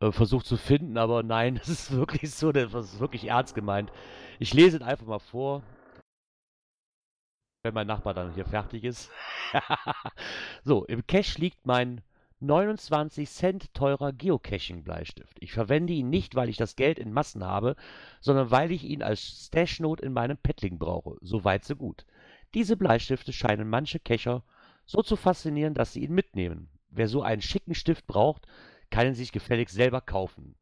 äh, 0.00 0.12
versucht 0.12 0.46
zu 0.46 0.56
finden, 0.56 0.98
aber 0.98 1.22
nein, 1.22 1.54
das 1.58 1.68
ist 1.68 1.92
wirklich 1.92 2.30
so, 2.32 2.52
das 2.52 2.72
ist 2.74 3.00
wirklich 3.00 3.28
ernst 3.28 3.54
gemeint. 3.54 3.90
Ich 4.38 4.52
lese 4.52 4.78
es 4.78 4.82
einfach 4.82 5.06
mal 5.06 5.18
vor 5.18 5.62
wenn 7.62 7.74
mein 7.74 7.86
Nachbar 7.86 8.14
dann 8.14 8.34
hier 8.34 8.46
fertig 8.46 8.84
ist. 8.84 9.10
so, 10.64 10.84
im 10.86 11.06
Cache 11.06 11.40
liegt 11.40 11.66
mein 11.66 12.00
29 12.40 13.28
Cent 13.28 13.74
teurer 13.74 14.12
Geocaching-Bleistift. 14.12 15.36
Ich 15.40 15.52
verwende 15.52 15.92
ihn 15.92 16.08
nicht, 16.08 16.34
weil 16.34 16.48
ich 16.48 16.56
das 16.56 16.74
Geld 16.74 16.98
in 16.98 17.12
Massen 17.12 17.44
habe, 17.44 17.76
sondern 18.20 18.50
weil 18.50 18.72
ich 18.72 18.84
ihn 18.84 19.02
als 19.02 19.46
Stash-Note 19.46 20.04
in 20.04 20.14
meinem 20.14 20.38
Paddling 20.38 20.78
brauche. 20.78 21.18
So 21.20 21.44
weit, 21.44 21.64
so 21.64 21.76
gut. 21.76 22.06
Diese 22.54 22.76
Bleistifte 22.76 23.32
scheinen 23.32 23.68
manche 23.68 24.00
Cacher 24.00 24.42
so 24.86 25.02
zu 25.02 25.16
faszinieren, 25.16 25.74
dass 25.74 25.92
sie 25.92 26.02
ihn 26.02 26.14
mitnehmen. 26.14 26.70
Wer 26.88 27.08
so 27.08 27.22
einen 27.22 27.42
schicken 27.42 27.74
Stift 27.74 28.06
braucht, 28.06 28.46
kann 28.88 29.06
ihn 29.06 29.14
sich 29.14 29.32
gefälligst 29.32 29.74
selber 29.74 30.00
kaufen. 30.00 30.56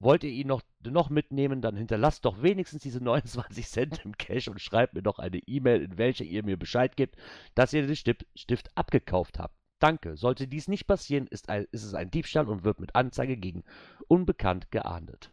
Wollt 0.00 0.22
ihr 0.22 0.30
ihn 0.30 0.46
noch, 0.46 0.62
noch 0.84 1.10
mitnehmen, 1.10 1.60
dann 1.60 1.76
hinterlasst 1.76 2.24
doch 2.24 2.42
wenigstens 2.42 2.82
diese 2.82 3.00
29 3.02 3.66
Cent 3.66 4.04
im 4.04 4.16
Cash 4.16 4.48
und 4.48 4.60
schreibt 4.60 4.94
mir 4.94 5.02
doch 5.02 5.18
eine 5.18 5.38
E-Mail, 5.38 5.82
in 5.82 5.98
welcher 5.98 6.24
ihr 6.24 6.44
mir 6.44 6.56
Bescheid 6.56 6.96
gebt, 6.96 7.16
dass 7.54 7.72
ihr 7.72 7.86
den 7.86 7.96
Stift, 7.96 8.26
Stift 8.34 8.76
abgekauft 8.76 9.38
habt. 9.38 9.54
Danke. 9.78 10.16
Sollte 10.16 10.48
dies 10.48 10.68
nicht 10.68 10.86
passieren, 10.86 11.26
ist, 11.28 11.48
ein, 11.48 11.66
ist 11.70 11.84
es 11.84 11.94
ein 11.94 12.10
Diebstahl 12.10 12.48
und 12.48 12.64
wird 12.64 12.80
mit 12.80 12.94
Anzeige 12.94 13.36
gegen 13.36 13.64
Unbekannt 14.08 14.70
geahndet. 14.70 15.30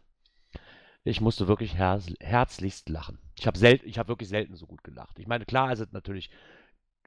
Ich 1.04 1.20
musste 1.20 1.46
wirklich 1.46 1.76
herz, 1.76 2.12
herzlichst 2.20 2.88
lachen. 2.88 3.18
Ich 3.38 3.46
habe 3.46 3.58
hab 3.60 4.08
wirklich 4.08 4.28
selten 4.28 4.56
so 4.56 4.66
gut 4.66 4.82
gelacht. 4.82 5.18
Ich 5.18 5.28
meine, 5.28 5.44
klar 5.44 5.72
ist 5.72 5.80
es 5.80 5.92
natürlich, 5.92 6.30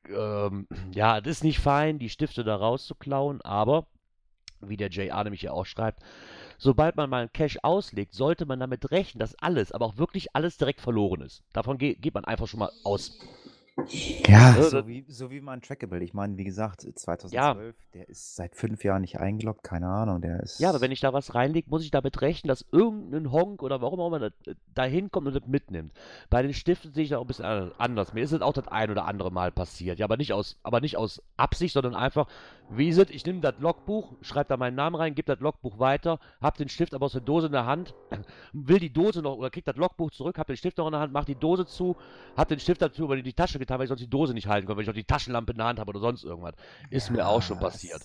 ähm, 0.08 0.68
ja, 0.94 1.18
es 1.18 1.28
ist 1.28 1.44
nicht 1.44 1.60
fein, 1.60 2.00
die 2.00 2.10
Stifte 2.10 2.44
da 2.44 2.56
rauszuklauen, 2.56 3.42
aber, 3.42 3.88
wie 4.62 4.78
der 4.78 4.90
JR 4.90 5.24
nämlich 5.24 5.42
hier 5.42 5.54
auch 5.54 5.66
schreibt, 5.66 6.02
sobald 6.58 6.96
man 6.96 7.10
mal 7.10 7.22
einen 7.22 7.34
Cache 7.34 7.64
auslegt, 7.64 8.14
sollte 8.14 8.46
man 8.46 8.60
damit 8.60 8.92
rechnen, 8.92 9.20
dass 9.20 9.36
alles, 9.36 9.72
aber 9.72 9.86
auch 9.86 9.98
wirklich 9.98 10.36
alles 10.36 10.58
direkt 10.58 10.82
verloren 10.82 11.22
ist. 11.22 11.44
Davon 11.54 11.78
geht, 11.78 12.02
geht 12.02 12.14
man 12.14 12.26
einfach 12.26 12.48
schon 12.48 12.60
mal 12.60 12.72
aus. 12.84 13.12
Ja, 14.28 14.62
so 14.62 14.88
wie, 14.88 15.06
so 15.08 15.32
wie 15.32 15.42
mein 15.42 15.62
Trackable. 15.62 16.04
Ich 16.04 16.14
meine, 16.14 16.38
wie 16.38 16.44
gesagt, 16.44 16.82
2012, 16.82 17.32
ja. 17.34 17.56
der 17.94 18.10
ist 18.10 18.36
seit 18.36 18.56
fünf 18.56 18.84
Jahren 18.84 19.02
nicht 19.02 19.20
eingeloggt, 19.20 19.64
keine 19.64 19.88
Ahnung, 19.88 20.22
der 20.22 20.42
ist. 20.42 20.60
Ja, 20.60 20.70
aber 20.70 20.82
wenn 20.82 20.92
ich 20.92 21.00
da 21.00 21.14
was 21.14 21.36
reinlege, 21.36 21.70
muss 21.70 21.84
ich 21.84 21.92
damit 21.92 22.22
rechnen, 22.22 22.48
dass 22.48 22.66
irgendein 22.72 23.32
Honk 23.32 23.64
oder 23.64 23.82
warum 23.82 24.00
auch 24.00 24.08
immer 24.08 24.32
da 24.74 24.84
hinkommt 24.84 25.28
und 25.28 25.36
das 25.36 25.48
mitnimmt. 25.48 25.94
Bei 26.30 26.42
den 26.42 26.54
Stiften 26.54 26.94
sehe 26.94 27.04
ich 27.04 27.10
da 27.10 27.18
auch 27.18 27.24
ein 27.24 27.28
bisschen 27.28 27.46
anders. 27.78 28.14
Mir 28.14 28.24
ist 28.24 28.32
es 28.32 28.42
auch 28.42 28.54
das 28.54 28.68
ein 28.68 28.92
oder 28.92 29.06
andere 29.06 29.32
Mal 29.32 29.52
passiert. 29.52 30.00
Ja, 30.00 30.06
aber 30.06 30.18
nicht 30.18 30.34
aus, 30.34 30.58
aber 30.64 30.82
nicht 30.82 30.98
aus 30.98 31.22
Absicht, 31.38 31.74
sondern 31.74 31.96
einfach, 31.96 32.28
wie 32.70 32.90
ist 32.90 32.98
es, 32.98 33.10
ich 33.10 33.26
nehme 33.26 33.40
das 33.40 33.56
Logbuch, 33.60 34.14
schreibe 34.22 34.50
da 34.50 34.58
meinen 34.58 34.76
Namen 34.76 34.96
rein, 34.96 35.16
gebe 35.16 35.26
das 35.26 35.40
Logbuch 35.40 35.80
weiter, 35.80 36.20
habe 36.42 36.58
den 36.58 36.70
Stift 36.70 36.94
aber 36.94 37.06
aus 37.06 37.14
der 37.14 37.22
Dose 37.22 37.48
in 37.48 37.52
der 37.52 37.66
Hand, 37.66 37.94
will 38.54 38.80
die 38.80 38.94
Dose 38.94 39.22
noch, 39.22 39.38
oder 39.38 39.50
krieg 39.50 39.66
das 39.66 39.76
Logbuch 39.76 40.12
zurück, 40.12 40.38
habe 40.38 40.54
den 40.54 40.58
Stift 40.58 40.78
noch 40.78 40.88
in 40.88 40.92
der 40.92 41.02
Hand, 41.02 41.14
mach 41.14 41.26
die 41.26 41.36
Dose 41.36 41.66
zu, 41.66 41.96
habe 42.36 42.50
den 42.50 42.60
Stift 42.60 42.82
dazu 42.82 43.04
über 43.06 43.16
die 43.22 43.34
Tasche 43.34 43.60
getan, 43.60 43.69
ich 43.78 43.88
sonst 43.88 44.02
die 44.02 44.10
Dose 44.10 44.34
nicht 44.34 44.48
halten 44.48 44.66
konnte, 44.66 44.78
weil 44.78 44.84
ich 44.84 44.90
auch 44.90 44.94
die 44.94 45.04
Taschenlampe 45.04 45.52
in 45.52 45.58
der 45.58 45.68
Hand 45.68 45.80
habe 45.80 45.90
oder 45.90 46.00
sonst 46.00 46.24
irgendwas. 46.24 46.56
Ist 46.90 47.08
ja, 47.08 47.14
mir 47.14 47.28
auch 47.28 47.42
schon 47.42 47.60
passiert. 47.60 48.02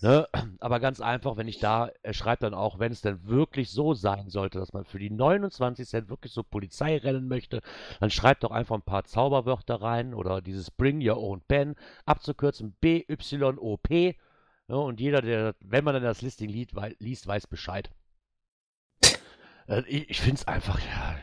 Ne? 0.00 0.28
Aber 0.60 0.80
ganz 0.80 1.00
einfach, 1.00 1.36
wenn 1.36 1.48
ich 1.48 1.58
da, 1.58 1.90
er 2.02 2.14
schreibt 2.14 2.42
dann 2.42 2.54
auch, 2.54 2.78
wenn 2.78 2.92
es 2.92 3.00
denn 3.00 3.26
wirklich 3.26 3.70
so 3.70 3.94
sein 3.94 4.30
sollte, 4.30 4.58
dass 4.58 4.72
man 4.72 4.84
für 4.84 4.98
die 4.98 5.10
29 5.10 5.86
Cent 5.88 6.08
wirklich 6.08 6.32
so 6.32 6.42
Polizei 6.42 6.96
rennen 6.98 7.28
möchte, 7.28 7.60
dann 8.00 8.10
schreibt 8.10 8.44
doch 8.44 8.50
einfach 8.50 8.76
ein 8.76 8.82
paar 8.82 9.04
Zauberwörter 9.04 9.82
rein 9.82 10.14
oder 10.14 10.40
dieses 10.40 10.70
Bring 10.70 11.06
Your 11.06 11.18
Own 11.18 11.40
Pen, 11.42 11.74
abzukürzen 12.04 12.76
BYOP. 12.80 13.90
Ja, 13.90 14.76
und 14.76 15.00
jeder, 15.00 15.22
der, 15.22 15.54
wenn 15.60 15.84
man 15.84 15.94
dann 15.94 16.02
das 16.02 16.22
Listing 16.22 16.50
liest, 16.50 16.76
weiß 16.76 17.46
Bescheid. 17.46 17.90
Äh, 19.66 19.82
ich 19.86 20.10
ich 20.10 20.20
finde 20.20 20.36
es 20.36 20.48
einfach, 20.48 20.78
ja, 20.80 21.16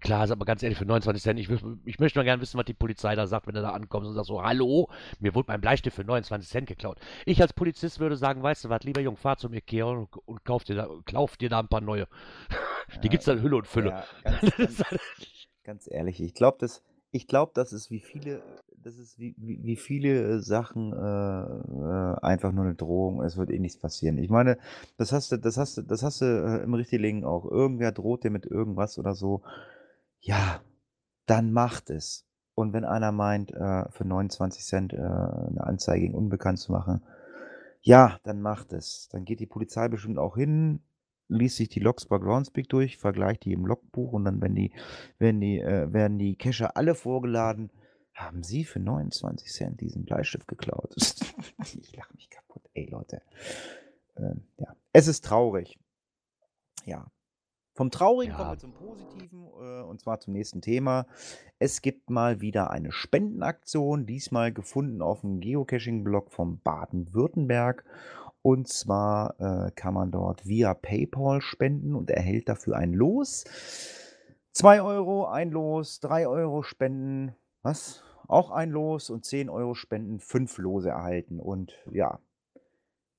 klar, 0.00 0.24
ist 0.24 0.30
aber 0.30 0.44
ganz 0.44 0.62
ehrlich, 0.62 0.78
für 0.78 0.84
29 0.84 1.22
Cent, 1.22 1.40
ich, 1.40 1.48
ich 1.84 1.98
möchte 1.98 2.18
mal 2.18 2.24
gerne 2.24 2.40
wissen, 2.40 2.58
was 2.58 2.64
die 2.64 2.74
Polizei 2.74 3.14
da 3.14 3.26
sagt, 3.26 3.46
wenn 3.46 3.54
du 3.54 3.62
da 3.62 3.70
ankommst 3.70 4.08
und 4.08 4.14
sagst 4.14 4.28
so, 4.28 4.42
hallo, 4.42 4.88
mir 5.18 5.34
wurde 5.34 5.50
mein 5.50 5.60
Bleistift 5.60 5.96
für 5.96 6.04
29 6.04 6.48
Cent 6.48 6.66
geklaut. 6.68 6.98
Ich 7.26 7.40
als 7.40 7.52
Polizist 7.52 8.00
würde 8.00 8.16
sagen, 8.16 8.42
weißt 8.42 8.64
du 8.64 8.68
was, 8.68 8.82
lieber 8.82 9.00
Jung, 9.00 9.16
fahr 9.16 9.36
zum 9.36 9.52
Ikea 9.52 9.84
und, 9.84 10.08
und 10.26 10.44
kauf, 10.44 10.64
dir 10.64 10.76
da, 10.76 10.88
kauf 11.04 11.36
dir 11.36 11.48
da 11.48 11.60
ein 11.60 11.68
paar 11.68 11.80
neue. 11.80 12.06
Die 13.02 13.06
ja, 13.06 13.10
gibt's 13.10 13.26
dann 13.26 13.42
Hülle 13.42 13.56
und 13.56 13.66
Fülle. 13.66 13.90
Ja, 13.90 14.04
ganz, 14.22 14.56
ganz, 14.56 14.82
ganz 15.64 15.88
ehrlich, 15.90 16.20
ich 16.20 16.34
glaube, 16.34 16.58
das, 16.60 16.82
ich 17.10 17.26
glaube, 17.26 17.52
das 17.54 17.72
ist 17.72 17.90
wie 17.90 18.00
viele, 18.00 18.42
das 18.82 18.98
ist 18.98 19.18
wie, 19.18 19.34
wie, 19.38 19.62
wie 19.62 19.76
viele 19.76 20.36
äh, 20.36 20.38
Sachen 20.40 20.92
äh, 20.92 20.96
äh, 20.96 22.16
einfach 22.22 22.52
nur 22.52 22.64
eine 22.64 22.74
Drohung. 22.74 23.22
Es 23.22 23.36
wird 23.36 23.50
eh 23.50 23.58
nichts 23.58 23.78
passieren. 23.78 24.18
Ich 24.18 24.30
meine, 24.30 24.58
das 24.96 25.12
hast 25.12 25.32
du, 25.32 25.36
das 25.36 25.56
hast 25.56 25.76
du, 25.76 25.82
das 25.82 26.02
hast 26.02 26.20
du 26.20 26.24
äh, 26.24 26.62
im 26.62 26.74
richtigen 26.74 27.24
auch. 27.24 27.44
Irgendwer 27.50 27.92
droht 27.92 28.24
dir 28.24 28.30
mit 28.30 28.46
irgendwas 28.46 28.98
oder 28.98 29.14
so. 29.14 29.42
Ja, 30.20 30.62
dann 31.26 31.52
macht 31.52 31.90
es. 31.90 32.26
Und 32.54 32.72
wenn 32.72 32.84
einer 32.84 33.12
meint, 33.12 33.52
äh, 33.52 33.90
für 33.90 34.04
29 34.04 34.64
Cent 34.64 34.92
äh, 34.92 34.96
eine 34.96 35.64
Anzeige 35.64 36.02
gegen 36.02 36.14
Unbekannt 36.14 36.58
zu 36.58 36.72
machen, 36.72 37.02
ja, 37.82 38.18
dann 38.24 38.42
macht 38.42 38.72
es. 38.72 39.08
Dann 39.12 39.24
geht 39.24 39.40
die 39.40 39.46
Polizei 39.46 39.88
bestimmt 39.88 40.18
auch 40.18 40.36
hin, 40.36 40.80
liest 41.28 41.56
sich 41.56 41.68
die 41.68 41.80
Logs 41.80 42.06
bei 42.06 42.18
Groundspeak 42.18 42.68
durch, 42.68 42.98
vergleicht 42.98 43.44
die 43.44 43.52
im 43.52 43.64
Logbuch 43.64 44.12
und 44.12 44.24
dann, 44.24 44.42
wenn 44.42 44.54
die, 44.54 44.72
wenn 45.18 45.40
die, 45.40 45.60
äh, 45.60 45.92
werden 45.92 46.18
die 46.18 46.36
Cacher 46.36 46.76
alle 46.76 46.94
vorgeladen. 46.94 47.70
Haben 48.14 48.42
Sie 48.42 48.64
für 48.64 48.80
29 48.80 49.50
Cent 49.50 49.80
diesen 49.80 50.04
Bleistift 50.04 50.46
geklaut? 50.46 50.94
ich 51.58 51.96
lache 51.96 52.14
mich 52.14 52.28
kaputt. 52.30 52.62
Ey, 52.74 52.86
Leute. 52.90 53.22
Ähm, 54.16 54.46
ja. 54.58 54.74
Es 54.92 55.08
ist 55.08 55.24
traurig. 55.24 55.78
Ja. 56.84 57.10
Vom 57.74 57.90
Traurigen 57.90 58.32
ja. 58.32 58.36
kommen 58.36 58.50
wir 58.50 58.58
zum 58.58 58.74
Positiven 58.74 59.46
äh, 59.58 59.82
und 59.82 60.00
zwar 60.00 60.20
zum 60.20 60.34
nächsten 60.34 60.60
Thema. 60.60 61.06
Es 61.58 61.80
gibt 61.80 62.10
mal 62.10 62.40
wieder 62.40 62.70
eine 62.70 62.92
Spendenaktion, 62.92 64.06
diesmal 64.06 64.52
gefunden 64.52 65.00
auf 65.02 65.22
dem 65.22 65.40
Geocaching-Blog 65.40 66.30
von 66.30 66.60
Baden-Württemberg. 66.60 67.84
Und 68.42 68.68
zwar 68.68 69.38
äh, 69.38 69.70
kann 69.72 69.94
man 69.94 70.10
dort 70.10 70.46
via 70.46 70.74
PayPal 70.74 71.40
spenden 71.40 71.94
und 71.94 72.10
erhält 72.10 72.48
dafür 72.48 72.76
ein 72.76 72.92
Los. 72.92 73.44
2 74.52 74.82
Euro 74.82 75.26
ein 75.26 75.50
Los, 75.50 76.00
3 76.00 76.26
Euro 76.26 76.62
spenden, 76.62 77.34
was? 77.62 78.02
Auch 78.28 78.50
ein 78.50 78.70
Los 78.70 79.10
und 79.10 79.24
10 79.24 79.50
Euro 79.50 79.74
spenden, 79.74 80.20
5 80.20 80.58
Lose 80.58 80.90
erhalten. 80.90 81.40
Und 81.40 81.74
ja, 81.90 82.20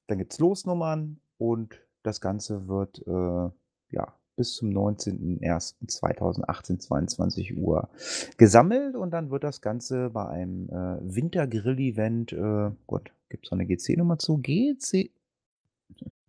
dann 0.08 0.18
gibt 0.18 0.34
es 0.34 0.40
Losnummern 0.40 1.20
und 1.38 1.82
das 2.04 2.22
Ganze 2.22 2.68
wird 2.68 3.06
äh, 3.06 3.50
ja, 3.94 4.16
bis 4.36 4.56
zum 4.56 4.70
19.01.2018, 4.70 6.80
22 6.80 7.58
Uhr 7.58 7.90
gesammelt 8.38 8.96
und 8.96 9.12
dann 9.12 9.30
wird 9.30 9.44
das 9.44 9.62
Ganze 9.62 10.10
bei 10.10 10.28
einem 10.28 10.70
äh, 10.70 10.98
Wintergrill-Event, 11.02 12.34
äh, 12.34 12.72
Gott, 12.88 13.12
gibt 13.30 13.46
es 13.46 13.52
eine 13.52 13.66
GC-Nummer 13.66 14.18
zu? 14.18 14.40
GC, 14.40 15.12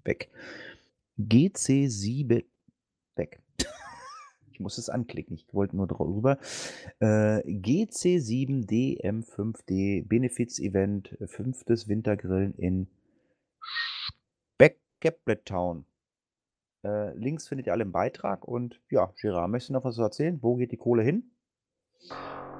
weg. 0.04 0.30
GC7, 1.18 2.28
weg. 2.28 2.46
Ich 4.52 4.60
muss 4.60 4.78
es 4.78 4.88
anklicken, 4.88 5.34
ich 5.34 5.46
wollte 5.52 5.76
nur 5.76 5.86
drüber. 5.86 6.38
Äh, 7.00 7.42
GC7DM5D 7.46 10.06
Benefiz-Event, 10.06 11.16
fünftes 11.26 11.88
Wintergrillen 11.88 12.54
in 12.54 12.86
Speckgaplet 14.54 15.46
Town. 15.46 15.84
Äh, 16.84 17.16
Links 17.16 17.48
findet 17.48 17.66
ihr 17.66 17.72
alle 17.72 17.82
im 17.82 17.92
Beitrag. 17.92 18.46
Und 18.46 18.80
ja, 18.90 19.12
Gerard, 19.20 19.50
möchtest 19.50 19.70
du 19.70 19.74
noch 19.74 19.84
was 19.84 19.98
erzählen? 19.98 20.38
Wo 20.42 20.56
geht 20.56 20.72
die 20.72 20.76
Kohle 20.76 21.02
hin? 21.02 21.30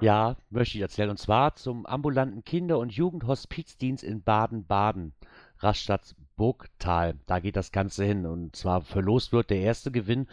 Ja, 0.01 0.37
möchte 0.51 0.79
ich 0.79 0.83
erzählen. 0.83 1.11
Und 1.11 1.19
zwar 1.19 1.55
zum 1.55 1.87
ambulanten 1.87 2.45
Kinder- 2.45 2.79
und 2.79 2.93
Jugendhospizdienst 2.93 4.03
in 4.03 4.23
Baden-Baden, 4.23 5.15
Raststadt 5.63 6.15
Burgtal. 6.37 7.15
Da 7.27 7.41
geht 7.41 7.57
das 7.57 7.73
Ganze 7.73 8.05
hin. 8.05 8.27
Und 8.27 8.57
zwar 8.57 8.83
verlost 8.83 9.33
wird 9.33 9.51
der 9.51 9.61
erste 9.61 9.91
Gewinn, 9.91 10.27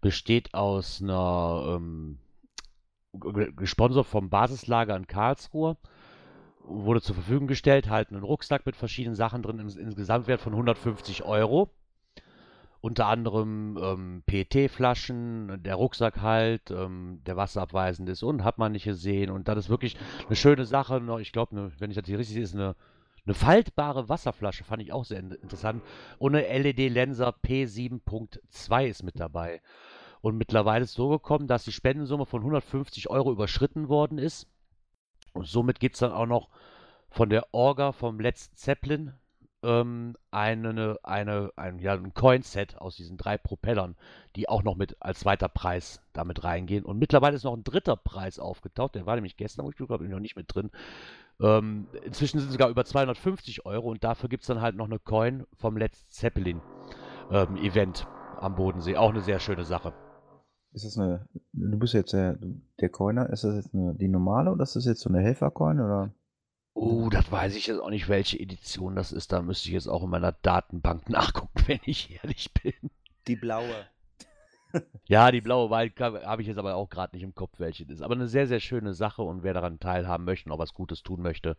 besteht 0.00 0.54
aus 0.54 1.02
einer, 1.02 1.76
ähm, 1.76 2.18
gesponsert 3.56 4.06
vom 4.06 4.28
Basislager 4.28 4.96
in 4.96 5.06
Karlsruhe 5.06 5.76
wurde 6.66 7.02
zur 7.02 7.14
Verfügung 7.14 7.46
gestellt, 7.46 7.90
halt 7.90 8.10
einen 8.10 8.22
Rucksack 8.22 8.64
mit 8.64 8.74
verschiedenen 8.74 9.14
Sachen 9.14 9.42
drin, 9.42 9.58
insgesamt 9.58 10.26
Wert 10.26 10.40
von 10.40 10.54
150 10.54 11.22
Euro 11.22 11.70
unter 12.84 13.06
anderem 13.06 13.78
ähm, 13.80 14.22
PET-Flaschen, 14.26 15.62
der 15.62 15.76
Rucksack 15.76 16.20
halt, 16.20 16.70
ähm, 16.70 17.22
der 17.26 17.34
wasserabweisend 17.34 18.10
ist 18.10 18.22
und 18.22 18.44
hat 18.44 18.58
man 18.58 18.72
nicht 18.72 18.84
gesehen. 18.84 19.30
Und 19.30 19.48
das 19.48 19.56
ist 19.56 19.68
wirklich 19.70 19.96
eine 20.26 20.36
schöne 20.36 20.66
Sache. 20.66 21.00
Ich 21.18 21.32
glaube, 21.32 21.54
ne, 21.54 21.72
wenn 21.78 21.90
ich 21.90 21.96
das 21.96 22.04
hier 22.04 22.18
richtig 22.18 22.34
sehe, 22.34 22.42
ist 22.42 22.54
eine, 22.54 22.76
eine 23.26 23.34
faltbare 23.34 24.08
Wasserflasche, 24.08 24.64
fand 24.64 24.82
ich 24.82 24.92
auch 24.92 25.04
sehr 25.04 25.18
interessant. 25.18 25.82
Und 26.18 26.34
eine 26.34 26.46
LED-Lenser 26.46 27.34
P7.2 27.44 28.86
ist 28.86 29.02
mit 29.02 29.18
dabei. 29.18 29.62
Und 30.20 30.36
mittlerweile 30.36 30.84
ist 30.84 30.90
es 30.90 30.96
so 30.96 31.08
gekommen, 31.08 31.46
dass 31.46 31.64
die 31.64 31.72
Spendensumme 31.72 32.26
von 32.26 32.40
150 32.40 33.10
Euro 33.10 33.32
überschritten 33.32 33.88
worden 33.88 34.18
ist. 34.18 34.46
Und 35.32 35.46
somit 35.46 35.80
gibt 35.80 35.96
es 35.96 36.00
dann 36.00 36.12
auch 36.12 36.26
noch 36.26 36.48
von 37.10 37.30
der 37.30 37.52
Orga 37.52 37.92
vom 37.92 38.20
letzten 38.20 38.56
Zeppelin 38.56 39.14
ähm, 39.64 40.16
eine, 40.30 40.98
eine, 41.02 41.50
ein, 41.56 41.78
ja, 41.78 41.94
ein 41.94 42.12
Coin-Set 42.12 42.76
aus 42.78 42.96
diesen 42.96 43.16
drei 43.16 43.38
Propellern, 43.38 43.96
die 44.36 44.48
auch 44.48 44.62
noch 44.62 44.76
mit 44.76 44.96
als 45.00 45.20
zweiter 45.20 45.48
Preis 45.48 46.00
damit 46.12 46.44
reingehen. 46.44 46.84
Und 46.84 46.98
mittlerweile 46.98 47.36
ist 47.36 47.44
noch 47.44 47.56
ein 47.56 47.64
dritter 47.64 47.96
Preis 47.96 48.38
aufgetaucht, 48.38 48.94
der 48.94 49.06
war 49.06 49.14
nämlich 49.14 49.36
gestern, 49.36 49.64
wo 49.64 49.70
ich 49.70 49.76
glaube 49.76 50.04
noch 50.04 50.20
nicht 50.20 50.36
mit 50.36 50.54
drin. 50.54 50.70
Ähm, 51.40 51.88
inzwischen 52.04 52.38
sind 52.38 52.48
es 52.48 52.52
sogar 52.52 52.68
über 52.68 52.84
250 52.84 53.66
Euro 53.66 53.90
und 53.90 54.04
dafür 54.04 54.28
gibt 54.28 54.42
es 54.42 54.46
dann 54.46 54.60
halt 54.60 54.76
noch 54.76 54.86
eine 54.86 54.98
Coin 54.98 55.46
vom 55.54 55.76
Let's 55.76 56.08
Zeppelin 56.08 56.60
ähm, 57.30 57.56
Event 57.56 58.06
am 58.38 58.54
Bodensee. 58.54 58.96
Auch 58.96 59.10
eine 59.10 59.20
sehr 59.20 59.40
schöne 59.40 59.64
Sache. 59.64 59.92
Ist 60.72 60.84
das 60.84 60.98
eine, 60.98 61.28
du 61.52 61.78
bist 61.78 61.94
jetzt 61.94 62.12
der, 62.12 62.38
der 62.80 62.88
Coiner, 62.88 63.30
ist 63.30 63.44
das 63.44 63.54
jetzt 63.54 63.74
eine, 63.74 63.94
die 63.94 64.08
normale 64.08 64.50
oder 64.50 64.64
ist 64.64 64.74
das 64.74 64.86
jetzt 64.86 65.00
so 65.00 65.08
eine 65.08 65.20
Helfer-Coin 65.20 65.80
oder? 65.80 66.12
Oh, 66.74 67.08
das 67.08 67.30
weiß 67.30 67.54
ich 67.54 67.68
jetzt 67.68 67.78
auch 67.78 67.90
nicht, 67.90 68.08
welche 68.08 68.38
Edition 68.40 68.96
das 68.96 69.12
ist. 69.12 69.30
Da 69.30 69.40
müsste 69.40 69.68
ich 69.68 69.74
jetzt 69.74 69.86
auch 69.86 70.02
in 70.02 70.10
meiner 70.10 70.32
Datenbank 70.32 71.08
nachgucken, 71.08 71.62
wenn 71.66 71.80
ich 71.84 72.20
ehrlich 72.22 72.52
bin. 72.52 72.90
Die 73.28 73.36
blaue. 73.36 73.86
Ja, 75.06 75.30
die 75.30 75.40
blaue 75.40 75.70
Wald 75.70 75.98
habe 76.00 76.42
ich 76.42 76.48
jetzt 76.48 76.58
aber 76.58 76.74
auch 76.76 76.88
gerade 76.88 77.14
nicht 77.14 77.22
im 77.22 77.34
Kopf, 77.34 77.58
welche 77.58 77.86
das 77.86 77.96
ist. 77.96 78.02
Aber 78.02 78.14
eine 78.14 78.28
sehr, 78.28 78.46
sehr 78.46 78.60
schöne 78.60 78.94
Sache 78.94 79.22
und 79.22 79.42
wer 79.42 79.54
daran 79.54 79.80
teilhaben 79.80 80.24
möchte 80.24 80.48
und 80.48 80.54
auch 80.54 80.58
was 80.58 80.74
Gutes 80.74 81.02
tun 81.02 81.22
möchte, 81.22 81.56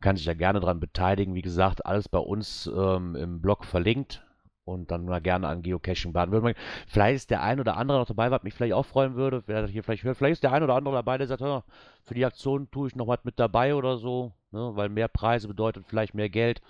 kann 0.00 0.16
sich 0.16 0.24
da 0.24 0.34
gerne 0.34 0.60
daran 0.60 0.80
beteiligen. 0.80 1.34
Wie 1.34 1.42
gesagt, 1.42 1.86
alles 1.86 2.08
bei 2.08 2.18
uns 2.18 2.70
ähm, 2.74 3.14
im 3.16 3.40
Blog 3.40 3.64
verlinkt 3.64 4.22
und 4.64 4.90
dann 4.90 5.04
mal 5.04 5.20
gerne 5.20 5.48
an 5.48 5.62
Geocaching 5.62 6.12
baden 6.12 6.32
würde. 6.32 6.54
Vielleicht 6.86 7.16
ist 7.16 7.30
der 7.30 7.42
ein 7.42 7.60
oder 7.60 7.76
andere 7.76 7.98
noch 7.98 8.06
dabei, 8.06 8.30
was 8.30 8.42
mich 8.42 8.54
vielleicht 8.54 8.74
auch 8.74 8.86
freuen 8.86 9.14
würde, 9.14 9.42
wer 9.46 9.62
das 9.62 9.70
hier 9.70 9.82
vielleicht 9.82 10.04
hört. 10.04 10.16
Vielleicht 10.16 10.34
ist 10.34 10.42
der 10.42 10.52
ein 10.52 10.62
oder 10.62 10.74
andere 10.74 10.94
dabei, 10.94 11.18
der 11.18 11.26
sagt, 11.26 11.42
für 11.42 12.14
die 12.14 12.24
Aktion 12.24 12.70
tue 12.70 12.88
ich 12.88 12.96
noch 12.96 13.08
was 13.08 13.24
mit 13.24 13.38
dabei 13.38 13.74
oder 13.74 13.96
so, 13.96 14.32
ne? 14.50 14.72
weil 14.74 14.88
mehr 14.88 15.08
Preise 15.08 15.48
bedeutet 15.48 15.86
vielleicht 15.86 16.14
mehr 16.14 16.28
Geld 16.28 16.62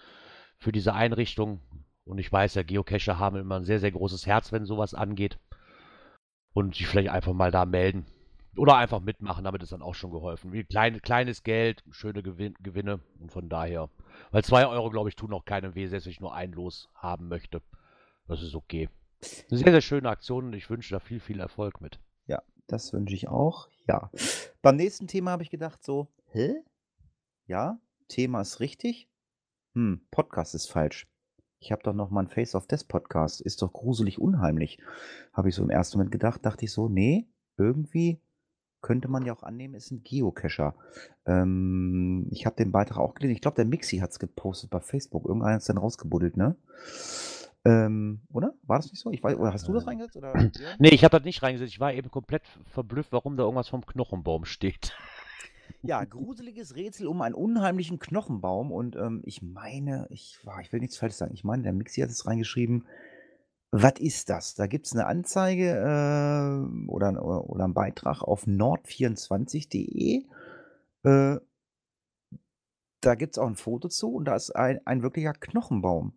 für 0.59 0.73
diese 0.73 0.95
Einrichtung. 0.95 1.61
Und 2.05 2.19
ich 2.19 2.33
weiß 2.33 2.55
ja, 2.55 2.63
Geocacher 2.63 3.19
haben 3.19 3.37
immer 3.37 3.57
ein 3.57 3.65
sehr, 3.65 3.79
sehr 3.79 3.93
großes 3.93 4.27
Herz, 4.27 4.53
wenn 4.53 4.65
sowas 4.65 4.95
angeht. 4.95 5.39
Und 6.55 6.75
sich 6.77 6.87
vielleicht 6.87 7.11
einfach 7.11 7.33
mal 7.33 7.51
da 7.51 7.65
melden. 7.65 8.07
Oder 8.57 8.77
einfach 8.77 9.01
mitmachen, 9.01 9.45
damit 9.45 9.63
ist 9.63 9.73
dann 9.73 9.81
auch 9.81 9.95
schon 9.95 10.11
geholfen. 10.11 10.53
Wie 10.53 10.65
klein, 10.65 11.01
kleines 11.01 11.43
Geld, 11.43 11.83
schöne 11.91 12.23
Gewin 12.23 12.55
Gewinne. 12.61 13.01
Und 13.19 13.33
von 13.33 13.49
daher. 13.49 13.89
Weil 14.31 14.45
2 14.45 14.67
Euro, 14.67 14.91
glaube 14.91 15.09
ich, 15.09 15.17
tun 15.17 15.33
auch 15.33 15.47
keinem 15.47 15.75
weh, 15.75 15.87
selbst 15.87 16.05
wenn 16.05 16.13
ich 16.13 16.21
nur 16.21 16.35
ein 16.35 16.53
Los 16.53 16.91
haben 16.95 17.29
möchte. 17.29 17.63
Das 18.27 18.43
ist 18.43 18.55
okay. 18.55 18.91
Eine 19.51 19.59
sehr, 19.59 19.73
sehr 19.73 19.81
schöne 19.81 20.09
Aktion 20.11 20.47
und 20.47 20.53
ich 20.53 20.69
wünsche 20.69 20.93
da 20.93 21.01
viel, 21.01 21.21
viel 21.21 21.41
Erfolg 21.41 21.81
mit. 21.81 22.01
Ja, 22.27 22.43
das 22.67 22.93
wünsche 22.93 23.15
ich 23.15 23.29
auch. 23.29 23.69
Ja. 23.89 24.11
Beim 24.61 24.77
nächsten 24.77 25.07
Thema 25.07 25.31
habe 25.31 25.43
ich 25.43 25.51
gedacht 25.51 25.83
so, 25.83 26.09
hä? 26.27 26.55
Ja, 27.47 27.79
Thema 28.09 28.41
ist 28.43 28.61
richtig. 28.61 29.09
Hm, 29.75 30.07
Podcast 30.11 30.55
ist 30.55 30.71
falsch. 30.71 31.07
Ich 31.63 31.71
habe 31.71 31.83
doch 31.85 31.95
noch 31.95 32.11
mal 32.11 32.23
ein 32.25 32.29
Face 32.29 32.57
of 32.57 32.67
Death 32.67 32.89
Podcast. 32.89 33.41
Ist 33.41 33.63
doch 33.63 33.73
gruselig 33.73 34.19
unheimlich. 34.19 34.79
Habe 35.33 35.49
ich 35.49 35.55
so 35.55 35.63
im 35.63 35.71
ersten 35.71 35.97
Moment 35.97 36.11
gedacht, 36.11 36.45
dachte 36.45 36.65
ich 36.65 36.73
so, 36.73 36.89
nee, 36.89 37.29
irgendwie 37.57 38.21
könnte 38.81 39.07
man 39.07 39.25
ja 39.25 39.33
auch 39.33 39.45
annehmen, 39.45 39.75
ist 39.75 39.93
ein 39.93 40.03
Geocacher. 40.03 40.75
Ähm, 41.25 42.27
ich 42.33 42.47
habe 42.47 42.57
den 42.57 42.73
Beitrag 42.73 42.99
auch 42.99 43.15
gelesen. 43.15 43.37
Ich 43.37 43.41
glaube, 43.41 43.55
der 43.55 43.65
Mixi 43.65 43.99
hat 43.99 44.11
es 44.11 44.19
gepostet 44.19 44.71
bei 44.71 44.81
Facebook. 44.81 45.25
Irgendeiner 45.25 45.57
ist 45.57 45.69
dann 45.69 45.79
rausgebuddelt, 45.79 46.37
ne? 46.37 46.57
Ähm, 47.65 48.23
oder? 48.33 48.55
War 48.65 48.79
das 48.79 48.91
nicht 48.91 49.01
so? 49.01 49.13
Ich 49.13 49.23
weiß, 49.23 49.37
oder 49.37 49.53
hast 49.53 49.69
du 49.69 49.73
das 49.73 49.85
äh. 49.85 49.87
reingesetzt? 49.87 50.17
Oder? 50.17 50.35
nee, 50.81 50.89
ich 50.89 51.05
habe 51.05 51.17
das 51.17 51.25
nicht 51.25 51.45
reingesetzt. 51.45 51.73
Ich 51.73 51.79
war 51.79 51.95
eben 51.95 52.11
komplett 52.11 52.43
verblüfft, 52.73 53.13
warum 53.13 53.37
da 53.37 53.45
irgendwas 53.45 53.69
vom 53.69 53.87
Knochenbaum 53.87 54.47
steht. 54.47 54.97
Ja, 55.85 56.05
gruseliges 56.05 56.77
Rätsel 56.77 57.09
um 57.09 57.23
einen 57.23 57.35
unheimlichen 57.35 57.99
Knochenbaum. 57.99 58.71
Und 58.71 58.95
ähm, 58.95 59.21
ich 59.25 59.43
meine, 59.43 60.07
ich, 60.11 60.39
war, 60.45 60.61
ich 60.61 60.73
will 60.73 60.79
nichts 60.81 60.97
falsch 60.97 61.15
sagen, 61.15 61.35
ich 61.35 61.43
meine, 61.43 61.65
der 61.65 61.73
Mixi 61.73 62.01
hat 62.01 62.11
es 62.11 62.25
reingeschrieben. 62.25 62.87
Was 63.73 63.95
ist 63.99 64.31
das? 64.31 64.55
Da 64.55 64.67
gibt 64.67 64.87
es 64.87 64.93
eine 64.93 65.07
Anzeige 65.07 65.71
äh, 65.71 66.89
oder, 66.89 67.25
oder, 67.25 67.65
einen 67.65 67.75
Beitrag 67.75 68.23
auf 68.23 68.47
nord24.de. 68.47 70.27
Äh, 71.05 71.41
da 73.01 73.15
gibt 73.17 73.35
es 73.35 73.39
auch 73.39 73.49
ein 73.49 73.57
Foto 73.57 73.89
zu 73.89 74.15
und 74.15 74.27
da 74.27 74.37
ist 74.37 74.55
ein, 74.55 74.81
ein 74.87 75.03
wirklicher 75.03 75.33
Knochenbaum. 75.33 76.13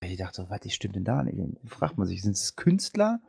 Ich 0.00 0.16
dachte, 0.16 0.46
was 0.48 0.72
stimmt 0.72 0.96
denn 0.96 1.04
da 1.04 1.22
nicht? 1.22 1.38
Fragt 1.66 1.98
man 1.98 2.06
sich, 2.06 2.22
sind 2.22 2.32
es 2.32 2.56
Künstler 2.56 3.20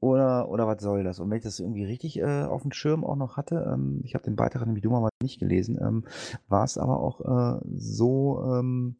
oder, 0.00 0.48
oder 0.48 0.66
was 0.66 0.82
soll 0.82 1.04
das? 1.04 1.20
Und 1.20 1.30
wenn 1.30 1.38
ich 1.38 1.44
das 1.44 1.60
irgendwie 1.60 1.84
richtig 1.84 2.18
äh, 2.18 2.42
auf 2.44 2.62
dem 2.62 2.72
Schirm 2.72 3.04
auch 3.04 3.16
noch 3.16 3.36
hatte, 3.36 3.70
ähm, 3.72 4.00
ich 4.04 4.14
habe 4.14 4.24
den 4.24 4.36
Beitrag 4.36 4.64
nämlich 4.66 4.82
dummerweise 4.82 5.10
nicht 5.22 5.38
gelesen, 5.38 5.78
ähm, 5.80 6.04
war 6.48 6.64
es 6.64 6.78
aber 6.78 7.00
auch 7.00 7.20
äh, 7.20 7.60
so, 7.76 8.42
ähm, 8.44 8.96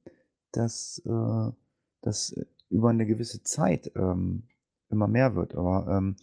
dass 0.53 1.03
äh, 1.07 1.53
das 2.03 2.35
über 2.69 2.91
eine 2.91 3.07
gewisse 3.07 3.43
Zeit 3.43 3.91
ähm, 3.97 4.45
immer 4.91 5.09
mehr 5.09 5.35
wird. 5.35 5.55
Aber 5.55 5.87
ähm, 5.89 6.17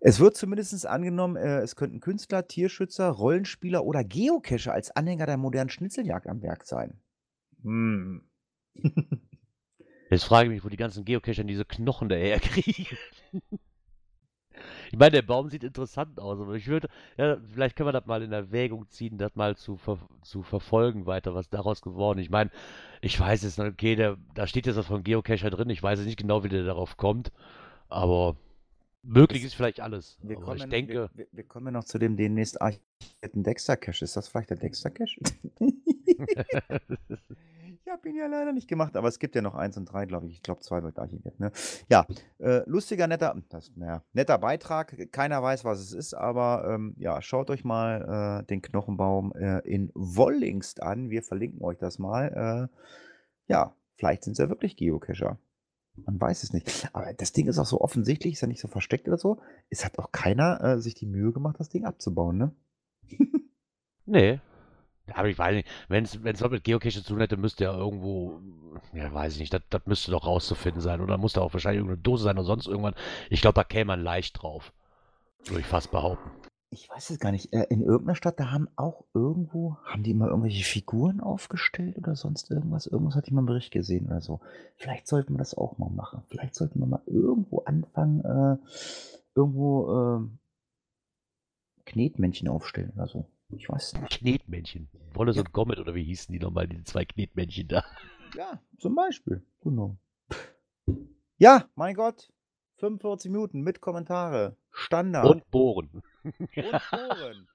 es 0.00 0.20
wird 0.20 0.36
zumindest 0.36 0.86
angenommen, 0.86 1.36
äh, 1.36 1.60
es 1.60 1.74
könnten 1.74 2.00
Künstler, 2.00 2.46
Tierschützer, 2.46 3.08
Rollenspieler 3.08 3.84
oder 3.84 4.04
Geocacher 4.04 4.72
als 4.72 4.94
Anhänger 4.94 5.26
der 5.26 5.36
modernen 5.38 5.70
Schnitzeljagd 5.70 6.28
am 6.28 6.42
Werk 6.42 6.66
sein. 6.66 7.00
Hm. 7.62 8.22
Jetzt 10.10 10.24
frage 10.24 10.48
ich 10.48 10.54
mich, 10.54 10.64
wo 10.64 10.68
die 10.68 10.76
ganzen 10.76 11.04
Geocacher 11.04 11.44
diese 11.44 11.64
Knochen 11.64 12.08
daher 12.08 12.38
kriegen. 12.40 12.96
Ich 14.90 14.98
meine, 14.98 15.12
der 15.12 15.22
Baum 15.22 15.48
sieht 15.48 15.64
interessant 15.64 16.18
aus, 16.18 16.40
aber 16.40 16.54
ich 16.54 16.66
würde, 16.66 16.88
ja, 17.16 17.36
vielleicht 17.52 17.76
können 17.76 17.88
wir 17.88 17.92
das 17.92 18.06
mal 18.06 18.22
in 18.22 18.32
Erwägung 18.32 18.88
ziehen, 18.88 19.18
das 19.18 19.34
mal 19.36 19.56
zu, 19.56 19.76
ver 19.76 19.98
zu 20.22 20.42
verfolgen 20.42 21.06
weiter, 21.06 21.34
was 21.34 21.48
daraus 21.50 21.82
geworden 21.82 22.18
ist. 22.18 22.26
Ich 22.26 22.30
meine, 22.30 22.50
ich 23.00 23.18
weiß 23.18 23.42
es, 23.42 23.58
okay, 23.58 23.96
der, 23.96 24.16
da 24.34 24.46
steht 24.46 24.66
jetzt 24.66 24.76
was 24.76 24.86
von 24.86 25.04
Geocacher 25.04 25.50
drin, 25.50 25.70
ich 25.70 25.82
weiß 25.82 26.00
nicht 26.00 26.18
genau, 26.18 26.44
wie 26.44 26.48
der 26.48 26.64
darauf 26.64 26.96
kommt, 26.96 27.32
aber 27.88 28.36
möglich 29.02 29.44
ist 29.44 29.54
vielleicht 29.54 29.80
alles. 29.80 30.18
Wir 30.22 30.36
kommen, 30.36 30.56
ich 30.56 30.66
denke. 30.66 31.10
Wir, 31.14 31.26
wir, 31.32 31.44
kommen 31.44 31.66
ja 31.66 31.72
noch 31.72 31.84
zu 31.84 31.98
dem 31.98 32.16
demnächst 32.16 32.60
archivierten 32.60 33.42
Dexter-Cache. 33.42 34.04
Ist 34.04 34.16
das 34.16 34.28
vielleicht 34.28 34.50
der 34.50 34.58
Dexter-Cache? 34.58 35.20
Ihn 38.08 38.16
ja 38.16 38.26
leider 38.26 38.52
nicht 38.52 38.68
gemacht, 38.68 38.96
aber 38.96 39.08
es 39.08 39.18
gibt 39.18 39.34
ja 39.34 39.42
noch 39.42 39.54
eins 39.54 39.76
und 39.76 39.84
drei, 39.84 40.06
glaube 40.06 40.26
ich. 40.26 40.32
Ich 40.32 40.42
glaube, 40.42 40.62
zwei 40.62 40.82
wird 40.82 40.98
archiviert. 40.98 41.38
Ne? 41.38 41.52
Ja, 41.90 42.06
äh, 42.38 42.62
lustiger, 42.64 43.06
netter, 43.06 43.36
das, 43.50 43.70
naja, 43.76 44.02
netter 44.14 44.38
Beitrag. 44.38 45.12
Keiner 45.12 45.42
weiß, 45.42 45.66
was 45.66 45.78
es 45.80 45.92
ist, 45.92 46.14
aber 46.14 46.66
ähm, 46.72 46.94
ja, 46.98 47.20
schaut 47.20 47.50
euch 47.50 47.64
mal 47.64 48.40
äh, 48.40 48.46
den 48.46 48.62
Knochenbaum 48.62 49.34
äh, 49.34 49.58
in 49.68 49.90
Wollingst 49.94 50.82
an. 50.82 51.10
Wir 51.10 51.22
verlinken 51.22 51.60
euch 51.62 51.76
das 51.76 51.98
mal. 51.98 52.70
Äh, 52.72 53.52
ja, 53.52 53.74
vielleicht 53.96 54.24
sind 54.24 54.32
es 54.32 54.38
ja 54.38 54.48
wirklich 54.48 54.76
Geocacher. 54.76 55.38
Man 56.06 56.18
weiß 56.18 56.44
es 56.44 56.54
nicht. 56.54 56.88
Aber 56.94 57.12
das 57.12 57.32
Ding 57.32 57.46
ist 57.46 57.58
auch 57.58 57.66
so 57.66 57.82
offensichtlich, 57.82 58.34
ist 58.34 58.40
ja 58.40 58.48
nicht 58.48 58.60
so 58.62 58.68
versteckt 58.68 59.06
oder 59.06 59.18
so. 59.18 59.38
Es 59.68 59.84
hat 59.84 59.98
auch 59.98 60.12
keiner 60.12 60.62
äh, 60.62 60.80
sich 60.80 60.94
die 60.94 61.06
Mühe 61.06 61.32
gemacht, 61.32 61.56
das 61.58 61.68
Ding 61.68 61.84
abzubauen, 61.84 62.38
ne? 62.38 62.54
nee, 64.06 64.40
aber 65.14 65.28
ich 65.28 65.38
weiß 65.38 65.54
nicht, 65.54 65.68
wenn 65.88 66.04
es 66.04 66.22
was 66.24 66.50
mit 66.50 66.64
Geocache 66.64 67.02
zu 67.02 67.02
tun 67.02 67.20
hätte, 67.20 67.36
müsste 67.36 67.64
ja 67.64 67.76
irgendwo, 67.76 68.40
ja, 68.92 69.12
weiß 69.12 69.34
ich 69.34 69.40
nicht, 69.40 69.52
das, 69.52 69.62
das 69.70 69.86
müsste 69.86 70.10
doch 70.10 70.26
rauszufinden 70.26 70.80
sein. 70.80 71.00
Oder 71.00 71.18
muss 71.18 71.32
da 71.32 71.40
auch 71.40 71.52
wahrscheinlich 71.52 71.78
irgendeine 71.78 72.02
Dose 72.02 72.24
sein 72.24 72.36
oder 72.36 72.46
sonst 72.46 72.66
irgendwann. 72.66 72.94
Ich 73.30 73.40
glaube, 73.40 73.54
da 73.54 73.64
käme 73.64 73.86
man 73.86 74.02
leicht 74.02 74.42
drauf. 74.42 74.72
Würde 75.46 75.60
ich 75.60 75.66
fast 75.66 75.90
behaupten. 75.90 76.30
Ich 76.70 76.90
weiß 76.90 77.10
es 77.10 77.18
gar 77.18 77.32
nicht. 77.32 77.52
Äh, 77.52 77.66
in 77.70 77.80
irgendeiner 77.80 78.14
Stadt, 78.14 78.38
da 78.38 78.50
haben 78.50 78.68
auch 78.76 79.04
irgendwo, 79.14 79.78
haben 79.84 80.02
die 80.02 80.12
mal 80.12 80.28
irgendwelche 80.28 80.64
Figuren 80.64 81.20
aufgestellt 81.20 81.96
oder 81.96 82.14
sonst 82.14 82.50
irgendwas? 82.50 82.86
Irgendwas 82.86 83.14
hatte 83.14 83.28
ich 83.28 83.32
mal 83.32 83.40
im 83.40 83.46
Bericht 83.46 83.72
gesehen 83.72 84.06
oder 84.06 84.20
so. 84.20 84.40
Vielleicht 84.76 85.06
sollten 85.06 85.32
wir 85.34 85.38
das 85.38 85.56
auch 85.56 85.78
mal 85.78 85.90
machen. 85.90 86.22
Vielleicht 86.28 86.54
sollten 86.54 86.80
wir 86.80 86.86
mal 86.86 87.02
irgendwo 87.06 87.60
anfangen, 87.60 88.20
äh, 88.24 88.56
irgendwo 89.34 90.20
äh, 90.20 91.82
Knetmännchen 91.86 92.48
aufstellen 92.48 92.92
oder 92.94 93.06
so. 93.06 93.26
Ich 93.50 93.68
weiß 93.68 93.94
nicht. 93.94 94.18
Knetmännchen. 94.18 94.88
Wolle 95.14 95.32
ja. 95.32 95.40
und 95.40 95.52
Gommet 95.52 95.78
oder 95.78 95.94
wie 95.94 96.04
hießen 96.04 96.32
die 96.32 96.38
nochmal, 96.38 96.68
die 96.68 96.82
zwei 96.84 97.04
Knetmännchen 97.04 97.68
da? 97.68 97.84
Ja, 98.36 98.60
zum 98.78 98.94
Beispiel. 98.94 99.42
Genau. 99.62 99.96
Ja, 101.38 101.68
mein 101.74 101.94
Gott. 101.94 102.30
45 102.76 103.30
Minuten 103.30 103.62
mit 103.62 103.80
Kommentare. 103.80 104.56
Standard. 104.70 105.26
Und 105.26 105.50
Bohren. 105.50 106.02
Und 106.22 106.44
Bohren. 106.90 107.48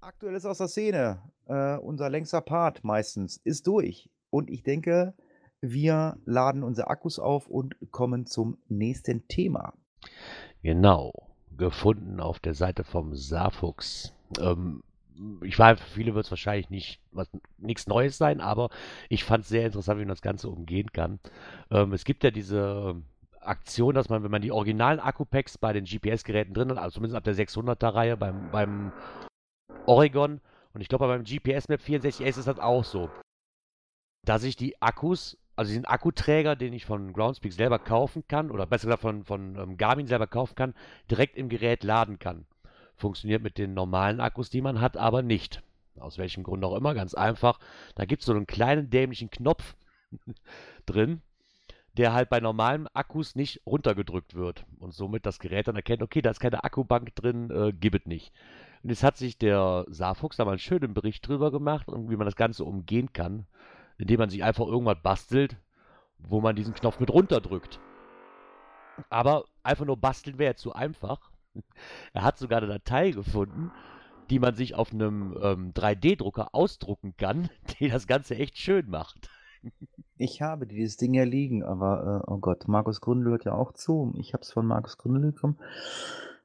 Aktuelles 0.00 0.46
aus 0.46 0.58
der 0.58 0.68
Szene. 0.68 1.22
Äh, 1.46 1.76
unser 1.76 2.08
längster 2.08 2.40
Part 2.40 2.84
meistens 2.84 3.38
ist 3.38 3.66
durch. 3.66 4.10
Und 4.30 4.50
ich 4.50 4.62
denke, 4.62 5.14
wir 5.60 6.18
laden 6.24 6.62
unsere 6.62 6.88
Akkus 6.88 7.18
auf 7.18 7.48
und 7.48 7.76
kommen 7.90 8.26
zum 8.26 8.58
nächsten 8.68 9.26
Thema. 9.28 9.74
Genau. 10.62 11.12
Gefunden 11.56 12.20
auf 12.20 12.38
der 12.38 12.54
Seite 12.54 12.84
vom 12.84 13.14
Saarfuchs. 13.14 14.12
Ähm, 14.40 14.82
ich 15.42 15.58
weiß, 15.58 15.80
für 15.80 15.90
viele 15.90 16.14
wird 16.14 16.24
es 16.24 16.30
wahrscheinlich 16.32 16.70
nicht 16.70 17.00
was, 17.12 17.28
nichts 17.58 17.86
Neues 17.86 18.18
sein, 18.18 18.40
aber 18.40 18.70
ich 19.08 19.24
fand 19.24 19.44
es 19.44 19.48
sehr 19.48 19.66
interessant, 19.66 19.98
wie 19.98 20.04
man 20.04 20.08
das 20.08 20.22
Ganze 20.22 20.48
umgehen 20.48 20.92
kann. 20.92 21.20
Ähm, 21.70 21.92
es 21.92 22.04
gibt 22.04 22.24
ja 22.24 22.30
diese 22.30 22.96
Aktion, 23.40 23.94
dass 23.94 24.08
man, 24.08 24.24
wenn 24.24 24.30
man 24.30 24.42
die 24.42 24.52
originalen 24.52 25.00
Akku-Packs 25.00 25.58
bei 25.58 25.72
den 25.72 25.84
GPS-Geräten 25.84 26.54
drin 26.54 26.70
hat, 26.70 26.78
also 26.78 26.94
zumindest 26.94 27.16
ab 27.16 27.24
der 27.24 27.34
600er-Reihe 27.34 28.16
beim, 28.16 28.50
beim 28.50 28.92
Oregon 29.86 30.40
und 30.72 30.80
ich 30.80 30.88
glaube 30.88 31.06
beim 31.06 31.24
GPS 31.24 31.68
Map 31.68 31.80
64 31.80 32.26
ist 32.26 32.48
das 32.48 32.58
auch 32.58 32.84
so, 32.84 33.08
dass 34.24 34.42
ich 34.42 34.56
die 34.56 34.80
Akkus, 34.82 35.38
also 35.54 35.68
diesen 35.68 35.84
Akkuträger, 35.84 36.56
den 36.56 36.72
ich 36.72 36.84
von 36.84 37.12
Groundspeak 37.12 37.52
selber 37.52 37.78
kaufen 37.78 38.24
kann, 38.26 38.50
oder 38.50 38.66
besser 38.66 38.86
gesagt 38.86 39.02
von, 39.02 39.24
von 39.24 39.56
ähm, 39.56 39.76
Garmin 39.76 40.06
selber 40.06 40.26
kaufen 40.26 40.56
kann, 40.56 40.74
direkt 41.10 41.36
im 41.36 41.48
Gerät 41.48 41.84
laden 41.84 42.18
kann. 42.18 42.46
Funktioniert 42.96 43.42
mit 43.42 43.58
den 43.58 43.74
normalen 43.74 44.20
Akkus, 44.20 44.50
die 44.50 44.60
man 44.60 44.80
hat, 44.80 44.96
aber 44.96 45.22
nicht. 45.22 45.62
Aus 45.98 46.18
welchem 46.18 46.42
Grund 46.42 46.64
auch 46.64 46.76
immer, 46.76 46.94
ganz 46.94 47.14
einfach. 47.14 47.58
Da 47.94 48.04
gibt 48.04 48.22
es 48.22 48.26
so 48.26 48.32
einen 48.32 48.46
kleinen 48.46 48.90
dämlichen 48.90 49.30
Knopf 49.30 49.76
drin, 50.86 51.22
der 51.96 52.12
halt 52.12 52.28
bei 52.28 52.40
normalen 52.40 52.88
Akkus 52.88 53.36
nicht 53.36 53.60
runtergedrückt 53.66 54.34
wird 54.34 54.64
und 54.78 54.92
somit 54.92 55.26
das 55.26 55.38
Gerät 55.38 55.68
dann 55.68 55.76
erkennt, 55.76 56.02
okay, 56.02 56.22
da 56.22 56.30
ist 56.30 56.40
keine 56.40 56.64
Akkubank 56.64 57.14
drin, 57.14 57.50
äh, 57.50 57.72
gibt 57.72 58.00
es 58.00 58.06
nicht. 58.06 58.32
Und 58.82 58.90
jetzt 58.90 59.02
hat 59.02 59.16
sich 59.16 59.38
der 59.38 59.86
Saarfuchs 59.88 60.36
da 60.36 60.44
mal 60.44 60.52
einen 60.52 60.58
schönen 60.58 60.92
Bericht 60.92 61.26
drüber 61.26 61.50
gemacht, 61.50 61.86
wie 61.88 62.16
man 62.16 62.26
das 62.26 62.36
Ganze 62.36 62.64
umgehen 62.64 63.12
kann, 63.12 63.46
indem 63.96 64.18
man 64.18 64.30
sich 64.30 64.44
einfach 64.44 64.66
irgendwas 64.66 65.00
bastelt, 65.02 65.56
wo 66.18 66.40
man 66.40 66.56
diesen 66.56 66.74
Knopf 66.74 67.00
mit 67.00 67.10
runterdrückt. 67.10 67.80
Aber 69.08 69.44
einfach 69.62 69.84
nur 69.86 69.96
basteln 69.96 70.38
wäre 70.38 70.56
zu 70.56 70.72
einfach. 70.72 71.30
Er 72.12 72.22
hat 72.22 72.38
sogar 72.38 72.58
eine 72.58 72.68
Datei 72.68 73.10
gefunden, 73.10 73.70
die 74.30 74.38
man 74.38 74.54
sich 74.54 74.74
auf 74.74 74.92
einem 74.92 75.36
ähm, 75.40 75.72
3D-Drucker 75.74 76.54
ausdrucken 76.54 77.14
kann, 77.16 77.48
die 77.80 77.88
das 77.88 78.06
Ganze 78.06 78.36
echt 78.36 78.58
schön 78.58 78.88
macht. 78.88 79.28
Ich 80.16 80.42
habe 80.42 80.66
dieses 80.66 80.96
Ding 80.96 81.14
ja 81.14 81.24
liegen, 81.24 81.62
aber 81.62 82.22
äh, 82.26 82.30
oh 82.30 82.38
Gott, 82.38 82.68
Markus 82.68 83.00
Gründel 83.00 83.32
hört 83.32 83.44
ja 83.44 83.54
auch 83.54 83.72
zu. 83.72 84.14
Ich 84.18 84.34
habe 84.34 84.42
es 84.42 84.52
von 84.52 84.66
Markus 84.66 84.98
Gründel 84.98 85.32
bekommen. 85.32 85.58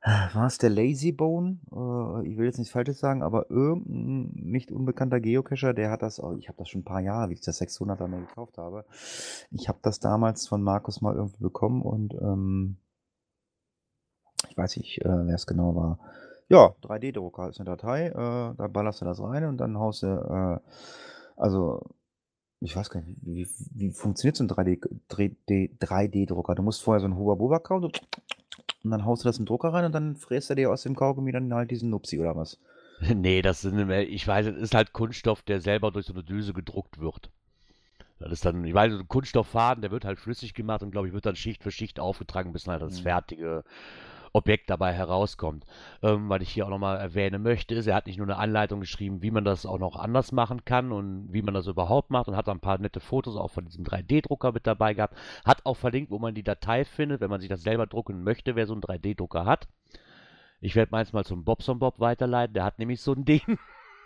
Äh, 0.01 0.33
war 0.33 0.47
es 0.47 0.57
der 0.57 0.69
Lazybone? 0.69 1.59
Äh, 1.71 2.27
ich 2.29 2.37
will 2.37 2.45
jetzt 2.45 2.57
nichts 2.57 2.71
Falsches 2.71 2.99
sagen, 2.99 3.21
aber 3.21 3.51
irgendein 3.51 4.31
nicht 4.49 4.71
unbekannter 4.71 5.19
Geocacher, 5.19 5.73
der 5.73 5.91
hat 5.91 6.01
das, 6.01 6.21
oh, 6.23 6.35
ich 6.37 6.47
habe 6.47 6.57
das 6.57 6.69
schon 6.69 6.81
ein 6.81 6.85
paar 6.85 7.01
Jahre, 7.01 7.29
wie 7.29 7.33
ich 7.33 7.41
das 7.41 7.61
600er 7.61 8.07
mal 8.07 8.21
gekauft 8.21 8.57
habe. 8.57 8.85
Ich 9.51 9.67
habe 9.67 9.79
das 9.81 9.99
damals 9.99 10.47
von 10.47 10.63
Markus 10.63 11.01
mal 11.01 11.15
irgendwie 11.15 11.43
bekommen 11.43 11.81
und 11.81 12.13
ähm, 12.13 12.77
ich 14.47 14.57
weiß 14.57 14.77
nicht, 14.77 15.03
äh, 15.03 15.27
wer 15.27 15.35
es 15.35 15.47
genau 15.47 15.75
war. 15.75 15.99
Ja, 16.47 16.73
3D-Drucker 16.83 17.49
ist 17.49 17.59
eine 17.59 17.69
Datei, 17.69 18.07
äh, 18.07 18.13
da 18.13 18.67
ballerst 18.67 19.01
du 19.01 19.05
das 19.05 19.21
rein 19.21 19.45
und 19.45 19.57
dann 19.57 19.77
haust 19.77 20.03
du, 20.03 20.07
äh, 20.07 20.59
also, 21.35 21.81
ich 22.59 22.75
weiß 22.75 22.89
gar 22.89 23.01
nicht, 23.01 23.17
wie, 23.21 23.47
wie, 23.75 23.91
funktioniert 23.91 24.35
so 24.35 24.43
ein 24.43 24.49
3D-Drucker? 24.49 26.55
Du 26.55 26.63
musst 26.63 26.81
vorher 26.81 26.99
so 26.99 27.05
einen 27.05 27.17
Huba-Buba 27.17 27.59
kauen 27.59 27.83
so, 27.83 27.91
und 28.83 28.91
dann 28.91 29.05
haust 29.05 29.23
du 29.23 29.27
das 29.27 29.39
im 29.39 29.45
Drucker 29.45 29.73
rein 29.73 29.85
und 29.85 29.93
dann 29.93 30.15
fräst 30.15 30.49
er 30.49 30.55
dir 30.55 30.71
aus 30.71 30.83
dem 30.83 30.95
Kaugummi 30.95 31.31
dann 31.31 31.53
halt 31.53 31.71
diesen 31.71 31.89
Nupsi 31.89 32.19
oder 32.19 32.35
was? 32.35 32.57
Nee, 33.15 33.41
das 33.41 33.61
sind, 33.61 33.89
ich 33.89 34.27
weiß, 34.27 34.47
es 34.47 34.57
ist 34.57 34.75
halt 34.75 34.91
Kunststoff, 34.91 35.41
der 35.41 35.61
selber 35.61 35.91
durch 35.91 36.05
so 36.05 36.13
eine 36.13 36.23
Düse 36.23 36.53
gedruckt 36.53 36.99
wird. 36.99 37.31
Das 38.19 38.33
ist 38.33 38.43
dann, 38.43 38.65
ich 38.65 38.73
weiß, 38.73 38.91
so 38.91 38.99
ein 38.99 39.07
Kunststofffaden, 39.07 39.81
der 39.81 39.91
wird 39.91 40.03
halt 40.03 40.19
flüssig 40.19 40.53
gemacht 40.53 40.83
und 40.83 40.91
glaube 40.91 41.07
ich, 41.07 41.13
wird 41.13 41.25
dann 41.25 41.37
Schicht 41.37 41.63
für 41.63 41.71
Schicht 41.71 41.99
aufgetragen, 41.99 42.51
bis 42.51 42.65
dann 42.65 42.73
halt 42.73 42.81
das 42.81 42.99
mhm. 42.99 43.03
fertige 43.03 43.63
Objekt 44.33 44.69
dabei 44.69 44.93
herauskommt. 44.93 45.65
Ähm, 46.01 46.29
was 46.29 46.41
ich 46.41 46.49
hier 46.49 46.65
auch 46.65 46.69
nochmal 46.69 46.97
erwähnen 46.97 47.41
möchte, 47.41 47.75
ist, 47.75 47.87
er 47.87 47.95
hat 47.95 48.07
nicht 48.07 48.17
nur 48.17 48.27
eine 48.27 48.37
Anleitung 48.37 48.79
geschrieben, 48.79 49.21
wie 49.21 49.31
man 49.31 49.43
das 49.43 49.65
auch 49.65 49.79
noch 49.79 49.95
anders 49.95 50.31
machen 50.31 50.65
kann 50.65 50.91
und 50.91 51.31
wie 51.31 51.41
man 51.41 51.53
das 51.53 51.67
überhaupt 51.67 52.09
macht 52.09 52.27
und 52.27 52.35
hat 52.35 52.49
ein 52.49 52.59
paar 52.59 52.77
nette 52.77 52.99
Fotos 52.99 53.35
auch 53.35 53.51
von 53.51 53.65
diesem 53.65 53.83
3D-Drucker 53.83 54.51
mit 54.51 54.67
dabei 54.67 54.93
gehabt. 54.93 55.15
Hat 55.45 55.65
auch 55.65 55.77
verlinkt, 55.77 56.11
wo 56.11 56.19
man 56.19 56.35
die 56.35 56.43
Datei 56.43 56.85
findet, 56.85 57.21
wenn 57.21 57.29
man 57.29 57.39
sich 57.39 57.49
das 57.49 57.63
selber 57.63 57.87
drucken 57.87 58.23
möchte, 58.23 58.55
wer 58.55 58.67
so 58.67 58.73
einen 58.73 58.81
3D-Drucker 58.81 59.45
hat. 59.45 59.67
Ich 60.61 60.75
werde 60.75 60.91
meins 60.91 61.13
mal 61.13 61.23
zum 61.23 61.45
Bobson 61.45 61.79
Bob 61.79 61.99
weiterleiten, 61.99 62.53
der 62.53 62.65
hat 62.65 62.79
nämlich 62.79 63.01
so 63.01 63.13
ein 63.13 63.25
Ding. 63.25 63.57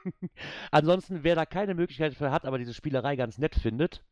Ansonsten, 0.71 1.23
wer 1.23 1.35
da 1.35 1.45
keine 1.45 1.73
Möglichkeit 1.73 2.13
für 2.13 2.31
hat, 2.31 2.45
aber 2.45 2.57
diese 2.57 2.73
Spielerei 2.73 3.15
ganz 3.15 3.37
nett 3.37 3.55
findet, 3.55 4.03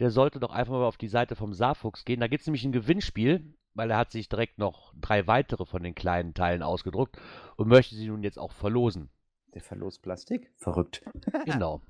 der 0.00 0.10
sollte 0.10 0.40
doch 0.40 0.50
einfach 0.50 0.72
mal 0.72 0.84
auf 0.84 0.96
die 0.96 1.08
Seite 1.08 1.36
vom 1.36 1.54
Saarfuchs 1.54 2.04
gehen. 2.04 2.20
Da 2.20 2.26
gibt 2.26 2.40
es 2.40 2.46
nämlich 2.46 2.64
ein 2.64 2.72
Gewinnspiel, 2.72 3.54
weil 3.74 3.90
er 3.90 3.98
hat 3.98 4.10
sich 4.10 4.28
direkt 4.28 4.58
noch 4.58 4.92
drei 5.00 5.26
weitere 5.26 5.64
von 5.66 5.82
den 5.82 5.94
kleinen 5.94 6.34
Teilen 6.34 6.62
ausgedruckt 6.62 7.16
und 7.56 7.68
möchte 7.68 7.94
sie 7.94 8.08
nun 8.08 8.22
jetzt 8.22 8.38
auch 8.38 8.52
verlosen. 8.52 9.10
Der 9.54 9.62
verlost 9.62 10.02
Plastik? 10.02 10.50
Verrückt. 10.56 11.04
Genau. 11.44 11.80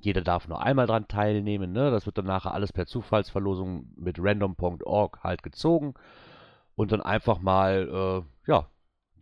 Jeder 0.00 0.20
darf 0.20 0.48
nur 0.48 0.62
einmal 0.62 0.86
dran 0.86 1.08
teilnehmen. 1.08 1.72
Ne? 1.72 1.90
Das 1.90 2.04
wird 2.04 2.18
dann 2.18 2.26
nachher 2.26 2.52
alles 2.52 2.72
per 2.72 2.86
Zufallsverlosung 2.86 3.90
mit 3.96 4.18
random.org 4.18 5.22
halt 5.22 5.42
gezogen 5.42 5.94
und 6.74 6.92
dann 6.92 7.00
einfach 7.00 7.40
mal 7.40 8.24
äh, 8.46 8.50
ja, 8.50 8.68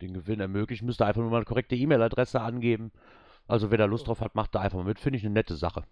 den 0.01 0.13
Gewinn 0.13 0.41
ermöglichen. 0.41 0.85
Müsste 0.85 1.05
einfach 1.05 1.21
nur 1.21 1.29
mal 1.29 1.37
eine 1.37 1.45
korrekte 1.45 1.75
E-Mail-Adresse 1.75 2.41
angeben. 2.41 2.91
Also 3.47 3.71
wer 3.71 3.77
da 3.77 3.85
Lust 3.85 4.07
drauf 4.07 4.19
hat, 4.19 4.35
macht 4.35 4.55
da 4.55 4.59
einfach 4.59 4.77
mal 4.79 4.85
mit. 4.85 4.99
Finde 4.99 5.17
ich 5.17 5.25
eine 5.25 5.33
nette 5.33 5.55
Sache. 5.55 5.83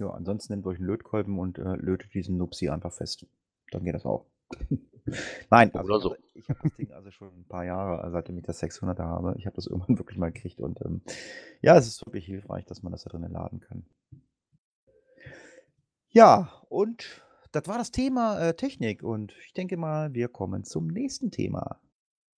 Ja, 0.00 0.10
ansonsten 0.10 0.54
nehmt 0.54 0.66
euch 0.66 0.78
einen 0.78 0.86
Lötkolben 0.86 1.38
und 1.38 1.58
äh, 1.58 1.76
lötet 1.76 2.14
diesen 2.14 2.38
Nupsi 2.38 2.70
einfach 2.70 2.92
fest. 2.92 3.26
Dann 3.70 3.84
geht 3.84 3.94
das 3.94 4.06
auch. 4.06 4.26
Nein, 5.50 5.74
also, 5.74 5.98
so. 5.98 6.16
ich 6.34 6.48
habe 6.48 6.60
das 6.62 6.74
Ding 6.74 6.90
also 6.92 7.10
schon 7.10 7.28
ein 7.28 7.44
paar 7.44 7.64
Jahre, 7.64 8.00
also 8.00 8.12
seitdem 8.12 8.38
ich 8.38 8.44
das 8.44 8.62
600er 8.62 9.04
habe. 9.04 9.34
Ich 9.38 9.46
habe 9.46 9.56
das 9.56 9.66
irgendwann 9.68 9.98
wirklich 9.98 10.18
mal 10.18 10.32
gekriegt 10.32 10.60
und 10.60 10.80
ähm, 10.80 11.02
ja, 11.60 11.76
es 11.76 11.86
ist 11.86 12.04
wirklich 12.06 12.24
hilfreich, 12.24 12.64
dass 12.64 12.82
man 12.82 12.92
das 12.92 13.04
da 13.04 13.10
drinnen 13.10 13.30
laden 13.30 13.60
kann. 13.60 13.84
Ja, 16.08 16.50
und 16.68 17.22
das 17.52 17.68
war 17.68 17.78
das 17.78 17.90
Thema 17.90 18.40
äh, 18.40 18.54
Technik 18.54 19.02
und 19.02 19.34
ich 19.44 19.52
denke 19.52 19.76
mal, 19.76 20.14
wir 20.14 20.28
kommen 20.28 20.64
zum 20.64 20.86
nächsten 20.86 21.30
Thema. 21.30 21.78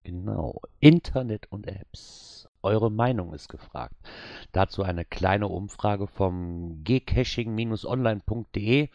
Genau. 0.02 0.60
Internet 0.80 1.50
und 1.52 1.68
Apps. 1.68 2.31
Eure 2.62 2.90
Meinung 2.90 3.34
ist 3.34 3.48
gefragt. 3.48 3.94
Dazu 4.52 4.82
eine 4.82 5.04
kleine 5.04 5.48
Umfrage 5.48 6.06
vom 6.06 6.82
gcaching-online.de. 6.84 8.88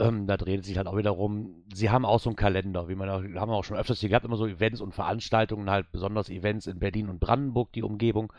Ähm, 0.00 0.26
da 0.26 0.36
dreht 0.36 0.60
es 0.60 0.66
sich 0.66 0.76
halt 0.76 0.86
auch 0.86 0.96
wieder 0.96 1.10
rum. 1.10 1.64
Sie 1.74 1.90
haben 1.90 2.04
auch 2.04 2.20
so 2.20 2.30
einen 2.30 2.36
Kalender, 2.36 2.88
wie 2.88 2.94
man 2.94 3.10
auch, 3.10 3.22
haben 3.22 3.50
wir 3.50 3.56
auch 3.56 3.64
schon 3.64 3.76
öfters 3.76 4.00
hier 4.00 4.10
gehabt, 4.10 4.24
immer 4.24 4.36
so 4.36 4.46
Events 4.46 4.80
und 4.80 4.94
Veranstaltungen, 4.94 5.70
halt 5.70 5.90
besonders 5.90 6.28
Events 6.28 6.66
in 6.66 6.78
Berlin 6.78 7.08
und 7.08 7.18
Brandenburg, 7.18 7.72
die 7.72 7.82
Umgebung. 7.82 8.32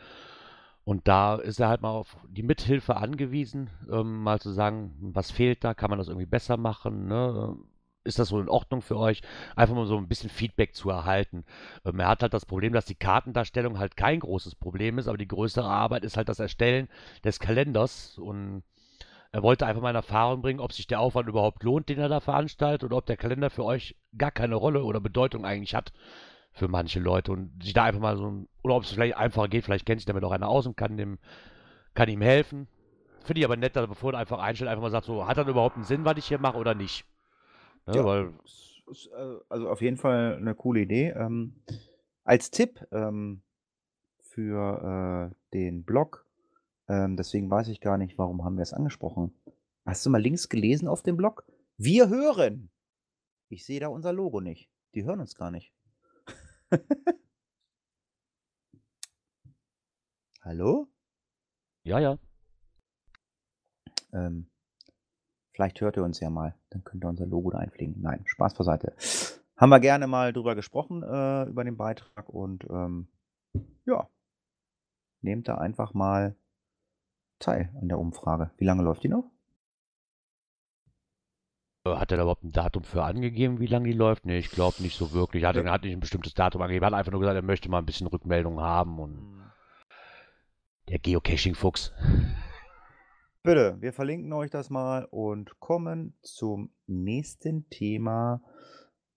Und 0.84 1.06
da 1.08 1.36
ist 1.36 1.60
er 1.60 1.68
halt 1.68 1.82
mal 1.82 1.90
auf 1.90 2.16
die 2.28 2.42
Mithilfe 2.42 2.96
angewiesen, 2.96 3.68
ähm, 3.90 4.22
mal 4.22 4.40
zu 4.40 4.50
sagen, 4.50 4.94
was 5.00 5.30
fehlt 5.30 5.62
da, 5.62 5.74
kann 5.74 5.90
man 5.90 5.98
das 5.98 6.08
irgendwie 6.08 6.26
besser 6.26 6.56
machen, 6.56 7.06
ne? 7.06 7.56
Ist 8.10 8.18
das 8.18 8.28
so 8.28 8.40
in 8.40 8.48
Ordnung 8.48 8.82
für 8.82 8.98
euch? 8.98 9.22
Einfach 9.54 9.74
mal 9.74 9.86
so 9.86 9.96
ein 9.96 10.08
bisschen 10.08 10.30
Feedback 10.30 10.74
zu 10.74 10.90
erhalten. 10.90 11.44
Ähm, 11.84 12.00
er 12.00 12.08
hat 12.08 12.22
halt 12.22 12.34
das 12.34 12.44
Problem, 12.44 12.72
dass 12.72 12.84
die 12.84 12.96
Kartendarstellung 12.96 13.78
halt 13.78 13.96
kein 13.96 14.18
großes 14.18 14.56
Problem 14.56 14.98
ist, 14.98 15.06
aber 15.06 15.16
die 15.16 15.28
größere 15.28 15.68
Arbeit 15.68 16.04
ist 16.04 16.16
halt 16.16 16.28
das 16.28 16.40
Erstellen 16.40 16.88
des 17.24 17.38
Kalenders 17.38 18.18
und 18.18 18.64
er 19.30 19.44
wollte 19.44 19.64
einfach 19.64 19.80
mal 19.80 19.90
in 19.90 19.96
Erfahrung 19.96 20.42
bringen, 20.42 20.58
ob 20.58 20.72
sich 20.72 20.88
der 20.88 20.98
Aufwand 20.98 21.28
überhaupt 21.28 21.62
lohnt, 21.62 21.88
den 21.88 22.00
er 22.00 22.08
da 22.08 22.18
veranstaltet, 22.18 22.82
oder 22.82 22.96
ob 22.96 23.06
der 23.06 23.16
Kalender 23.16 23.48
für 23.48 23.64
euch 23.64 23.94
gar 24.18 24.32
keine 24.32 24.56
Rolle 24.56 24.82
oder 24.82 25.00
Bedeutung 25.00 25.44
eigentlich 25.44 25.76
hat 25.76 25.92
für 26.52 26.66
manche 26.66 26.98
Leute 26.98 27.30
und 27.30 27.62
sich 27.62 27.72
da 27.72 27.84
einfach 27.84 28.00
mal 28.00 28.16
so, 28.16 28.44
oder 28.64 28.74
ob 28.74 28.82
es 28.82 28.90
vielleicht 28.90 29.16
einfacher 29.16 29.46
geht, 29.46 29.64
vielleicht 29.64 29.86
kennt 29.86 30.00
sich 30.00 30.06
damit 30.06 30.24
auch 30.24 30.32
einer 30.32 30.48
aus 30.48 30.66
und 30.66 30.76
kann 30.76 30.96
dem, 30.96 31.18
kann 31.94 32.08
ihm 32.08 32.22
helfen. 32.22 32.66
Finde 33.22 33.40
ich 33.40 33.44
aber 33.44 33.56
nett, 33.56 33.76
dass 33.76 33.84
er 33.84 33.88
bevor 33.88 34.14
er 34.14 34.18
einfach 34.18 34.40
einstellt, 34.40 34.68
einfach 34.68 34.82
mal 34.82 34.90
sagt, 34.90 35.06
so, 35.06 35.26
hat 35.26 35.38
das 35.38 35.46
überhaupt 35.46 35.76
einen 35.76 35.84
Sinn, 35.84 36.04
was 36.04 36.16
ich 36.16 36.26
hier 36.26 36.40
mache 36.40 36.58
oder 36.58 36.74
nicht? 36.74 37.04
Ne, 37.86 37.96
Ja, 37.96 38.04
weil, 38.04 38.28
äh, 38.28 39.38
also 39.48 39.68
auf 39.68 39.80
jeden 39.80 39.96
Fall 39.96 40.36
eine 40.36 40.54
coole 40.54 40.80
Idee. 40.80 41.10
Ähm, 41.10 41.62
als 42.24 42.50
Tipp 42.50 42.86
ähm, 42.92 43.42
für 44.20 45.30
äh, 45.32 45.34
den 45.54 45.84
Blog, 45.84 46.26
ähm, 46.88 47.16
deswegen 47.16 47.50
weiß 47.50 47.68
ich 47.68 47.80
gar 47.80 47.98
nicht, 47.98 48.18
warum 48.18 48.44
haben 48.44 48.56
wir 48.56 48.62
es 48.62 48.72
angesprochen. 48.72 49.34
Hast 49.84 50.04
du 50.06 50.10
mal 50.10 50.20
Links 50.20 50.48
gelesen 50.48 50.88
auf 50.88 51.02
dem 51.02 51.16
Blog? 51.16 51.44
Wir 51.76 52.08
hören. 52.08 52.70
Ich 53.48 53.64
sehe 53.64 53.80
da 53.80 53.88
unser 53.88 54.12
Logo 54.12 54.40
nicht. 54.40 54.70
Die 54.94 55.04
hören 55.04 55.20
uns 55.20 55.34
gar 55.34 55.50
nicht. 55.50 55.72
Hallo? 60.42 60.88
ja, 61.84 61.98
ja. 61.98 62.18
Ähm, 64.12 64.50
vielleicht 65.60 65.80
hört 65.82 65.96
ihr 65.98 66.04
uns 66.04 66.18
ja 66.20 66.30
mal. 66.30 66.54
Dann 66.70 66.82
könnt 66.84 67.04
ihr 67.04 67.08
unser 67.08 67.26
Logo 67.26 67.50
da 67.50 67.58
einpflegen. 67.58 67.96
Nein, 68.00 68.22
Spaß 68.24 68.54
beiseite. 68.54 68.94
Haben 69.58 69.68
wir 69.68 69.80
gerne 69.80 70.06
mal 70.06 70.32
drüber 70.32 70.54
gesprochen, 70.54 71.02
äh, 71.02 71.44
über 71.44 71.64
den 71.64 71.76
Beitrag. 71.76 72.30
Und 72.30 72.64
ähm, 72.70 73.08
ja, 73.84 74.08
nehmt 75.20 75.48
da 75.48 75.56
einfach 75.58 75.92
mal 75.92 76.34
teil 77.40 77.70
an 77.78 77.88
der 77.88 77.98
Umfrage. 77.98 78.50
Wie 78.56 78.64
lange 78.64 78.82
läuft 78.82 79.02
die 79.02 79.08
noch? 79.10 79.30
Äh, 81.84 81.96
Hat 81.96 82.10
er 82.10 82.16
da 82.16 82.22
überhaupt 82.22 82.44
ein 82.44 82.52
Datum 82.52 82.82
für 82.84 83.02
angegeben, 83.04 83.60
wie 83.60 83.66
lange 83.66 83.88
die 83.88 83.92
läuft? 83.94 84.24
Nee, 84.24 84.38
ich 84.38 84.50
glaube 84.50 84.82
nicht 84.82 84.96
so 84.96 85.12
wirklich. 85.12 85.42
Er 85.42 85.50
hat, 85.50 85.56
Ja. 85.56 85.70
hat 85.70 85.82
nicht 85.82 85.92
ein 85.92 86.00
bestimmtes 86.00 86.32
Datum 86.32 86.62
angegeben. 86.62 86.84
Er 86.84 86.86
hat 86.86 86.94
einfach 86.94 87.12
nur 87.12 87.20
gesagt, 87.20 87.36
er 87.36 87.42
möchte 87.42 87.68
mal 87.68 87.80
ein 87.80 87.86
bisschen 87.86 88.06
Rückmeldung 88.06 88.60
haben 88.60 88.98
und 88.98 89.52
der 90.88 90.98
Geocaching-Fuchs. 91.00 91.92
Bitte, 93.42 93.80
wir 93.80 93.94
verlinken 93.94 94.32
euch 94.34 94.50
das 94.50 94.68
mal 94.68 95.06
und 95.06 95.60
kommen 95.60 96.14
zum 96.20 96.70
nächsten 96.86 97.68
Thema. 97.70 98.42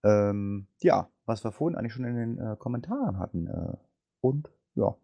Ähm, 0.04 0.68
ja, 0.80 1.10
was 1.26 1.44
wir 1.44 1.52
vorhin 1.52 1.78
eigentlich 1.78 1.94
schon 1.94 2.06
in 2.06 2.16
den 2.16 2.38
äh, 2.38 2.56
Kommentaren 2.58 3.20
hatten. 3.20 3.48
Äh, 3.48 3.78
und 4.22 4.50
ja, 4.76 4.96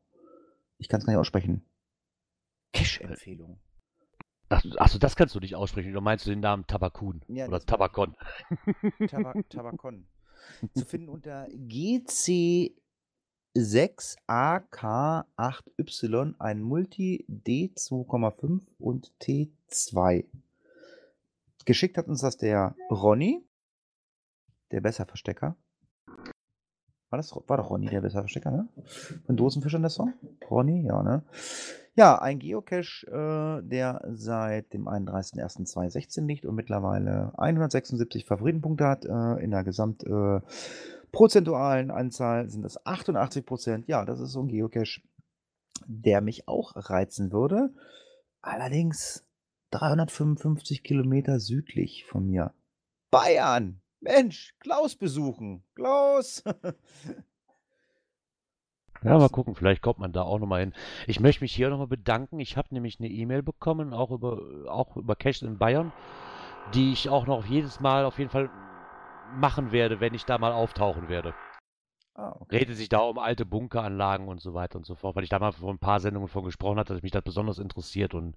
ich 0.78 0.88
kann 0.88 1.02
es 1.02 1.06
gar 1.06 1.12
nicht 1.12 1.20
aussprechen. 1.20 1.66
Cash-Empfehlung. 2.72 3.60
Ach, 4.48 4.64
achso, 4.78 4.98
das 4.98 5.18
kannst 5.18 5.36
du 5.36 5.40
nicht 5.40 5.56
aussprechen. 5.56 5.94
Du 5.94 6.02
meinst 6.02 6.26
den 6.26 6.40
Namen 6.40 6.66
Tabakun 6.66 7.22
Ja, 7.28 7.48
oder. 7.48 7.60
Tabakon. 7.60 8.16
Tabak 9.08 9.50
Tabakon. 9.50 10.08
Zu 10.74 10.86
finden 10.86 11.10
unter 11.10 11.48
GC6AK8Y, 13.56 16.36
ein 16.40 16.62
Multi 16.62 17.26
D2,5 17.30 18.62
und 18.80 19.14
T2. 19.22 20.26
Geschickt 21.66 21.98
hat 21.98 22.08
uns 22.08 22.22
das 22.22 22.38
der 22.38 22.76
Ronny, 22.90 23.46
der 24.72 24.80
Besserverstecker. 24.82 25.56
War 27.10 27.18
das 27.18 27.36
war 27.36 27.58
doch 27.58 27.72
Ronny, 27.72 27.88
der 27.88 28.02
Besserverstecker, 28.02 28.52
ne? 28.52 28.70
Von 29.26 29.36
Dosenfischern 29.36 29.82
der 29.82 29.90
Song? 29.90 30.14
Ronny, 30.50 30.86
ja, 30.86 31.02
ne? 31.02 31.24
Ja, 31.96 32.20
ein 32.22 32.40
Geocache, 32.40 33.08
äh, 33.08 33.68
der 33.68 34.02
seit 34.14 34.74
dem 34.74 34.88
31.01.2016 34.88 36.26
liegt 36.26 36.46
und 36.46 36.56
mittlerweile 36.56 37.34
176 37.38 38.26
Favoritenpunkte 38.26 38.86
hat. 38.86 39.06
Äh, 39.06 39.44
in 39.44 39.52
der 39.52 39.64
gesamt 39.64 40.04
äh, 40.04 40.42
Anzahl 41.12 42.50
sind 42.50 42.64
das 42.64 42.86
88 42.86 43.46
Prozent. 43.46 43.88
Ja, 43.88 44.06
das 44.06 44.20
ist 44.20 44.32
so 44.32 44.42
ein 44.42 44.48
Geocache, 44.48 45.02
der 45.88 46.22
mich 46.22 46.48
auch 46.48 46.74
reizen 46.76 47.32
würde. 47.32 47.74
Allerdings 48.42 49.26
355 49.72 50.84
Kilometer 50.84 51.40
südlich 51.40 52.06
von 52.06 52.26
mir. 52.26 52.54
Bayern! 53.12 53.82
Mensch, 54.02 54.56
Klaus 54.60 54.96
besuchen. 54.96 55.64
Klaus! 55.76 56.44
Ja, 59.04 59.18
mal 59.18 59.30
gucken, 59.30 59.56
vielleicht 59.56 59.82
kommt 59.82 60.00
man 60.00 60.12
da 60.12 60.24
auch 60.24 60.40
nochmal 60.40 60.60
hin. 60.62 60.74
Ich 61.08 61.20
möchte 61.20 61.44
mich 61.44 61.54
hier 61.54 61.70
nochmal 61.70 61.88
bedanken. 61.88 62.40
Ich 62.40 62.58
habe 62.58 62.68
nämlich 62.72 63.00
eine 63.00 63.10
E-Mail 63.10 63.44
bekommen, 63.44 63.94
auch 63.94 64.12
über, 64.12 64.40
auch 64.68 64.98
über 64.98 65.16
Caches 65.16 65.42
in 65.44 65.58
Bayern, 65.58 65.94
die 66.66 66.94
ich 66.94 67.10
auch 67.10 67.26
noch 67.28 67.46
jedes 67.46 67.80
Mal 67.80 68.06
auf 68.06 68.20
jeden 68.20 68.32
Fall 68.32 68.50
machen 69.26 69.72
werde, 69.72 70.00
wenn 70.00 70.14
ich 70.14 70.26
da 70.26 70.38
mal 70.38 70.52
auftauchen 70.54 71.08
werde. 71.10 71.36
ah, 72.16 72.36
okay. 72.42 72.60
Redet 72.60 72.78
sich 72.78 72.90
da 72.90 73.00
um 73.00 73.18
alte 73.20 73.46
Bunkeranlagen 73.46 74.28
und 74.28 74.42
so 74.42 74.54
weiter 74.56 74.78
und 74.78 74.86
so 74.86 74.96
fort, 74.96 75.16
weil 75.16 75.24
ich 75.24 75.30
da 75.30 75.38
mal 75.40 75.52
vor 75.52 75.72
ein 75.72 75.78
paar 75.80 76.00
Sendungen 76.00 76.28
von 76.28 76.44
gesprochen 76.44 76.80
hatte, 76.80 76.94
dass 76.94 77.04
mich 77.04 77.12
das 77.12 77.24
besonders 77.24 77.60
interessiert 77.60 78.14
und 78.16 78.36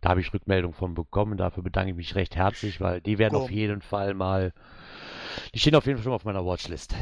da 0.00 0.10
habe 0.10 0.20
ich 0.20 0.34
Rückmeldung 0.34 0.72
von 0.74 0.94
bekommen. 0.94 1.38
Dafür 1.38 1.62
bedanke 1.62 1.90
ich 1.90 1.96
mich 1.96 2.14
recht 2.16 2.36
herzlich, 2.36 2.80
weil 2.80 3.00
die 3.00 3.18
werden 3.18 3.34
auf 3.36 3.50
Komm. 3.50 3.52
jeden 3.52 3.82
Fall 3.82 4.14
mal, 4.14 4.52
die 5.54 5.58
stehen 5.58 5.74
auf 5.74 5.86
jeden 5.86 5.98
Fall 5.98 6.04
schon 6.04 6.10
mal 6.10 6.16
auf 6.16 6.24
meiner 6.24 6.44
Watchlist. 6.44 6.94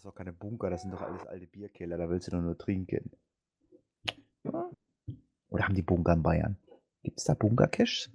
Das 0.00 0.04
doch 0.04 0.14
keine 0.14 0.32
Bunker, 0.32 0.70
das 0.70 0.80
sind 0.80 0.94
doch 0.94 1.02
alles 1.02 1.26
alte 1.26 1.46
Bierkeller, 1.46 1.98
da 1.98 2.08
willst 2.08 2.26
du 2.26 2.30
doch 2.30 2.40
nur 2.40 2.56
trinken. 2.56 3.10
Ja. 4.44 4.70
Oder 5.50 5.64
haben 5.64 5.74
die 5.74 5.82
Bunker 5.82 6.14
in 6.14 6.22
Bayern? 6.22 6.56
Gibt 7.02 7.18
es 7.18 7.24
da 7.24 7.34
Bunker-Caches? 7.34 8.10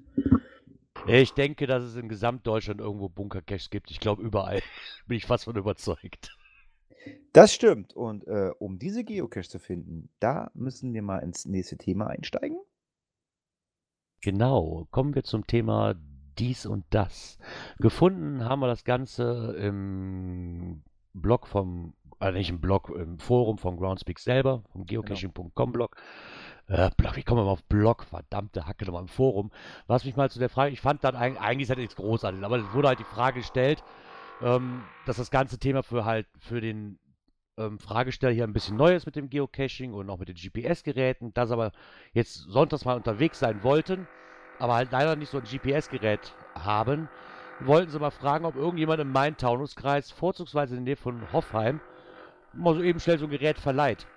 Ich 1.06 1.34
denke, 1.34 1.68
dass 1.68 1.84
es 1.84 1.96
in 1.96 2.10
Gesamtdeutschland 2.10 2.80
irgendwo 2.80 3.08
Bunkercaches 3.08 3.70
gibt. 3.70 3.92
Ich 3.92 4.00
glaube 4.00 4.24
überall. 4.24 4.64
Bin 5.08 5.16
ich 5.16 5.28
fast 5.28 5.44
von 5.44 5.56
überzeugt. 5.56 6.36
Das 7.34 7.54
stimmt. 7.54 7.94
Und 7.94 8.26
äh, 8.26 8.50
um 8.58 8.80
diese 8.80 9.04
Geocache 9.04 9.48
zu 9.48 9.60
finden, 9.60 10.10
da 10.20 10.50
müssen 10.56 10.92
wir 10.92 11.04
mal 11.04 11.20
ins 11.20 11.46
nächste 11.46 11.78
Thema 11.78 12.08
einsteigen. 12.08 12.58
Genau, 14.22 14.88
kommen 14.90 15.14
wir 15.14 15.24
zum 15.24 15.46
Thema 15.46 15.94
dies 16.40 16.66
und 16.66 16.84
das. 16.90 17.38
Gefunden 17.78 18.44
haben 18.44 18.62
wir 18.62 18.68
das 18.68 18.86
Ganze 18.86 19.56
im 19.60 20.84
Blog 21.22 21.48
vom, 21.48 21.94
also 22.20 22.38
nicht 22.38 22.50
im 22.50 22.62
Blog, 22.62 22.90
im 22.90 23.20
Forum 23.20 23.58
von 23.58 23.78
Groundspeak 23.78 24.20
selber, 24.20 24.64
vom 24.72 24.86
Genau. 24.86 25.02
geocaching.com 25.02 25.72
Blog. 25.72 25.96
Äh, 26.68 26.90
Blog, 26.98 27.18
ich 27.18 27.26
komme 27.26 27.44
mal 27.44 27.50
auf 27.50 27.64
Blog, 27.64 28.04
verdammte 28.04 28.66
Hacke 28.66 28.86
nochmal 28.86 29.04
im 29.04 29.08
Forum. 29.08 29.52
Was 29.88 30.06
mich 30.06 30.16
mal 30.16 30.30
zu 30.30 30.40
der 30.40 30.50
Frage, 30.50 30.72
ich 30.72 30.82
fand 30.82 31.04
dann 31.04 31.16
eigentlich, 31.16 31.42
eigentlich 31.42 31.68
das 31.68 31.78
nichts 31.78 31.96
Großartiges, 31.96 32.44
aber 32.46 32.58
es 32.58 32.74
wurde 32.74 32.88
halt 32.90 33.00
die 33.00 33.04
Frage 33.04 33.40
gestellt, 33.40 33.84
ähm, 34.42 34.82
dass 35.06 35.18
das 35.18 35.32
ganze 35.32 35.58
Thema 35.60 35.84
für 35.84 36.06
halt 36.06 36.28
für 36.40 36.62
den 36.62 37.00
ähm, 37.58 37.80
Fragesteller 37.80 38.34
hier 38.34 38.44
ein 38.44 38.54
bisschen 38.54 38.76
neu 38.78 38.96
ist 38.96 39.06
mit 39.06 39.16
dem 39.16 39.30
Geocaching 39.30 39.94
und 39.94 40.10
auch 40.10 40.20
mit 40.20 40.28
den 40.28 40.36
GPS-Geräten, 40.36 41.34
dass 41.34 41.52
aber 41.52 41.72
jetzt 42.14 42.36
sonntags 42.50 42.84
mal 42.84 42.98
unterwegs 42.98 43.40
sein 43.40 43.64
wollten, 43.64 44.08
aber 44.60 44.74
halt 44.76 44.92
leider 44.92 45.16
nicht 45.16 45.30
so 45.30 45.38
ein 45.38 45.44
GPS-Gerät 45.44 46.34
haben, 46.56 47.08
wollten 47.62 47.92
sie 47.92 48.00
mal 48.00 48.12
fragen, 48.12 48.46
ob 48.46 48.56
irgendjemand 48.56 49.00
im 49.02 49.12
Main-Taunus-Kreis, 49.12 50.12
vorzugsweise 50.12 50.76
in 50.76 50.86
der 50.86 50.94
Nähe 50.96 51.02
von 51.02 51.32
Hoffheim, 51.32 51.80
mal 52.54 52.76
so 52.76 52.82
eben 52.84 53.00
schnell 53.00 53.18
so 53.18 53.26
ein 53.26 53.32
Gerät 53.32 53.58
verleiht. 53.60 54.08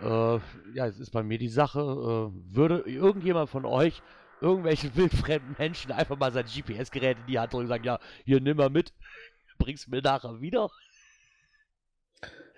Äh, 0.00 0.38
ja, 0.74 0.86
es 0.86 0.98
ist 0.98 1.10
bei 1.10 1.22
mir 1.22 1.38
die 1.38 1.48
Sache, 1.48 1.80
äh, 1.80 2.54
würde 2.54 2.80
irgendjemand 2.80 3.48
von 3.48 3.64
euch 3.64 4.02
irgendwelchen 4.40 4.94
wildfremden 4.96 5.56
Menschen 5.58 5.92
einfach 5.92 6.18
mal 6.18 6.32
sein 6.32 6.44
GPS-Gerät 6.44 7.18
in 7.18 7.26
die 7.26 7.38
Hand 7.38 7.52
drücken 7.52 7.64
und 7.64 7.68
sagen, 7.68 7.84
ja, 7.84 7.98
hier 8.24 8.40
nimm 8.40 8.58
mal 8.58 8.70
mit, 8.70 8.92
bring's 9.58 9.86
mir 9.88 10.02
nachher 10.02 10.40
wieder. 10.40 10.68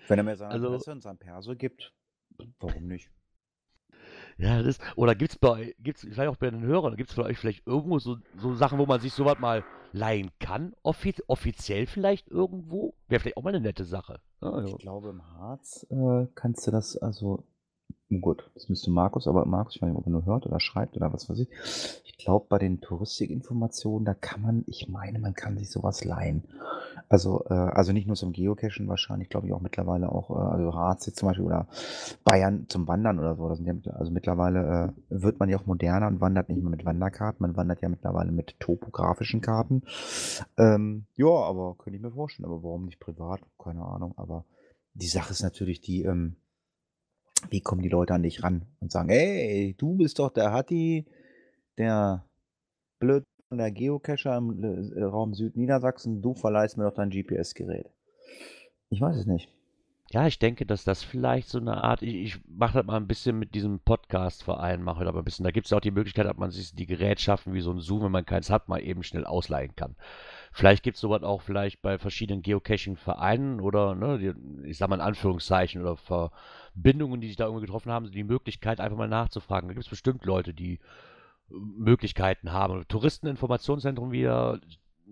Wenn 0.07 0.19
er 0.19 0.23
mir 0.23 0.35
seine 0.35 0.51
Also- 0.53 0.67
Adresse 0.67 0.91
und 0.91 1.01
sein 1.01 1.17
Perso 1.17 1.55
gibt, 1.55 1.93
warum 2.59 2.87
nicht? 2.87 3.09
Ja, 4.37 4.61
das 4.61 4.79
oder 4.95 5.15
gibt's 5.15 5.37
bei 5.37 5.49
eu- 5.49 5.73
gibt's 5.79 6.01
vielleicht 6.01 6.29
auch 6.29 6.37
bei 6.37 6.49
den 6.49 6.61
Hörern, 6.61 6.95
gibt's 6.95 7.15
bei 7.15 7.23
euch 7.23 7.37
vielleicht 7.37 7.67
irgendwo 7.67 7.99
so, 7.99 8.17
so 8.37 8.53
Sachen, 8.55 8.79
wo 8.79 8.85
man 8.85 8.99
sich 9.01 9.13
sowas 9.13 9.37
mal 9.39 9.63
leihen 9.91 10.31
kann? 10.39 10.73
Offi 10.83 11.15
offiziell 11.27 11.85
vielleicht 11.85 12.27
irgendwo? 12.29 12.93
Wäre 13.07 13.19
vielleicht 13.19 13.37
auch 13.37 13.43
mal 13.43 13.49
eine 13.49 13.61
nette 13.61 13.85
Sache. 13.85 14.19
Ja, 14.41 14.51
also. 14.51 14.67
Ich 14.69 14.77
glaube, 14.77 15.09
im 15.09 15.25
Harz 15.33 15.85
äh, 15.89 16.27
kannst 16.35 16.67
du 16.67 16.71
das, 16.71 16.97
also, 16.97 17.43
gut, 18.21 18.49
das 18.55 18.69
müsste 18.69 18.89
Markus, 18.91 19.27
aber 19.27 19.45
Markus, 19.45 19.75
ich 19.75 19.81
weiß 19.81 19.89
nicht, 19.89 19.97
ob 19.97 20.05
er 20.07 20.11
nur 20.11 20.25
hört 20.25 20.45
oder 20.45 20.59
schreibt 20.59 20.95
oder 20.97 21.13
was 21.13 21.29
weiß 21.29 21.39
ich. 21.39 21.49
Ich 22.05 22.17
glaube, 22.17 22.47
bei 22.49 22.57
den 22.57 22.81
Touristikinformationen, 22.81 24.03
da 24.05 24.13
kann 24.13 24.41
man, 24.41 24.63
ich 24.67 24.89
meine, 24.89 25.19
man 25.19 25.33
kann 25.33 25.57
sich 25.57 25.69
sowas 25.71 26.03
leihen. 26.03 26.43
Also, 27.07 27.45
äh, 27.49 27.53
also 27.53 27.93
nicht 27.93 28.07
nur 28.07 28.15
zum 28.15 28.33
Geocachen 28.33 28.87
wahrscheinlich, 28.87 29.29
glaube 29.29 29.47
ich 29.47 29.53
auch 29.53 29.61
mittlerweile 29.61 30.11
auch, 30.11 30.29
äh, 30.31 30.33
also 30.33 30.73
Harz 30.73 31.05
jetzt 31.05 31.19
zum 31.19 31.29
Beispiel 31.29 31.45
oder 31.45 31.67
Bayern 32.25 32.65
zum 32.67 32.87
Wandern 32.87 33.19
oder 33.19 33.35
so. 33.35 33.53
Sind 33.55 33.65
ja, 33.67 33.73
mit- 33.73 33.87
also 33.87 34.11
mittlerweile 34.11 34.93
äh, 35.09 35.21
wird 35.21 35.39
man 35.39 35.49
ja 35.49 35.57
auch 35.57 35.65
moderner 35.65 36.07
und 36.07 36.19
wandert 36.19 36.49
nicht 36.49 36.61
mehr 36.61 36.71
mit 36.71 36.85
Wanderkarten, 36.85 37.41
man 37.41 37.55
wandert 37.55 37.81
ja 37.81 37.89
mittlerweile 37.89 38.31
mit 38.31 38.59
topografischen 38.59 39.41
Karten. 39.41 39.83
Ähm, 40.57 41.05
ja, 41.15 41.27
aber 41.27 41.75
könnte 41.77 41.97
ich 41.97 42.01
mir 42.03 42.11
vorstellen, 42.11 42.45
aber 42.45 42.63
warum 42.63 42.85
nicht 42.85 42.99
privat? 42.99 43.41
Keine 43.57 43.83
Ahnung, 43.83 44.13
aber 44.17 44.45
die 44.93 45.07
Sache 45.07 45.31
ist 45.31 45.43
natürlich 45.43 45.81
die, 45.81 46.03
ähm, 46.03 46.35
wie 47.49 47.61
kommen 47.61 47.81
die 47.81 47.89
Leute 47.89 48.13
an 48.13 48.23
dich 48.23 48.43
ran 48.43 48.65
und 48.79 48.91
sagen, 48.91 49.09
hey, 49.09 49.75
du 49.77 49.95
bist 49.95 50.19
doch 50.19 50.31
der 50.31 50.51
Hatti, 50.51 51.05
der 51.77 52.25
blöd 52.99 53.23
der 53.51 53.71
Geocacher 53.71 54.37
im 54.37 54.63
äh, 54.63 55.03
Raum 55.03 55.33
Südniedersachsen, 55.33 56.21
du 56.21 56.33
verleihst 56.33 56.77
mir 56.77 56.83
doch 56.83 56.93
dein 56.93 57.09
GPS-Gerät. 57.09 57.89
Ich 58.89 59.01
weiß 59.01 59.15
es 59.15 59.25
nicht. 59.25 59.49
Ja, 60.11 60.25
ich 60.25 60.39
denke, 60.39 60.65
dass 60.65 60.83
das 60.83 61.03
vielleicht 61.03 61.49
so 61.49 61.59
eine 61.59 61.83
Art, 61.83 62.01
ich, 62.01 62.15
ich 62.15 62.39
mache 62.47 62.79
das 62.79 62.85
mal 62.85 62.97
ein 62.97 63.07
bisschen 63.07 63.37
mit 63.37 63.53
diesem 63.53 63.79
Podcast-Verein, 63.79 64.81
mache 64.81 65.03
das 65.03 65.09
aber 65.09 65.19
ein 65.19 65.25
bisschen, 65.25 65.43
da 65.43 65.51
gibt 65.51 65.67
es 65.67 65.71
ja 65.71 65.77
auch 65.77 65.81
die 65.81 65.91
Möglichkeit, 65.91 66.25
dass 66.25 66.37
man 66.37 66.49
sich 66.49 66.73
die 66.73 66.87
Gerätschaften 66.87 67.53
wie 67.53 67.61
so 67.61 67.71
ein 67.71 67.79
Zoom, 67.79 68.03
wenn 68.03 68.11
man 68.11 68.25
keins 68.25 68.49
hat, 68.49 68.69
mal 68.69 68.81
eben 68.81 69.03
schnell 69.03 69.25
ausleihen 69.25 69.75
kann. 69.75 69.95
Vielleicht 70.51 70.83
gibt 70.83 70.95
es 70.95 71.01
sowas 71.01 71.23
auch 71.23 71.41
vielleicht 71.41 71.81
bei 71.81 71.97
verschiedenen 71.97 72.41
Geocaching-Vereinen 72.41 73.59
oder, 73.61 73.95
ne, 73.95 74.17
die, 74.17 74.67
ich 74.67 74.77
sag 74.77 74.89
mal 74.89 74.95
in 74.95 75.01
Anführungszeichen, 75.01 75.81
oder 75.81 75.95
Verbindungen, 75.95 77.21
die 77.21 77.27
sich 77.27 77.35
da 77.37 77.45
irgendwie 77.45 77.65
getroffen 77.65 77.91
haben, 77.91 78.11
die 78.11 78.23
Möglichkeit, 78.23 78.79
einfach 78.79 78.97
mal 78.97 79.07
nachzufragen. 79.07 79.67
Da 79.69 79.73
gibt 79.73 79.85
es 79.85 79.89
bestimmt 79.89 80.25
Leute, 80.25 80.53
die 80.53 80.73
äh, 80.73 80.79
Möglichkeiten 81.77 82.51
haben. 82.51 82.87
Touristeninformationszentrum, 82.87 84.11
wie 84.11 84.21
der 84.23 84.59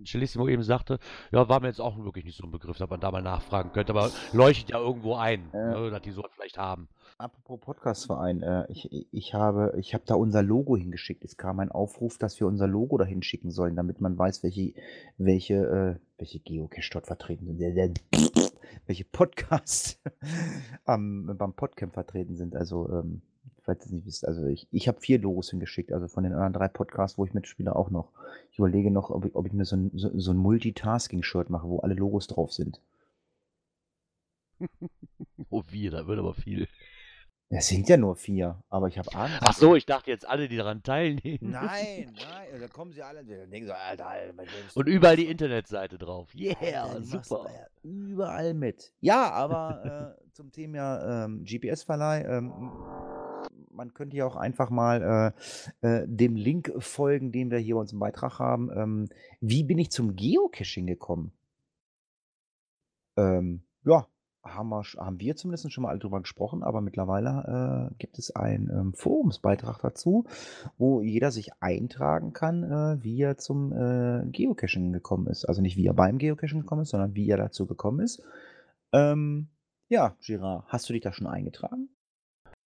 Celissimo 0.06 0.48
eben 0.48 0.64
sagte, 0.64 1.00
ja, 1.32 1.50
war 1.50 1.60
mir 1.60 1.68
jetzt 1.68 1.82
auch 1.82 1.98
wirklich 1.98 2.26
nicht 2.26 2.38
so 2.38 2.44
ein 2.46 2.52
Begriff, 2.52 2.78
dass 2.78 2.90
man 2.90 3.00
da 3.00 3.12
mal 3.12 3.22
nachfragen 3.22 3.72
könnte, 3.72 3.94
aber 3.94 4.12
leuchtet 4.34 4.70
ja 4.70 4.80
irgendwo 4.80 5.16
ein, 5.16 5.50
Äh. 5.54 5.58
ne, 5.58 5.90
dass 5.90 6.02
die 6.02 6.12
sowas 6.12 6.32
vielleicht 6.36 6.58
haben. 6.58 6.88
Apropos 7.20 7.60
Podcastverein, 7.60 8.44
äh, 8.44 8.72
ich, 8.72 8.92
ich 9.12 9.34
habe, 9.34 9.74
ich 9.80 9.96
habe 9.96 10.04
da 10.06 10.14
unser 10.14 10.44
Logo 10.44 10.78
hingeschickt. 10.78 11.26
Es 11.26 11.36
kam 11.36 11.60
ein 11.60 11.72
Aufruf, 11.72 12.20
dass 12.20 12.40
wir 12.40 12.46
unser 12.46 12.68
Logo 12.68 12.96
da 13.00 13.06
hinschicken 13.06 13.50
sollen, 13.50 13.76
damit 13.76 14.02
man 14.02 14.16
weiß, 14.20 14.44
welche, 14.44 14.76
welche, 15.18 15.56
äh, 15.56 16.20
welche 16.20 16.40
Geocache 16.40 16.92
dort 16.92 17.08
vertreten 17.08 17.58
sind. 17.58 18.02
Welche 18.86 19.04
Podcasts 19.04 20.00
am, 20.86 21.36
beim 21.40 21.54
Podcamp 21.54 21.96
vertreten 21.96 22.36
sind. 22.36 22.56
Also, 22.56 22.88
ähm, 22.88 23.24
falls 23.64 23.88
ihr 23.88 23.94
nicht 23.96 24.06
wisst, 24.06 24.28
also 24.28 24.46
ich, 24.46 24.68
ich 24.70 24.88
habe 24.88 25.02
vier 25.02 25.18
Logos 25.18 25.50
hingeschickt, 25.50 25.92
also 25.94 26.08
von 26.08 26.24
den 26.24 26.34
anderen 26.34 26.54
drei 26.54 26.68
Podcasts, 26.68 27.18
wo 27.18 27.26
ich 27.26 27.34
mitspiele, 27.34 27.76
auch 27.76 27.90
noch. 27.90 28.12
Ich 28.52 28.60
überlege 28.60 28.92
noch, 28.92 29.10
ob 29.10 29.26
ich, 29.26 29.34
ob 29.34 29.48
ich 29.48 29.54
mir 29.54 29.66
so 29.66 29.76
ein, 29.76 29.90
so, 29.96 30.12
so 30.20 30.32
ein 30.34 30.38
Multitasking-Shirt 30.38 31.50
mache, 31.50 31.68
wo 31.68 31.80
alle 31.80 31.96
Logos 31.96 32.28
drauf 32.28 32.54
sind. 32.54 32.80
Oh, 35.50 35.64
wir, 35.70 35.92
da 35.92 36.08
wird 36.08 36.20
aber 36.20 36.34
viel. 36.34 36.68
Es 37.50 37.68
sind 37.68 37.88
ja 37.88 37.96
nur 37.96 38.18
vier, 38.18 38.62
aber 38.68 38.90
ich 38.90 38.98
habe 38.98 39.14
Angst. 39.16 39.38
Ach 39.40 39.54
so, 39.54 39.76
ich 39.76 39.86
dachte 39.86 40.12
jetzt 40.12 40.28
alle, 40.28 40.50
die 40.50 40.58
daran 40.58 40.84
teilnehmen. 40.84 41.52
Nein, 41.52 42.14
nein, 42.14 42.60
da 42.60 42.68
kommen 42.68 42.92
sie 42.92 43.02
alle, 43.02 43.24
dann 43.24 43.50
denken 43.50 43.68
so, 43.68 43.74
Alter, 43.74 44.08
Alter, 44.08 44.34
Und 44.76 44.88
überall 44.88 45.16
die 45.16 45.28
Internetseite 45.28 45.98
drauf. 45.98 46.36
Yeah, 46.36 46.84
Alter, 46.84 47.04
super. 47.04 47.50
da 47.50 47.88
Überall 47.88 48.54
mit. 48.54 48.92
Ja, 49.00 49.32
aber 49.32 50.18
äh, 50.20 50.32
zum 50.34 50.52
Thema 50.52 51.26
ähm, 51.26 51.46
GPS-Verleih, 51.46 52.26
ähm, 52.26 52.52
man 53.72 53.94
könnte 53.94 54.18
ja 54.18 54.26
auch 54.26 54.36
einfach 54.36 54.70
mal 54.70 55.34
äh, 55.82 55.88
äh, 55.88 56.06
dem 56.06 56.36
Link 56.36 56.74
folgen, 56.80 57.32
den 57.32 57.50
wir 57.50 57.60
hier 57.60 57.76
bei 57.76 57.82
uns 57.82 57.94
im 57.94 58.00
Beitrag 58.00 58.40
haben. 58.40 58.70
Ähm, 58.76 59.10
wie 59.40 59.64
bin 59.64 59.78
ich 59.78 59.90
zum 59.92 60.18
Geocaching 60.18 60.86
gekommen? 60.86 61.32
Ähm, 63.16 63.62
ja, 63.86 64.06
haben 64.56 64.70
wir, 64.70 64.84
haben 64.98 65.20
wir 65.20 65.36
zumindest 65.36 65.72
schon 65.72 65.84
mal 65.84 66.00
drüber 66.00 66.22
gesprochen, 66.22 66.64
aber 66.64 66.82
mittlerweile 66.82 67.92
äh, 67.92 67.96
gibt 67.98 68.20
es 68.20 68.36
einen 68.36 68.70
ähm, 68.70 68.94
Forumsbeitrag 68.94 69.80
dazu, 69.82 70.26
wo 70.78 71.02
jeder 71.02 71.32
sich 71.32 71.52
eintragen 71.60 72.34
kann, 72.34 72.64
äh, 72.64 73.04
wie 73.04 73.22
er 73.22 73.38
zum 73.38 73.72
äh, 73.72 74.26
Geocaching 74.32 74.94
gekommen 74.94 75.28
ist. 75.28 75.46
Also 75.46 75.62
nicht 75.62 75.78
wie 75.78 75.88
er 75.88 75.94
beim 75.94 76.18
Geocaching 76.18 76.62
gekommen 76.62 76.84
ist, 76.84 76.90
sondern 76.90 77.16
wie 77.16 77.30
er 77.30 77.38
dazu 77.38 77.66
gekommen 77.66 78.00
ist. 78.00 78.24
Ähm, 78.94 79.48
ja, 79.90 80.16
Girard, 80.26 80.66
hast 80.68 80.90
du 80.90 80.94
dich 80.94 81.02
da 81.02 81.14
schon 81.14 81.28
eingetragen? 81.28 81.90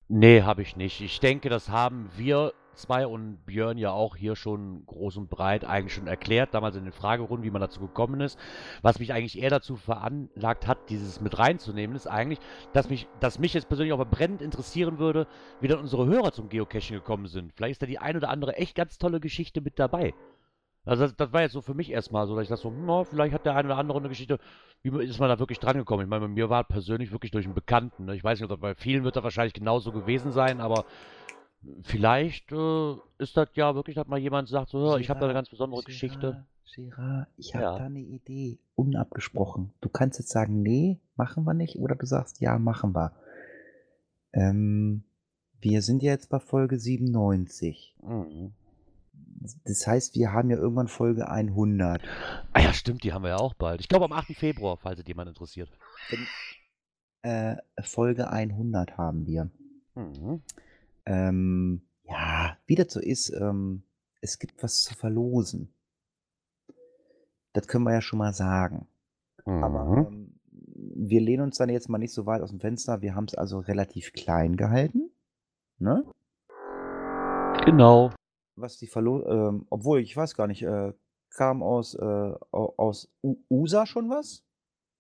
Nee, 0.08 0.44
habe 0.44 0.62
ich 0.62 0.76
nicht. 0.76 1.02
Ich 1.02 1.20
denke, 1.20 1.50
das 1.50 1.70
haben 1.70 2.10
wir 2.16 2.54
zwei 2.78 3.08
und 3.08 3.46
Björn 3.46 3.78
ja 3.78 3.92
auch 3.92 4.16
hier 4.16 4.36
schon 4.36 4.86
groß 4.86 5.18
und 5.18 5.30
breit 5.30 5.66
eigentlich 5.66 5.94
schon 5.94 6.08
erklärt, 6.08 6.54
damals 6.54 6.76
in 6.76 6.84
den 6.84 6.94
Fragerunden, 6.94 7.44
wie 7.44 7.52
man 7.52 7.62
dazu 7.62 7.80
gekommen 7.80 8.22
ist. 8.22 8.40
Was 8.82 9.00
mich 9.00 9.14
eigentlich 9.14 9.40
eher 9.40 9.50
dazu 9.50 9.76
veranlagt 9.76 10.68
hat, 10.68 10.90
dieses 10.90 11.20
mit 11.22 11.38
reinzunehmen, 11.38 11.96
ist 11.96 12.08
eigentlich, 12.08 12.40
dass 12.74 12.90
mich, 12.90 13.08
dass 13.20 13.40
mich 13.40 13.54
jetzt 13.54 13.68
persönlich 13.68 13.94
auch 13.94 14.06
brennend 14.06 14.42
interessieren 14.42 15.00
würde, 15.00 15.28
wie 15.60 15.68
dann 15.68 15.80
unsere 15.80 16.06
Hörer 16.06 16.32
zum 16.32 16.50
Geocaching 16.50 16.96
gekommen 16.96 17.28
sind. 17.28 17.54
Vielleicht 17.54 17.74
ist 17.74 17.82
da 17.82 17.86
die 17.86 18.00
ein 18.00 18.16
oder 18.16 18.30
andere 18.30 18.56
echt 18.56 18.76
ganz 18.76 18.98
tolle 18.98 19.20
Geschichte 19.20 19.62
mit 19.62 19.80
dabei. 19.80 20.14
Also 20.88 21.04
das, 21.04 21.16
das 21.18 21.34
war 21.34 21.42
jetzt 21.42 21.52
so 21.52 21.62
für 21.62 21.74
mich 21.74 21.92
erstmal 21.92 22.28
so, 22.28 22.36
dass 22.36 22.44
ich 22.44 22.50
dachte 22.50 22.62
so, 22.62 22.72
na, 22.72 23.04
vielleicht 23.04 23.34
hat 23.34 23.46
der 23.46 23.56
eine 23.58 23.68
oder 23.68 23.78
andere 23.78 23.98
eine 23.98 24.08
Geschichte, 24.08 24.40
wie 24.84 25.04
ist 25.04 25.20
man 25.20 25.28
da 25.28 25.38
wirklich 25.38 25.60
dran 25.60 25.78
gekommen? 25.78 26.04
Ich 26.04 26.10
meine, 26.10 26.22
bei 26.22 26.28
mir 26.30 26.50
war 26.50 26.64
persönlich 26.64 27.12
wirklich 27.12 27.32
durch 27.32 27.44
einen 27.44 27.54
Bekannten. 27.54 28.06
Ne? 28.06 28.16
Ich 28.16 28.24
weiß 28.24 28.40
nicht, 28.40 28.62
bei 28.62 28.74
vielen 28.74 29.04
wird 29.04 29.18
das 29.18 29.24
wahrscheinlich 29.24 29.54
genauso 29.54 29.92
gewesen 29.92 30.32
sein, 30.32 30.62
aber 30.62 30.86
vielleicht 31.84 32.52
äh, 32.52 32.94
ist 33.18 33.36
das 33.38 33.50
ja 33.56 33.76
wirklich, 33.76 33.96
dass 33.96 34.08
mal 34.08 34.20
jemand 34.20 34.50
sagt, 34.50 34.70
so, 34.70 34.92
ja, 34.94 34.98
ich 34.98 35.10
habe 35.10 35.20
da 35.20 35.26
eine 35.26 35.34
ganz 35.34 35.50
besondere 35.50 35.84
Geschichte. 35.84 36.46
Girard, 36.76 36.96
Girard, 36.96 37.28
ich 37.38 37.54
habe 37.56 37.64
Ja. 37.64 37.78
da 37.78 37.86
eine 37.86 38.00
Idee, 38.00 38.60
unabgesprochen. 38.76 39.74
Du 39.82 39.90
kannst 39.90 40.20
jetzt 40.20 40.30
sagen, 40.32 40.62
nee, 40.62 41.00
machen 41.16 41.44
wir 41.46 41.54
nicht, 41.54 41.78
oder 41.80 41.96
du 41.96 42.06
sagst, 42.06 42.40
ja, 42.42 42.58
machen 42.60 42.94
wir. 42.96 43.14
Ähm, 44.34 45.04
wir 45.60 45.82
sind 45.82 46.04
ja 46.04 46.12
jetzt 46.12 46.30
bei 46.30 46.40
Folge 46.40 46.80
97. 46.80 47.96
Mhm. 48.04 48.54
Das 49.64 49.86
heißt, 49.88 50.16
wir 50.16 50.34
haben 50.34 50.50
ja 50.50 50.58
irgendwann 50.58 50.88
Folge 50.88 51.30
100. 51.30 52.02
Ah 52.54 52.60
ja, 52.62 52.74
stimmt, 52.74 53.04
die 53.04 53.14
haben 53.14 53.24
wir 53.24 53.30
ja 53.30 53.38
auch 53.38 53.54
bald. 53.54 53.82
Ich 53.82 53.88
glaube 53.88 54.06
am 54.06 54.12
8. 54.12 54.36
Februar, 54.36 54.78
falls 54.78 55.00
es 55.00 55.08
jemand 55.08 55.30
interessiert. 55.30 55.70
Äh, 57.22 57.56
Folge 57.82 58.30
100 58.30 58.98
haben 58.98 59.26
wir. 59.26 59.50
Mhm. 59.96 60.42
Ähm, 61.10 61.82
ja, 62.04 62.58
wie 62.66 62.76
das 62.76 62.92
so 62.94 63.00
ist, 63.00 63.30
ähm, 63.30 63.84
es 64.22 64.40
gibt 64.40 64.62
was 64.62 64.82
zu 64.84 64.94
verlosen. 64.94 65.74
Das 67.54 67.68
können 67.68 67.86
wir 67.86 67.94
ja 67.94 68.02
schon 68.02 68.20
mal 68.20 68.34
sagen. 68.34 68.88
Aber 69.46 69.86
Mhm. 69.86 70.06
ähm, 70.08 70.40
wir 71.00 71.22
lehnen 71.22 71.44
uns 71.44 71.58
dann 71.58 71.70
jetzt 71.70 71.88
mal 71.90 71.98
nicht 71.98 72.14
so 72.14 72.26
weit 72.26 72.42
aus 72.42 72.50
dem 72.50 72.60
Fenster. 72.60 73.02
Wir 73.02 73.16
haben 73.16 73.26
es 73.26 73.36
also 73.36 73.60
relativ 73.60 74.12
klein 74.12 74.58
gehalten. 74.58 75.10
Ne? 75.80 76.04
Genau. 77.66 78.12
Was 78.56 78.78
die 78.78 78.88
Verlo 78.88 79.26
ähm, 79.28 79.66
obwohl, 79.70 80.00
ich 80.02 80.16
weiß 80.16 80.36
gar 80.36 80.48
nicht, 80.48 80.64
äh, 80.64 80.94
kam 81.30 81.62
aus, 81.64 81.94
äh, 81.96 82.02
au- 82.04 82.74
aus 82.78 83.10
U 83.24 83.38
USA 83.50 83.86
schon 83.86 84.10
was? 84.10 84.44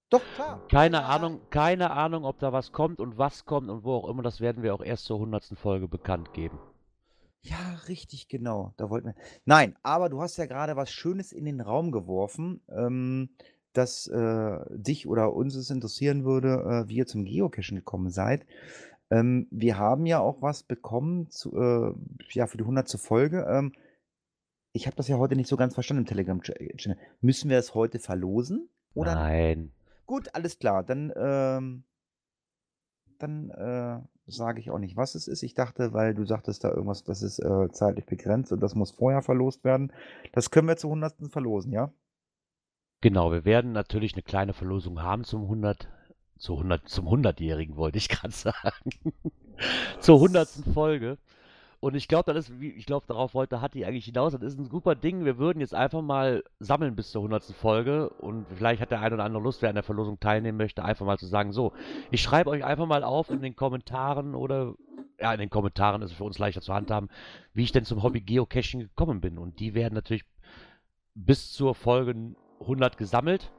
Doch, 0.10 0.32
klar. 0.32 0.66
Keine 0.70 1.04
Ja, 1.04 1.06
Ahnung, 1.06 1.42
keine 1.50 1.92
Ahnung, 1.92 2.24
ob 2.26 2.40
da 2.40 2.54
was 2.54 2.72
kommt 2.72 3.00
und 3.02 3.18
was 3.18 3.46
kommt 3.46 3.70
und 3.70 3.84
wo 3.84 3.96
auch 3.96 4.10
immer. 4.10 4.24
Das 4.24 4.42
werden 4.42 4.64
wir 4.64 4.74
auch 4.74 4.82
erst 4.84 5.06
zur 5.06 5.20
hundertsten 5.20 5.58
Folge 5.58 5.88
bekannt 5.88 6.34
geben. 6.34 6.60
Ja, 7.42 7.76
richtig, 7.88 8.28
genau. 8.28 8.74
Da 8.78 8.90
wollten 8.90 9.08
wir. 9.08 9.16
Nein, 9.46 9.76
aber 9.84 10.10
du 10.10 10.22
hast 10.22 10.38
ja 10.38 10.46
gerade 10.46 10.76
was 10.76 10.92
Schönes 10.92 11.32
in 11.32 11.46
den 11.46 11.62
Raum 11.62 11.92
geworfen, 11.92 12.62
ähm, 12.70 13.30
dass 13.74 14.08
äh, 14.08 14.60
dich 14.70 15.08
oder 15.08 15.34
uns 15.34 15.56
es 15.56 15.70
interessieren 15.70 16.26
würde, 16.26 16.84
äh, 16.86 16.90
wie 16.90 16.98
ihr 16.98 17.08
zum 17.08 17.26
Geocachen 17.26 17.78
gekommen 17.78 18.10
seid. 18.10 18.46
Ähm, 19.10 19.48
wir 19.52 19.78
haben 19.78 20.06
ja 20.06 20.20
auch 20.20 20.42
was 20.42 20.64
bekommen 20.64 21.30
zu, 21.30 21.56
äh, 21.58 21.94
ja, 22.32 22.48
für 22.48 22.58
die 22.58 22.64
100. 22.64 22.90
Folge. 23.00 23.46
Ähm, 23.50 23.74
ich 24.74 24.86
habe 24.88 24.96
das 24.98 25.08
ja 25.08 25.18
heute 25.18 25.36
nicht 25.36 25.48
so 25.50 25.58
ganz 25.58 25.74
verstanden 25.74 26.04
im 26.04 26.08
Telegram-Channel. 26.08 26.98
Müssen 27.22 27.50
wir 27.50 27.58
es 27.58 27.74
heute 27.74 28.00
verlosen? 28.00 28.70
Oder? 28.94 29.16
Nein. 29.16 29.72
Gut, 30.08 30.34
alles 30.34 30.58
klar. 30.58 30.84
Dann, 30.84 31.14
ähm, 31.16 31.84
dann 33.20 33.50
äh, 33.52 34.00
sage 34.26 34.60
ich 34.62 34.72
auch 34.72 34.80
nicht, 34.80 34.96
was 34.96 35.16
es 35.16 35.28
ist. 35.28 35.44
Ich 35.44 35.54
dachte, 35.54 35.94
weil 35.94 36.16
du 36.16 36.26
sagtest 36.26 36.64
da 36.64 36.70
irgendwas, 36.70 37.04
das 37.04 37.22
ist 37.22 37.40
äh, 37.40 37.70
zeitlich 37.72 38.06
begrenzt 38.06 38.52
und 38.52 38.62
das 38.62 38.74
muss 38.74 38.92
vorher 38.92 39.22
verlost 39.22 39.64
werden. 39.66 39.92
Das 40.32 40.50
können 40.50 40.70
wir 40.70 40.78
zur 40.78 40.92
100. 40.92 41.30
verlosen, 41.30 41.74
ja? 41.74 41.92
Genau, 43.02 43.32
wir 43.32 43.46
werden 43.46 43.74
natürlich 43.74 44.14
eine 44.14 44.24
kleine 44.24 44.54
Verlosung 44.54 45.04
haben 45.04 45.24
zum 45.24 45.44
100, 45.44 45.88
zu 46.40 46.54
100, 46.54 46.88
zum 46.88 47.08
100-Jährigen 47.08 47.76
wollte 47.76 47.98
ich 47.98 48.10
gerade 48.10 48.34
sagen. 48.34 48.92
Zur 50.00 50.16
100. 50.16 50.48
Folge. 50.74 51.18
Und 51.80 51.96
ich 51.96 52.08
glaube, 52.08 52.34
das 52.34 52.50
ist, 52.50 52.60
wie- 52.60 52.72
ich 52.72 52.86
glaube, 52.88 53.06
darauf 53.08 53.34
wollte 53.36 53.62
Hatti 53.62 53.86
eigentlich 53.86 54.06
hinaus. 54.06 54.34
Das 54.34 54.42
ist 54.42 54.58
ein 54.60 54.66
super 54.66 54.96
Ding. 54.96 55.26
Wir 55.26 55.38
würden 55.38 55.60
jetzt 55.60 55.76
einfach 55.76 56.02
mal 56.02 56.44
sammeln 56.60 56.96
bis 56.96 57.12
zur 57.12 57.22
100. 57.22 57.54
Folge. 57.54 58.10
Und 58.10 58.48
vielleicht 58.50 58.82
hat 58.82 58.90
der 58.92 59.00
ein 59.02 59.14
oder 59.14 59.24
andere 59.24 59.44
Lust, 59.44 59.62
wer 59.62 59.70
an 59.70 59.76
der 59.76 59.84
Verlosung 59.84 60.20
teilnehmen 60.20 60.58
möchte, 60.58 60.84
einfach 60.84 61.06
mal 61.06 61.20
zu 61.20 61.28
sagen: 61.28 61.52
So, 61.52 61.74
ich 62.10 62.22
schreibe 62.22 62.50
euch 62.50 62.64
einfach 62.66 62.88
mal 62.88 63.04
auf 63.04 63.30
in 63.30 63.42
den 63.42 63.56
Kommentaren 63.56 64.34
oder, 64.34 64.74
ja, 65.20 65.32
in 65.34 65.40
den 65.40 65.50
Kommentaren 65.52 66.02
ist 66.02 66.12
es 66.12 66.18
für 66.18 66.24
uns 66.24 66.40
leichter 66.40 66.62
zu 66.62 66.74
handhaben, 66.74 67.10
wie 67.54 67.64
ich 67.64 67.72
denn 67.72 67.86
zum 67.86 68.02
Hobby 68.02 68.22
Geocaching 68.22 68.80
gekommen 68.80 69.22
bin. 69.22 69.38
Und 69.38 69.60
die 69.60 69.76
werden 69.76 69.94
natürlich 69.94 70.26
bis 71.14 71.52
zur 71.54 71.76
Folge 71.76 72.36
100 72.60 72.98
gesammelt. 72.98 73.52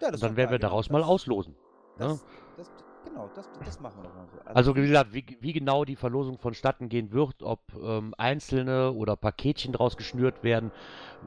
Ja, 0.00 0.10
dann 0.12 0.36
werden 0.36 0.50
wir 0.52 0.58
daraus 0.60 0.88
mal 0.90 1.00
Das- 1.00 1.08
auslosen. 1.08 1.54
Ne? 1.98 2.06
Das, 2.06 2.24
das, 2.56 2.70
genau, 3.14 3.30
das, 3.34 3.48
das 3.64 3.80
machen 3.80 4.02
wir 4.02 4.08
doch 4.08 4.14
mal 4.14 4.26
so. 4.26 4.38
Also 4.44 4.76
wie 4.76 4.82
gesagt, 4.82 5.12
wie, 5.14 5.24
wie 5.40 5.52
genau 5.52 5.84
die 5.84 5.96
Verlosung 5.96 6.38
vonstatten 6.38 6.88
gehen 6.88 7.12
wird, 7.12 7.42
ob 7.42 7.60
ähm, 7.82 8.14
einzelne 8.18 8.92
oder 8.92 9.16
Paketchen 9.16 9.72
draus 9.72 9.96
geschnürt 9.96 10.42
werden, 10.42 10.70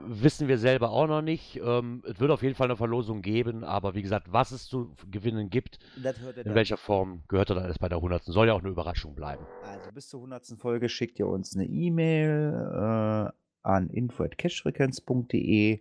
wissen 0.05 0.47
wir 0.47 0.57
selber 0.57 0.91
auch 0.91 1.07
noch 1.07 1.21
nicht. 1.21 1.59
Ähm, 1.63 2.03
es 2.05 2.19
wird 2.19 2.31
auf 2.31 2.43
jeden 2.43 2.55
Fall 2.55 2.67
eine 2.67 2.77
Verlosung 2.77 3.21
geben, 3.21 3.63
aber 3.63 3.95
wie 3.95 4.01
gesagt, 4.01 4.31
was 4.31 4.51
es 4.51 4.67
zu 4.67 4.93
gewinnen 5.09 5.49
gibt, 5.49 5.79
in 5.95 6.55
welcher 6.55 6.77
Form, 6.77 7.23
gehört 7.27 7.49
dann 7.49 7.59
alles 7.59 7.79
bei 7.79 7.89
der 7.89 7.97
100. 7.97 8.23
Soll 8.23 8.47
ja 8.47 8.53
auch 8.53 8.61
eine 8.61 8.69
Überraschung 8.69 9.15
bleiben. 9.15 9.45
Also 9.63 9.91
bis 9.91 10.09
zur 10.09 10.19
100. 10.19 10.57
Folge 10.57 10.89
schickt 10.89 11.19
ihr 11.19 11.27
uns 11.27 11.55
eine 11.55 11.65
E-Mail 11.65 13.31
äh, 13.31 13.31
an 13.63 13.89
info.cashfrequenz.de. 13.89 15.79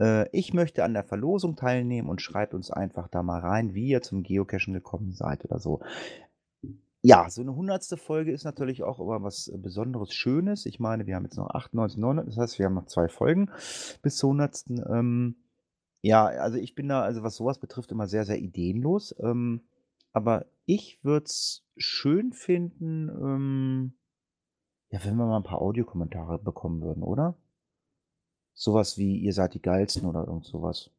Äh, 0.00 0.28
ich 0.30 0.54
möchte 0.54 0.84
an 0.84 0.94
der 0.94 1.04
Verlosung 1.04 1.56
teilnehmen 1.56 2.08
und 2.08 2.22
schreibt 2.22 2.54
uns 2.54 2.70
einfach 2.70 3.08
da 3.08 3.22
mal 3.22 3.40
rein, 3.40 3.74
wie 3.74 3.88
ihr 3.88 4.02
zum 4.02 4.22
Geocachen 4.22 4.72
gekommen 4.72 5.12
seid 5.12 5.44
oder 5.44 5.58
so. 5.58 5.80
Ja, 7.02 7.30
so 7.30 7.40
eine 7.40 7.52
100. 7.52 8.00
Folge 8.00 8.32
ist 8.32 8.44
natürlich 8.44 8.82
auch 8.82 8.98
immer 8.98 9.22
was 9.22 9.48
äh, 9.48 9.56
Besonderes, 9.58 10.12
Schönes. 10.12 10.66
Ich 10.66 10.80
meine, 10.80 11.06
wir 11.06 11.14
haben 11.14 11.24
jetzt 11.24 11.36
noch 11.36 11.50
98, 11.50 11.98
900, 11.98 12.26
das 12.26 12.36
heißt, 12.36 12.58
wir 12.58 12.66
haben 12.66 12.74
noch 12.74 12.86
zwei 12.86 13.08
Folgen 13.08 13.50
bis 14.02 14.16
zur 14.16 14.30
100. 14.30 14.64
Ähm, 14.90 15.36
ja, 16.02 16.24
also 16.26 16.58
ich 16.58 16.74
bin 16.74 16.88
da, 16.88 17.02
also 17.02 17.22
was 17.22 17.36
sowas 17.36 17.58
betrifft, 17.58 17.92
immer 17.92 18.06
sehr, 18.06 18.24
sehr 18.24 18.38
ideenlos. 18.38 19.14
Ähm, 19.20 19.62
aber 20.12 20.46
ich 20.64 20.98
würde 21.04 21.26
es 21.26 21.64
schön 21.76 22.32
finden, 22.32 23.08
ähm, 23.08 23.92
ja, 24.90 25.04
wenn 25.04 25.16
wir 25.16 25.26
mal 25.26 25.36
ein 25.36 25.42
paar 25.42 25.60
Audiokommentare 25.60 26.38
bekommen 26.38 26.80
würden, 26.80 27.02
oder? 27.02 27.36
Sowas 28.56 28.96
wie, 28.96 29.18
ihr 29.18 29.34
seid 29.34 29.52
die 29.52 29.60
Geilsten 29.60 30.06
oder 30.06 30.26
irgend 30.26 30.46
sowas. 30.46 30.90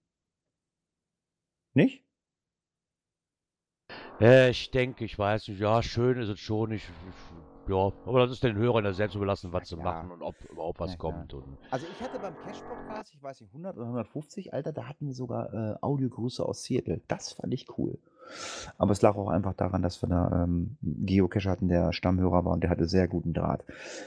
Nicht? 1.74 2.06
Äh, 4.20 4.52
ich 4.52 4.70
denke, 4.70 5.04
ich 5.06 5.18
weiß 5.18 5.48
nicht, 5.48 5.60
ja, 5.60 5.82
schön 5.82 6.20
ist 6.20 6.30
es 6.30 6.40
schon. 6.40 6.72
Ich, 6.72 6.84
ich, 6.84 7.70
ja, 7.70 7.92
aber 8.06 8.20
das 8.20 8.32
ist 8.32 8.44
den 8.44 8.56
Hörern 8.56 8.86
ja 8.86 8.94
selbst 8.94 9.16
überlassen, 9.16 9.52
was 9.54 9.70
sie 9.70 9.76
machen 9.76 10.12
und 10.12 10.22
ob 10.22 10.36
überhaupt 10.52 10.80
was 10.80 10.92
Na 10.92 10.98
kommt. 10.98 11.36
Also 11.72 11.88
ich 11.92 12.00
hatte 12.00 12.20
beim 12.20 12.36
Cash-Podcast, 12.44 13.16
ich 13.16 13.24
weiß 13.24 13.42
nicht, 13.42 13.50
100 13.50 13.76
oder 13.76 13.86
150, 13.86 14.54
Alter, 14.54 14.72
da 14.72 14.88
hatten 14.88 15.08
wir 15.08 15.14
sogar 15.16 15.52
äh, 15.52 15.76
Audiogrüße 15.82 16.46
aus 16.46 16.64
Seattle. 16.64 17.02
Das 17.08 17.34
fand 17.34 17.54
ich 17.54 17.78
cool. 17.78 18.00
Aber 18.78 18.92
es 18.92 19.02
lag 19.02 19.16
auch 19.16 19.30
einfach 19.30 19.54
daran, 19.54 19.82
dass 19.82 20.02
wir 20.02 20.10
da 20.10 20.44
ähm, 20.44 20.78
einen 20.84 21.06
Geocacher 21.06 21.50
hatten, 21.50 21.68
der 21.68 21.94
Stammhörer 21.94 22.46
war 22.46 22.54
und 22.54 22.62
der 22.62 22.70
hatte 22.70 22.88
sehr 22.88 23.08
guten 23.08 23.34
Draht. 23.34 23.64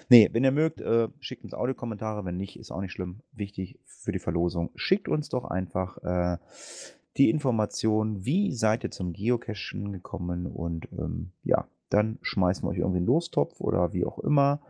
Nee, 0.09 0.29
wenn 0.33 0.45
ihr 0.45 0.53
mögt, 0.53 0.81
äh, 0.81 1.09
schickt 1.21 1.45
uns 1.45 1.55
Audiokommentare. 1.55 2.25
Wenn 2.25 2.37
nicht, 2.37 2.59
ist 2.59 2.71
auch 2.71 2.81
nicht 2.81 2.93
schlimm. 2.93 3.21
Wichtig 3.33 3.79
für 3.85 4.13
die 4.13 4.19
Verlosung. 4.19 4.71
Schickt 4.77 5.09
uns 5.09 5.29
doch 5.29 5.45
einfach 5.45 5.99
äh, 6.03 6.39
die 7.17 7.31
Information, 7.31 8.25
wie 8.25 8.55
seid 8.55 8.85
ihr 8.85 8.91
zum 8.91 9.13
Geocachen 9.13 9.93
gekommen 9.93 10.47
und 10.47 10.89
ähm, 10.99 11.33
ja, 11.45 11.67
dann 11.91 12.19
schmeißen 12.23 12.65
wir 12.65 12.71
euch 12.71 12.79
irgendwie 12.79 12.99
einen 12.99 13.07
Lostopf 13.07 13.61
oder 13.61 13.93
wie 13.93 14.07
auch 14.07 14.19
immer. 14.21 14.61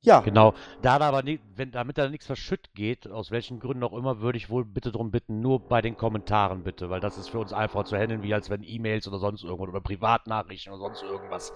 Ja, 0.00 0.20
Genau, 0.20 0.54
da 0.80 0.98
da 0.98 1.08
aber 1.08 1.22
nicht, 1.22 1.42
wenn, 1.56 1.72
damit 1.72 1.98
da 1.98 2.08
nichts 2.08 2.26
verschütt 2.26 2.70
geht, 2.74 3.08
aus 3.08 3.30
welchen 3.30 3.58
Gründen 3.58 3.82
auch 3.82 3.92
immer, 3.92 4.20
würde 4.20 4.38
ich 4.38 4.48
wohl 4.48 4.64
bitte 4.64 4.92
darum 4.92 5.10
bitten, 5.10 5.40
nur 5.40 5.58
bei 5.60 5.82
den 5.82 5.96
Kommentaren 5.96 6.62
bitte, 6.62 6.88
weil 6.88 7.00
das 7.00 7.18
ist 7.18 7.30
für 7.30 7.40
uns 7.40 7.52
einfacher 7.52 7.84
zu 7.84 7.96
handeln, 7.96 8.22
wie 8.22 8.32
als 8.32 8.48
wenn 8.48 8.62
E-Mails 8.62 9.08
oder 9.08 9.18
sonst 9.18 9.42
irgendwas 9.42 9.68
oder 9.68 9.80
Privatnachrichten 9.80 10.72
oder 10.72 10.80
sonst 10.80 11.02
irgendwas. 11.02 11.52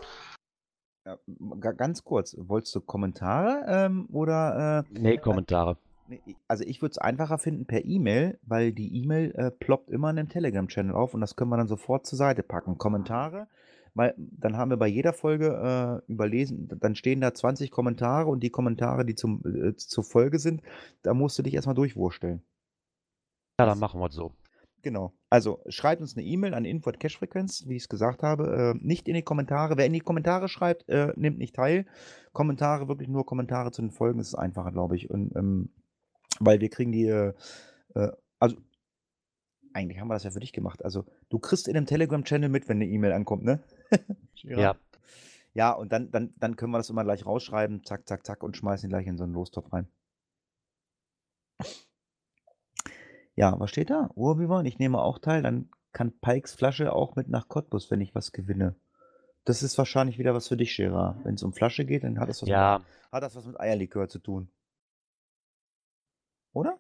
Ja, 1.05 1.19
ga- 1.61 1.73
ganz 1.73 2.03
kurz, 2.05 2.37
wolltest 2.39 2.75
du 2.75 2.81
Kommentare 2.81 3.65
ähm, 3.69 4.09
oder 4.13 4.85
äh, 4.89 4.99
Nee, 4.99 5.19
Kommentare. 5.19 5.77
nee, 6.07 6.21
also 6.49 6.65
ich 6.65 6.83
würde 6.83 6.93
es 6.93 6.99
einfacher 6.99 7.39
finden 7.39 7.67
per 7.67 7.85
E-Mail, 7.85 8.39
weil 8.43 8.73
die 8.73 9.03
E-Mail 9.03 9.33
äh, 9.37 9.51
ploppt 9.51 9.91
immer 9.91 10.11
in 10.11 10.17
dem 10.17 10.29
Telegram-Channel 10.29 10.95
auf 10.95 11.15
und 11.15 11.21
das 11.21 11.37
können 11.37 11.51
wir 11.51 11.57
dann 11.57 11.69
sofort 11.69 12.07
zur 12.07 12.19
Seite 12.19 12.43
packen. 12.43 12.79
Kommentare, 12.79 13.49
weil 13.95 14.15
dann 14.17 14.57
haben 14.57 14.71
wir 14.71 14.77
bei 14.77 14.87
jeder 14.89 15.13
Folge 15.13 16.03
äh, 16.09 16.11
überlesen, 16.11 16.69
dann 16.81 16.95
stehen 16.95 17.21
da 17.21 17.35
20 17.35 17.71
Kommentare 17.71 18.29
und 18.31 18.41
die 18.43 18.51
Kommentare, 18.51 19.05
die 19.05 19.15
zum, 19.15 19.43
äh, 19.45 19.77
zur 19.77 20.05
Folge 20.05 20.39
sind, 20.39 20.63
da 21.03 21.15
musst 21.15 21.39
du 21.39 21.43
dich 21.43 21.55
erstmal 21.55 21.75
durchwursteln. 21.75 22.43
Ja, 23.61 23.67
dann 23.67 23.79
machen 23.79 24.01
wir 24.01 24.07
es 24.07 24.15
so. 24.15 24.35
Genau. 24.83 25.13
Also 25.31 25.63
schreibt 25.69 26.01
uns 26.01 26.17
eine 26.17 26.27
E-Mail 26.27 26.55
an 26.55 26.65
info.cashfrequenz, 26.65 27.69
wie 27.69 27.77
ich 27.77 27.85
es 27.85 27.89
gesagt 27.89 28.23
habe. 28.23 28.75
Äh, 28.75 28.85
nicht 28.85 29.07
in 29.07 29.15
die 29.15 29.23
Kommentare. 29.23 29.77
Wer 29.77 29.87
in 29.87 29.93
die 29.93 30.01
Kommentare 30.01 30.49
schreibt, 30.49 30.89
äh, 30.89 31.13
nimmt 31.17 31.39
nicht 31.39 31.55
teil. 31.55 31.87
Kommentare, 32.33 32.89
wirklich 32.89 33.09
nur 33.09 33.25
Kommentare 33.25 33.71
zu 33.71 33.83
den 33.83 33.93
Folgen, 33.93 34.19
ist 34.19 34.35
einfacher, 34.35 34.73
glaube 34.73 34.97
ich. 34.97 35.09
Und, 35.09 35.37
ähm, 35.37 35.71
weil 36.41 36.61
wir 36.61 36.69
kriegen 36.69 36.91
die, 36.91 37.07
äh, 37.07 37.33
äh, 37.95 38.11
also 38.41 38.57
eigentlich 39.73 40.01
haben 40.01 40.09
wir 40.09 40.15
das 40.15 40.25
ja 40.25 40.33
für 40.33 40.41
dich 40.41 40.53
gemacht. 40.53 40.85
Also 40.85 41.05
du 41.29 41.39
kriegst 41.39 41.69
in 41.69 41.75
dem 41.75 41.87
Telegram-Channel 41.87 42.49
mit, 42.49 42.69
wenn 42.69 42.79
eine 42.79 42.87
E-Mail 42.87 43.13
ankommt, 43.13 43.45
ne? 43.45 43.63
Ja. 44.43 44.77
Ja, 45.55 45.73
und 45.73 45.93
dann, 45.93 46.11
dann, 46.11 46.35
dann 46.39 46.57
können 46.57 46.73
wir 46.73 46.79
das 46.79 46.91
immer 46.91 47.05
gleich 47.05 47.27
rausschreiben, 47.27 47.85
zack, 47.85 48.09
zack, 48.09 48.27
zack, 48.27 48.43
und 48.43 48.57
schmeißen 48.57 48.89
gleich 48.89 49.07
in 49.07 49.19
so 49.19 49.25
einen 49.25 49.35
Lostopf 49.35 49.73
rein. 49.73 49.87
Ja, 53.35 53.59
was 53.61 53.71
steht 53.71 53.91
da? 53.91 54.11
Urbiwan, 54.15 54.67
ich 54.67 54.79
nehme 54.79 55.01
auch 55.01 55.19
teil, 55.19 55.43
dann 55.43 55.71
kann 55.93 56.19
Pikes 56.21 56.55
Flasche 56.55 56.93
auch 56.93 57.17
mit 57.17 57.29
nach 57.29 57.49
Cottbus, 57.49 57.91
wenn 57.91 58.01
ich 58.01 58.15
was 58.15 58.33
gewinne. 58.33 58.75
Das 59.45 59.63
ist 59.63 59.77
wahrscheinlich 59.77 60.19
wieder 60.19 60.35
was 60.35 60.49
für 60.49 60.57
dich, 60.57 60.77
Gerard. 60.77 61.25
Wenn 61.25 61.35
es 61.35 61.43
um 61.43 61.53
Flasche 61.53 61.85
geht, 61.85 62.05
dann 62.05 62.19
hat 62.19 62.29
das 62.29 62.43
was, 62.43 62.49
Ja, 62.49 62.79
mit, 62.79 63.13
hat 63.13 63.23
das 63.23 63.35
was 63.37 63.45
mit 63.45 63.61
Eierlikör 63.61 64.09
zu 64.09 64.19
tun. 64.19 64.49
Oder? 66.53 66.79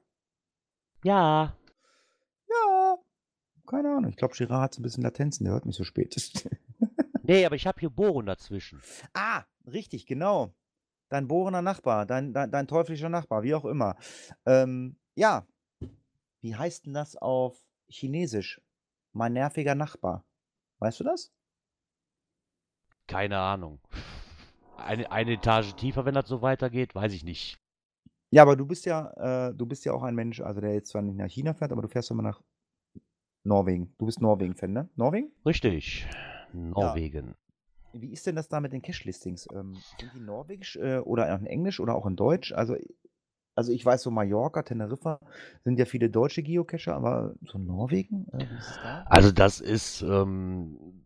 ja. 1.04 1.56
Ja. 2.48 2.98
Keine 3.66 3.96
Ahnung. 3.96 4.10
Ich 4.10 4.16
glaube, 4.16 4.34
Gerard 4.34 4.62
hat 4.62 4.74
so 4.74 4.80
ein 4.80 4.82
bisschen 4.82 5.02
Latenzen, 5.02 5.44
der 5.44 5.54
hört 5.54 5.66
mich 5.66 5.76
so 5.76 5.84
spät. 5.84 6.14
Nee, 7.22 7.46
aber 7.46 7.56
ich 7.56 7.66
habe 7.66 7.80
hier 7.80 7.90
Bohren 7.90 8.26
dazwischen. 8.26 8.82
Ah, 9.14 9.44
richtig, 9.66 10.06
genau. 10.06 10.54
Dein 11.08 11.28
bohrender 11.28 11.62
Nachbar, 11.62 12.06
dein, 12.06 12.32
dein, 12.32 12.50
dein 12.50 12.66
teuflischer 12.66 13.08
Nachbar, 13.08 13.42
wie 13.42 13.54
auch 13.54 13.64
immer. 13.64 13.96
Ähm, 14.46 14.96
ja, 15.14 15.46
wie 16.40 16.56
heißt 16.56 16.86
denn 16.86 16.94
das 16.94 17.16
auf 17.16 17.58
Chinesisch? 17.88 18.60
Mein 19.12 19.34
nerviger 19.34 19.74
Nachbar. 19.74 20.24
Weißt 20.78 21.00
du 21.00 21.04
das? 21.04 21.32
Keine 23.06 23.38
Ahnung. 23.38 23.80
Eine, 24.78 25.12
eine 25.12 25.34
Etage 25.34 25.74
tiefer, 25.74 26.04
wenn 26.06 26.14
das 26.14 26.26
so 26.26 26.42
weitergeht, 26.42 26.96
weiß 26.96 27.12
ich 27.12 27.22
nicht. 27.22 27.60
Ja, 28.30 28.42
aber 28.42 28.56
du 28.56 28.66
bist 28.66 28.84
ja, 28.84 29.50
äh, 29.50 29.54
du 29.54 29.64
bist 29.64 29.84
ja 29.84 29.92
auch 29.92 30.02
ein 30.02 30.16
Mensch, 30.16 30.40
also 30.40 30.60
der 30.60 30.74
jetzt 30.74 30.90
zwar 30.90 31.02
nicht 31.02 31.18
nach 31.18 31.28
China 31.28 31.54
fährt, 31.54 31.70
aber 31.70 31.82
du 31.82 31.88
fährst 31.88 32.10
immer 32.10 32.24
nach 32.24 32.42
Norwegen. 33.44 33.94
Du 33.98 34.06
bist 34.06 34.20
Norwegen-Fan, 34.20 34.72
ne? 34.72 34.88
Norwegen? 34.96 35.30
Richtig. 35.46 36.08
Norwegen. 36.54 37.34
Wie 37.92 38.12
ist 38.12 38.26
denn 38.26 38.36
das 38.36 38.48
da 38.48 38.60
mit 38.60 38.72
den 38.72 38.82
Cache-Listings? 38.82 39.48
Ähm, 39.52 39.74
sind 39.98 40.12
die 40.14 40.20
norwegisch 40.20 40.76
äh, 40.76 40.98
oder 40.98 41.28
in 41.34 41.46
Englisch 41.46 41.78
oder 41.78 41.94
auch 41.94 42.06
in 42.06 42.16
Deutsch? 42.16 42.52
Also, 42.52 42.76
also 43.54 43.72
ich 43.72 43.84
weiß 43.84 44.02
so 44.02 44.10
Mallorca, 44.10 44.62
Teneriffa 44.62 45.20
sind 45.64 45.78
ja 45.78 45.84
viele 45.84 46.08
deutsche 46.08 46.42
Geocacher, 46.42 46.94
aber 46.94 47.34
so 47.42 47.58
Norwegen, 47.58 48.26
äh, 48.32 48.46
da? 48.82 49.04
Also 49.10 49.30
das 49.30 49.60
ist, 49.60 50.00
ähm, 50.02 51.02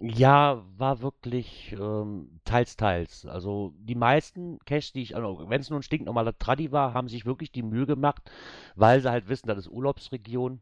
ja, 0.00 0.62
war 0.76 1.00
wirklich 1.00 1.74
ähm, 1.78 2.40
teils, 2.44 2.76
teils. 2.76 3.26
Also 3.26 3.72
die 3.78 3.94
meisten 3.94 4.58
Caches, 4.64 4.92
die 4.92 5.02
ich, 5.02 5.16
also 5.16 5.48
wenn 5.48 5.60
es 5.60 5.70
nur 5.70 5.80
ein 5.80 5.82
stinknormaler 5.82 6.38
Traddy 6.38 6.70
war, 6.70 6.94
haben 6.94 7.08
sich 7.08 7.26
wirklich 7.26 7.50
die 7.50 7.62
Mühe 7.62 7.86
gemacht, 7.86 8.30
weil 8.76 9.00
sie 9.00 9.10
halt 9.10 9.28
wissen, 9.28 9.48
das 9.48 9.58
ist 9.58 9.68
Urlaubsregion. 9.68 10.60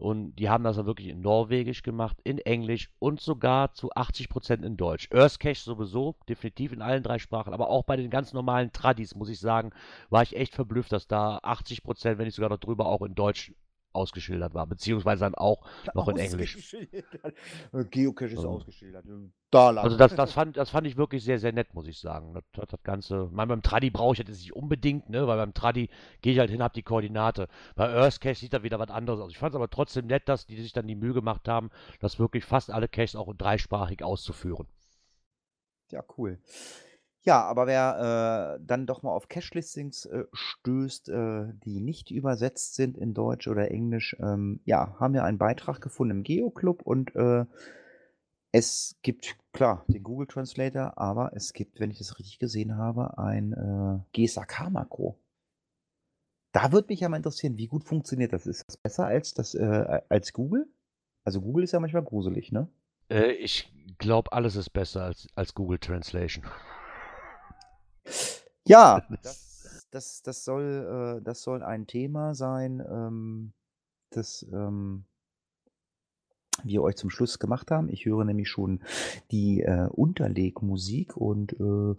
Und 0.00 0.36
die 0.36 0.48
haben 0.48 0.64
das 0.64 0.76
dann 0.76 0.86
wirklich 0.86 1.08
in 1.08 1.20
Norwegisch 1.20 1.82
gemacht, 1.82 2.16
in 2.24 2.38
Englisch 2.38 2.90
und 2.98 3.20
sogar 3.20 3.74
zu 3.74 3.92
80% 3.92 4.64
in 4.64 4.78
Deutsch. 4.78 5.08
Earth 5.12 5.38
Cache 5.38 5.60
sowieso, 5.60 6.16
definitiv 6.28 6.72
in 6.72 6.80
allen 6.80 7.02
drei 7.02 7.18
Sprachen, 7.18 7.52
aber 7.52 7.68
auch 7.68 7.84
bei 7.84 7.96
den 7.96 8.08
ganz 8.08 8.32
normalen 8.32 8.72
Tradis, 8.72 9.14
muss 9.14 9.28
ich 9.28 9.38
sagen, 9.38 9.72
war 10.08 10.22
ich 10.22 10.36
echt 10.36 10.54
verblüfft, 10.54 10.92
dass 10.92 11.06
da 11.06 11.38
80%, 11.38 12.16
wenn 12.16 12.24
nicht 12.24 12.34
sogar 12.34 12.48
noch 12.48 12.58
drüber, 12.58 12.86
auch 12.86 13.02
in 13.02 13.14
Deutsch 13.14 13.52
ausgeschildert 13.92 14.54
war, 14.54 14.66
beziehungsweise 14.66 15.20
dann 15.20 15.34
auch 15.34 15.66
noch 15.94 16.08
in 16.08 16.16
Englisch. 16.16 16.76
Geocache 17.90 18.30
ist 18.30 18.38
Also- 18.38 18.50
ausgeschildert. 18.50 19.04
Da 19.50 19.70
lang. 19.70 19.84
Also 19.84 19.96
das, 19.96 20.14
das, 20.14 20.32
fand, 20.32 20.56
das 20.56 20.70
fand 20.70 20.86
ich 20.86 20.96
wirklich 20.96 21.24
sehr, 21.24 21.40
sehr 21.40 21.52
nett, 21.52 21.74
muss 21.74 21.88
ich 21.88 21.98
sagen. 21.98 22.34
Das, 22.34 22.44
das, 22.52 22.68
das 22.68 22.82
Ganze, 22.84 23.28
mein, 23.32 23.48
beim 23.48 23.62
Tradi 23.62 23.90
brauche 23.90 24.14
ich 24.14 24.24
das 24.24 24.38
nicht 24.38 24.54
unbedingt, 24.54 25.10
ne? 25.10 25.26
weil 25.26 25.38
beim 25.38 25.54
Tradi 25.54 25.90
gehe 26.22 26.32
ich 26.34 26.38
halt 26.38 26.50
hin, 26.50 26.62
habe 26.62 26.74
die 26.74 26.84
Koordinate. 26.84 27.48
Bei 27.74 27.88
Earth 27.92 28.20
Cache 28.20 28.36
sieht 28.36 28.52
da 28.52 28.62
wieder 28.62 28.78
was 28.78 28.90
anderes 28.90 29.20
aus. 29.20 29.32
Ich 29.32 29.38
fand 29.38 29.52
es 29.52 29.56
aber 29.56 29.68
trotzdem 29.68 30.06
nett, 30.06 30.28
dass 30.28 30.46
die 30.46 30.60
sich 30.60 30.72
dann 30.72 30.86
die 30.86 30.94
Mühe 30.94 31.14
gemacht 31.14 31.48
haben, 31.48 31.70
das 31.98 32.20
wirklich 32.20 32.44
fast 32.44 32.70
alle 32.70 32.86
Caches 32.86 33.16
auch 33.16 33.34
dreisprachig 33.34 34.04
auszuführen. 34.04 34.68
Ja, 35.90 36.04
cool. 36.16 36.38
Ja, 37.22 37.42
aber 37.44 37.66
wer 37.66 38.56
äh, 38.58 38.64
dann 38.64 38.86
doch 38.86 39.02
mal 39.02 39.10
auf 39.10 39.28
Cache-Listings 39.28 40.06
äh, 40.06 40.24
stößt, 40.32 41.10
äh, 41.10 41.52
die 41.64 41.80
nicht 41.80 42.10
übersetzt 42.10 42.74
sind 42.76 42.96
in 42.96 43.12
Deutsch 43.12 43.46
oder 43.46 43.70
Englisch, 43.70 44.16
ähm, 44.20 44.60
ja, 44.64 44.96
haben 44.98 45.12
wir 45.12 45.24
einen 45.24 45.36
Beitrag 45.36 45.82
gefunden 45.82 46.18
im 46.18 46.22
Geo-Club 46.22 46.80
und 46.82 47.14
äh, 47.14 47.44
es 48.52 48.96
gibt, 49.02 49.36
klar, 49.52 49.84
den 49.88 50.02
Google 50.02 50.26
Translator, 50.26 50.96
aber 50.96 51.32
es 51.34 51.52
gibt, 51.52 51.78
wenn 51.78 51.90
ich 51.90 51.98
das 51.98 52.18
richtig 52.18 52.38
gesehen 52.38 52.76
habe, 52.76 53.18
ein 53.18 53.52
äh, 53.52 54.00
GSAK-Makro. 54.12 55.18
Da 56.52 56.72
würde 56.72 56.88
mich 56.88 57.00
ja 57.00 57.08
mal 57.08 57.18
interessieren, 57.18 57.58
wie 57.58 57.68
gut 57.68 57.84
funktioniert 57.84 58.32
das? 58.32 58.46
Ist 58.46 58.64
das 58.66 58.76
besser 58.76 59.06
als, 59.06 59.34
das, 59.34 59.54
äh, 59.54 60.00
als 60.08 60.32
Google? 60.32 60.66
Also 61.22 61.42
Google 61.42 61.64
ist 61.64 61.72
ja 61.72 61.80
manchmal 61.80 62.02
gruselig, 62.02 62.50
ne? 62.50 62.66
Äh, 63.08 63.32
ich 63.32 63.72
glaube, 63.98 64.32
alles 64.32 64.56
ist 64.56 64.70
besser 64.70 65.04
als, 65.04 65.28
als 65.34 65.54
Google 65.54 65.78
Translation. 65.78 66.44
Ja, 68.66 69.06
das, 69.22 69.86
das, 69.90 70.22
das, 70.22 70.44
soll, 70.44 71.18
äh, 71.18 71.24
das 71.24 71.42
soll 71.42 71.62
ein 71.62 71.86
Thema 71.86 72.34
sein, 72.34 72.82
ähm, 72.88 73.52
das 74.10 74.46
ähm, 74.52 75.04
wir 76.64 76.82
euch 76.82 76.96
zum 76.96 77.10
Schluss 77.10 77.38
gemacht 77.38 77.70
haben. 77.70 77.88
Ich 77.88 78.04
höre 78.04 78.24
nämlich 78.24 78.48
schon 78.48 78.80
die 79.30 79.62
äh, 79.62 79.88
Unterlegmusik 79.88 81.16
und 81.16 81.54
äh, 81.58 81.94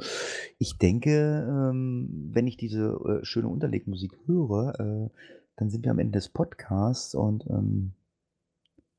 ich 0.60 0.78
denke, 0.78 1.46
ähm, 1.48 2.30
wenn 2.34 2.48
ich 2.48 2.58
diese 2.58 3.22
äh, 3.22 3.26
schöne 3.26 3.48
Unterlegmusik 3.48 4.14
höre, 4.26 4.80
äh, 4.80 5.10
dann 5.58 5.70
sind 5.70 5.84
wir 5.84 5.92
am 5.92 6.00
Ende 6.00 6.18
des 6.18 6.30
Podcasts 6.30 7.16
und 7.16 7.46
ähm, 7.50 7.94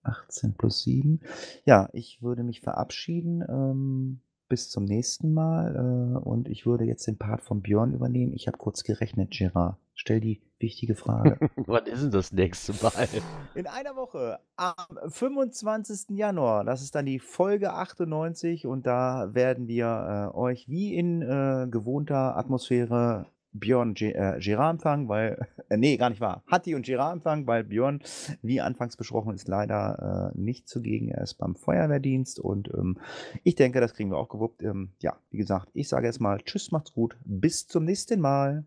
18 0.02 0.54
plus 0.54 0.82
7. 0.82 1.20
Ja, 1.64 1.88
ich 1.92 2.22
würde 2.22 2.42
mich 2.42 2.60
verabschieden. 2.60 4.20
Bis 4.53 4.68
zum 4.68 4.84
nächsten 4.84 5.32
Mal. 5.32 5.74
Äh, 5.74 6.28
und 6.28 6.46
ich 6.46 6.66
würde 6.66 6.84
jetzt 6.84 7.07
den 7.07 7.16
Part 7.16 7.40
von 7.40 7.62
Björn 7.62 7.94
übernehmen. 7.94 8.34
Ich 8.34 8.48
habe 8.48 8.59
kurz 8.59 8.84
gerechnet, 8.84 9.30
Gerard. 9.30 9.78
Stell 9.94 10.20
die 10.20 10.42
wichtige 10.59 10.94
Frage. 10.94 11.38
Wann 11.66 11.86
ist 11.86 12.03
denn 12.03 12.11
das 12.11 12.32
nächste 12.32 12.74
Mal? 12.84 13.09
In 13.55 13.66
einer 13.66 13.96
Woche, 13.96 14.40
am 14.57 14.74
25. 15.09 16.11
Januar, 16.11 16.64
das 16.64 16.82
ist 16.82 16.94
dann 16.94 17.07
die 17.07 17.18
Folge 17.18 17.72
98 17.72 18.66
und 18.66 18.86
da 18.86 19.30
werden 19.32 19.68
wir 19.68 20.30
äh, 20.34 20.36
euch 20.36 20.68
wie 20.68 20.96
in 20.96 21.22
äh, 21.22 21.66
gewohnter 21.70 22.36
Atmosphäre 22.36 23.24
Björn 23.53 23.94
Ge 23.94 24.12
äh, 24.12 24.38
Gerard 24.40 24.74
empfangen, 24.74 25.09
weil, 25.09 25.46
äh, 25.68 25.76
nee, 25.76 25.96
gar 25.96 26.11
nicht 26.11 26.20
wahr, 26.20 26.42
Hatti 26.50 26.74
und 26.74 26.86
Gerard 26.86 27.14
empfangen, 27.14 27.46
weil 27.46 27.64
Björn, 27.64 28.03
wie 28.42 28.61
anfangs 28.61 28.96
besprochen, 28.96 29.34
ist 29.34 29.48
leider 29.48 30.32
äh, 30.34 30.38
nicht 30.38 30.68
zugegen, 30.68 31.09
er 31.09 31.22
ist 31.22 31.34
beim 31.34 31.55
Feuerwehrdienst 31.55 32.40
und 32.40 32.72
ähm, 32.74 32.98
ich 33.44 33.55
denke, 33.55 33.80
das 33.80 33.94
kriegen 33.94 34.11
wir 34.11 34.18
auch 34.18 34.28
gewuppt. 34.28 34.62
Ähm, 34.62 34.90
ja, 35.00 35.16
wie 35.30 35.38
gesagt, 35.38 35.68
ich 35.74 35.88
sage 35.88 36.07
erstmal 36.07 36.40
Tschüss, 36.40 36.72
macht's 36.72 36.92
gut, 36.92 37.16
bis 37.24 37.66
zum 37.66 37.84
nächsten 37.84 38.20
Mal. 38.20 38.64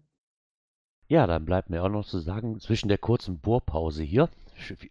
Ja, 1.07 1.27
dann 1.27 1.45
bleibt 1.45 1.69
mir 1.69 1.83
auch 1.83 1.89
noch 1.89 2.05
zu 2.05 2.19
sagen, 2.19 2.59
zwischen 2.59 2.88
der 2.88 2.97
kurzen 2.97 3.39
Bohrpause 3.39 4.03
hier, 4.03 4.29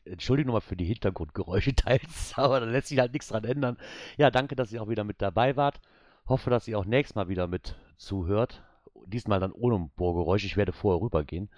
Entschuldigung 0.04 0.48
nochmal 0.48 0.60
für 0.60 0.76
die 0.76 0.84
Hintergrundgeräusche 0.84 1.74
teils, 1.76 2.34
aber 2.36 2.60
da 2.60 2.66
lässt 2.66 2.88
sich 2.88 2.98
halt 2.98 3.12
nichts 3.12 3.28
dran 3.28 3.44
ändern. 3.44 3.76
Ja, 4.16 4.30
danke, 4.30 4.56
dass 4.56 4.72
ihr 4.72 4.82
auch 4.82 4.88
wieder 4.88 5.04
mit 5.04 5.20
dabei 5.22 5.56
wart. 5.56 5.80
Hoffe, 6.26 6.50
dass 6.50 6.68
ihr 6.68 6.78
auch 6.78 6.84
nächstes 6.84 7.16
Mal 7.16 7.28
wieder 7.28 7.46
mit 7.46 7.76
zuhört. 7.96 8.62
Diesmal 9.06 9.40
dann 9.40 9.52
ohne 9.52 9.90
Bohrgeräusch. 9.96 10.44
Ich 10.44 10.56
werde 10.56 10.72
vorher 10.72 11.02
rübergehen. 11.02 11.50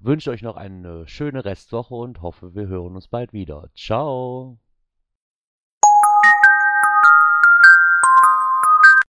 Wünsche 0.00 0.30
euch 0.30 0.42
noch 0.42 0.56
eine 0.56 1.06
schöne 1.08 1.44
Restwoche 1.44 1.94
und 1.94 2.20
hoffe, 2.22 2.54
wir 2.54 2.66
hören 2.66 2.94
uns 2.94 3.08
bald 3.08 3.32
wieder. 3.32 3.70
Ciao. 3.74 4.58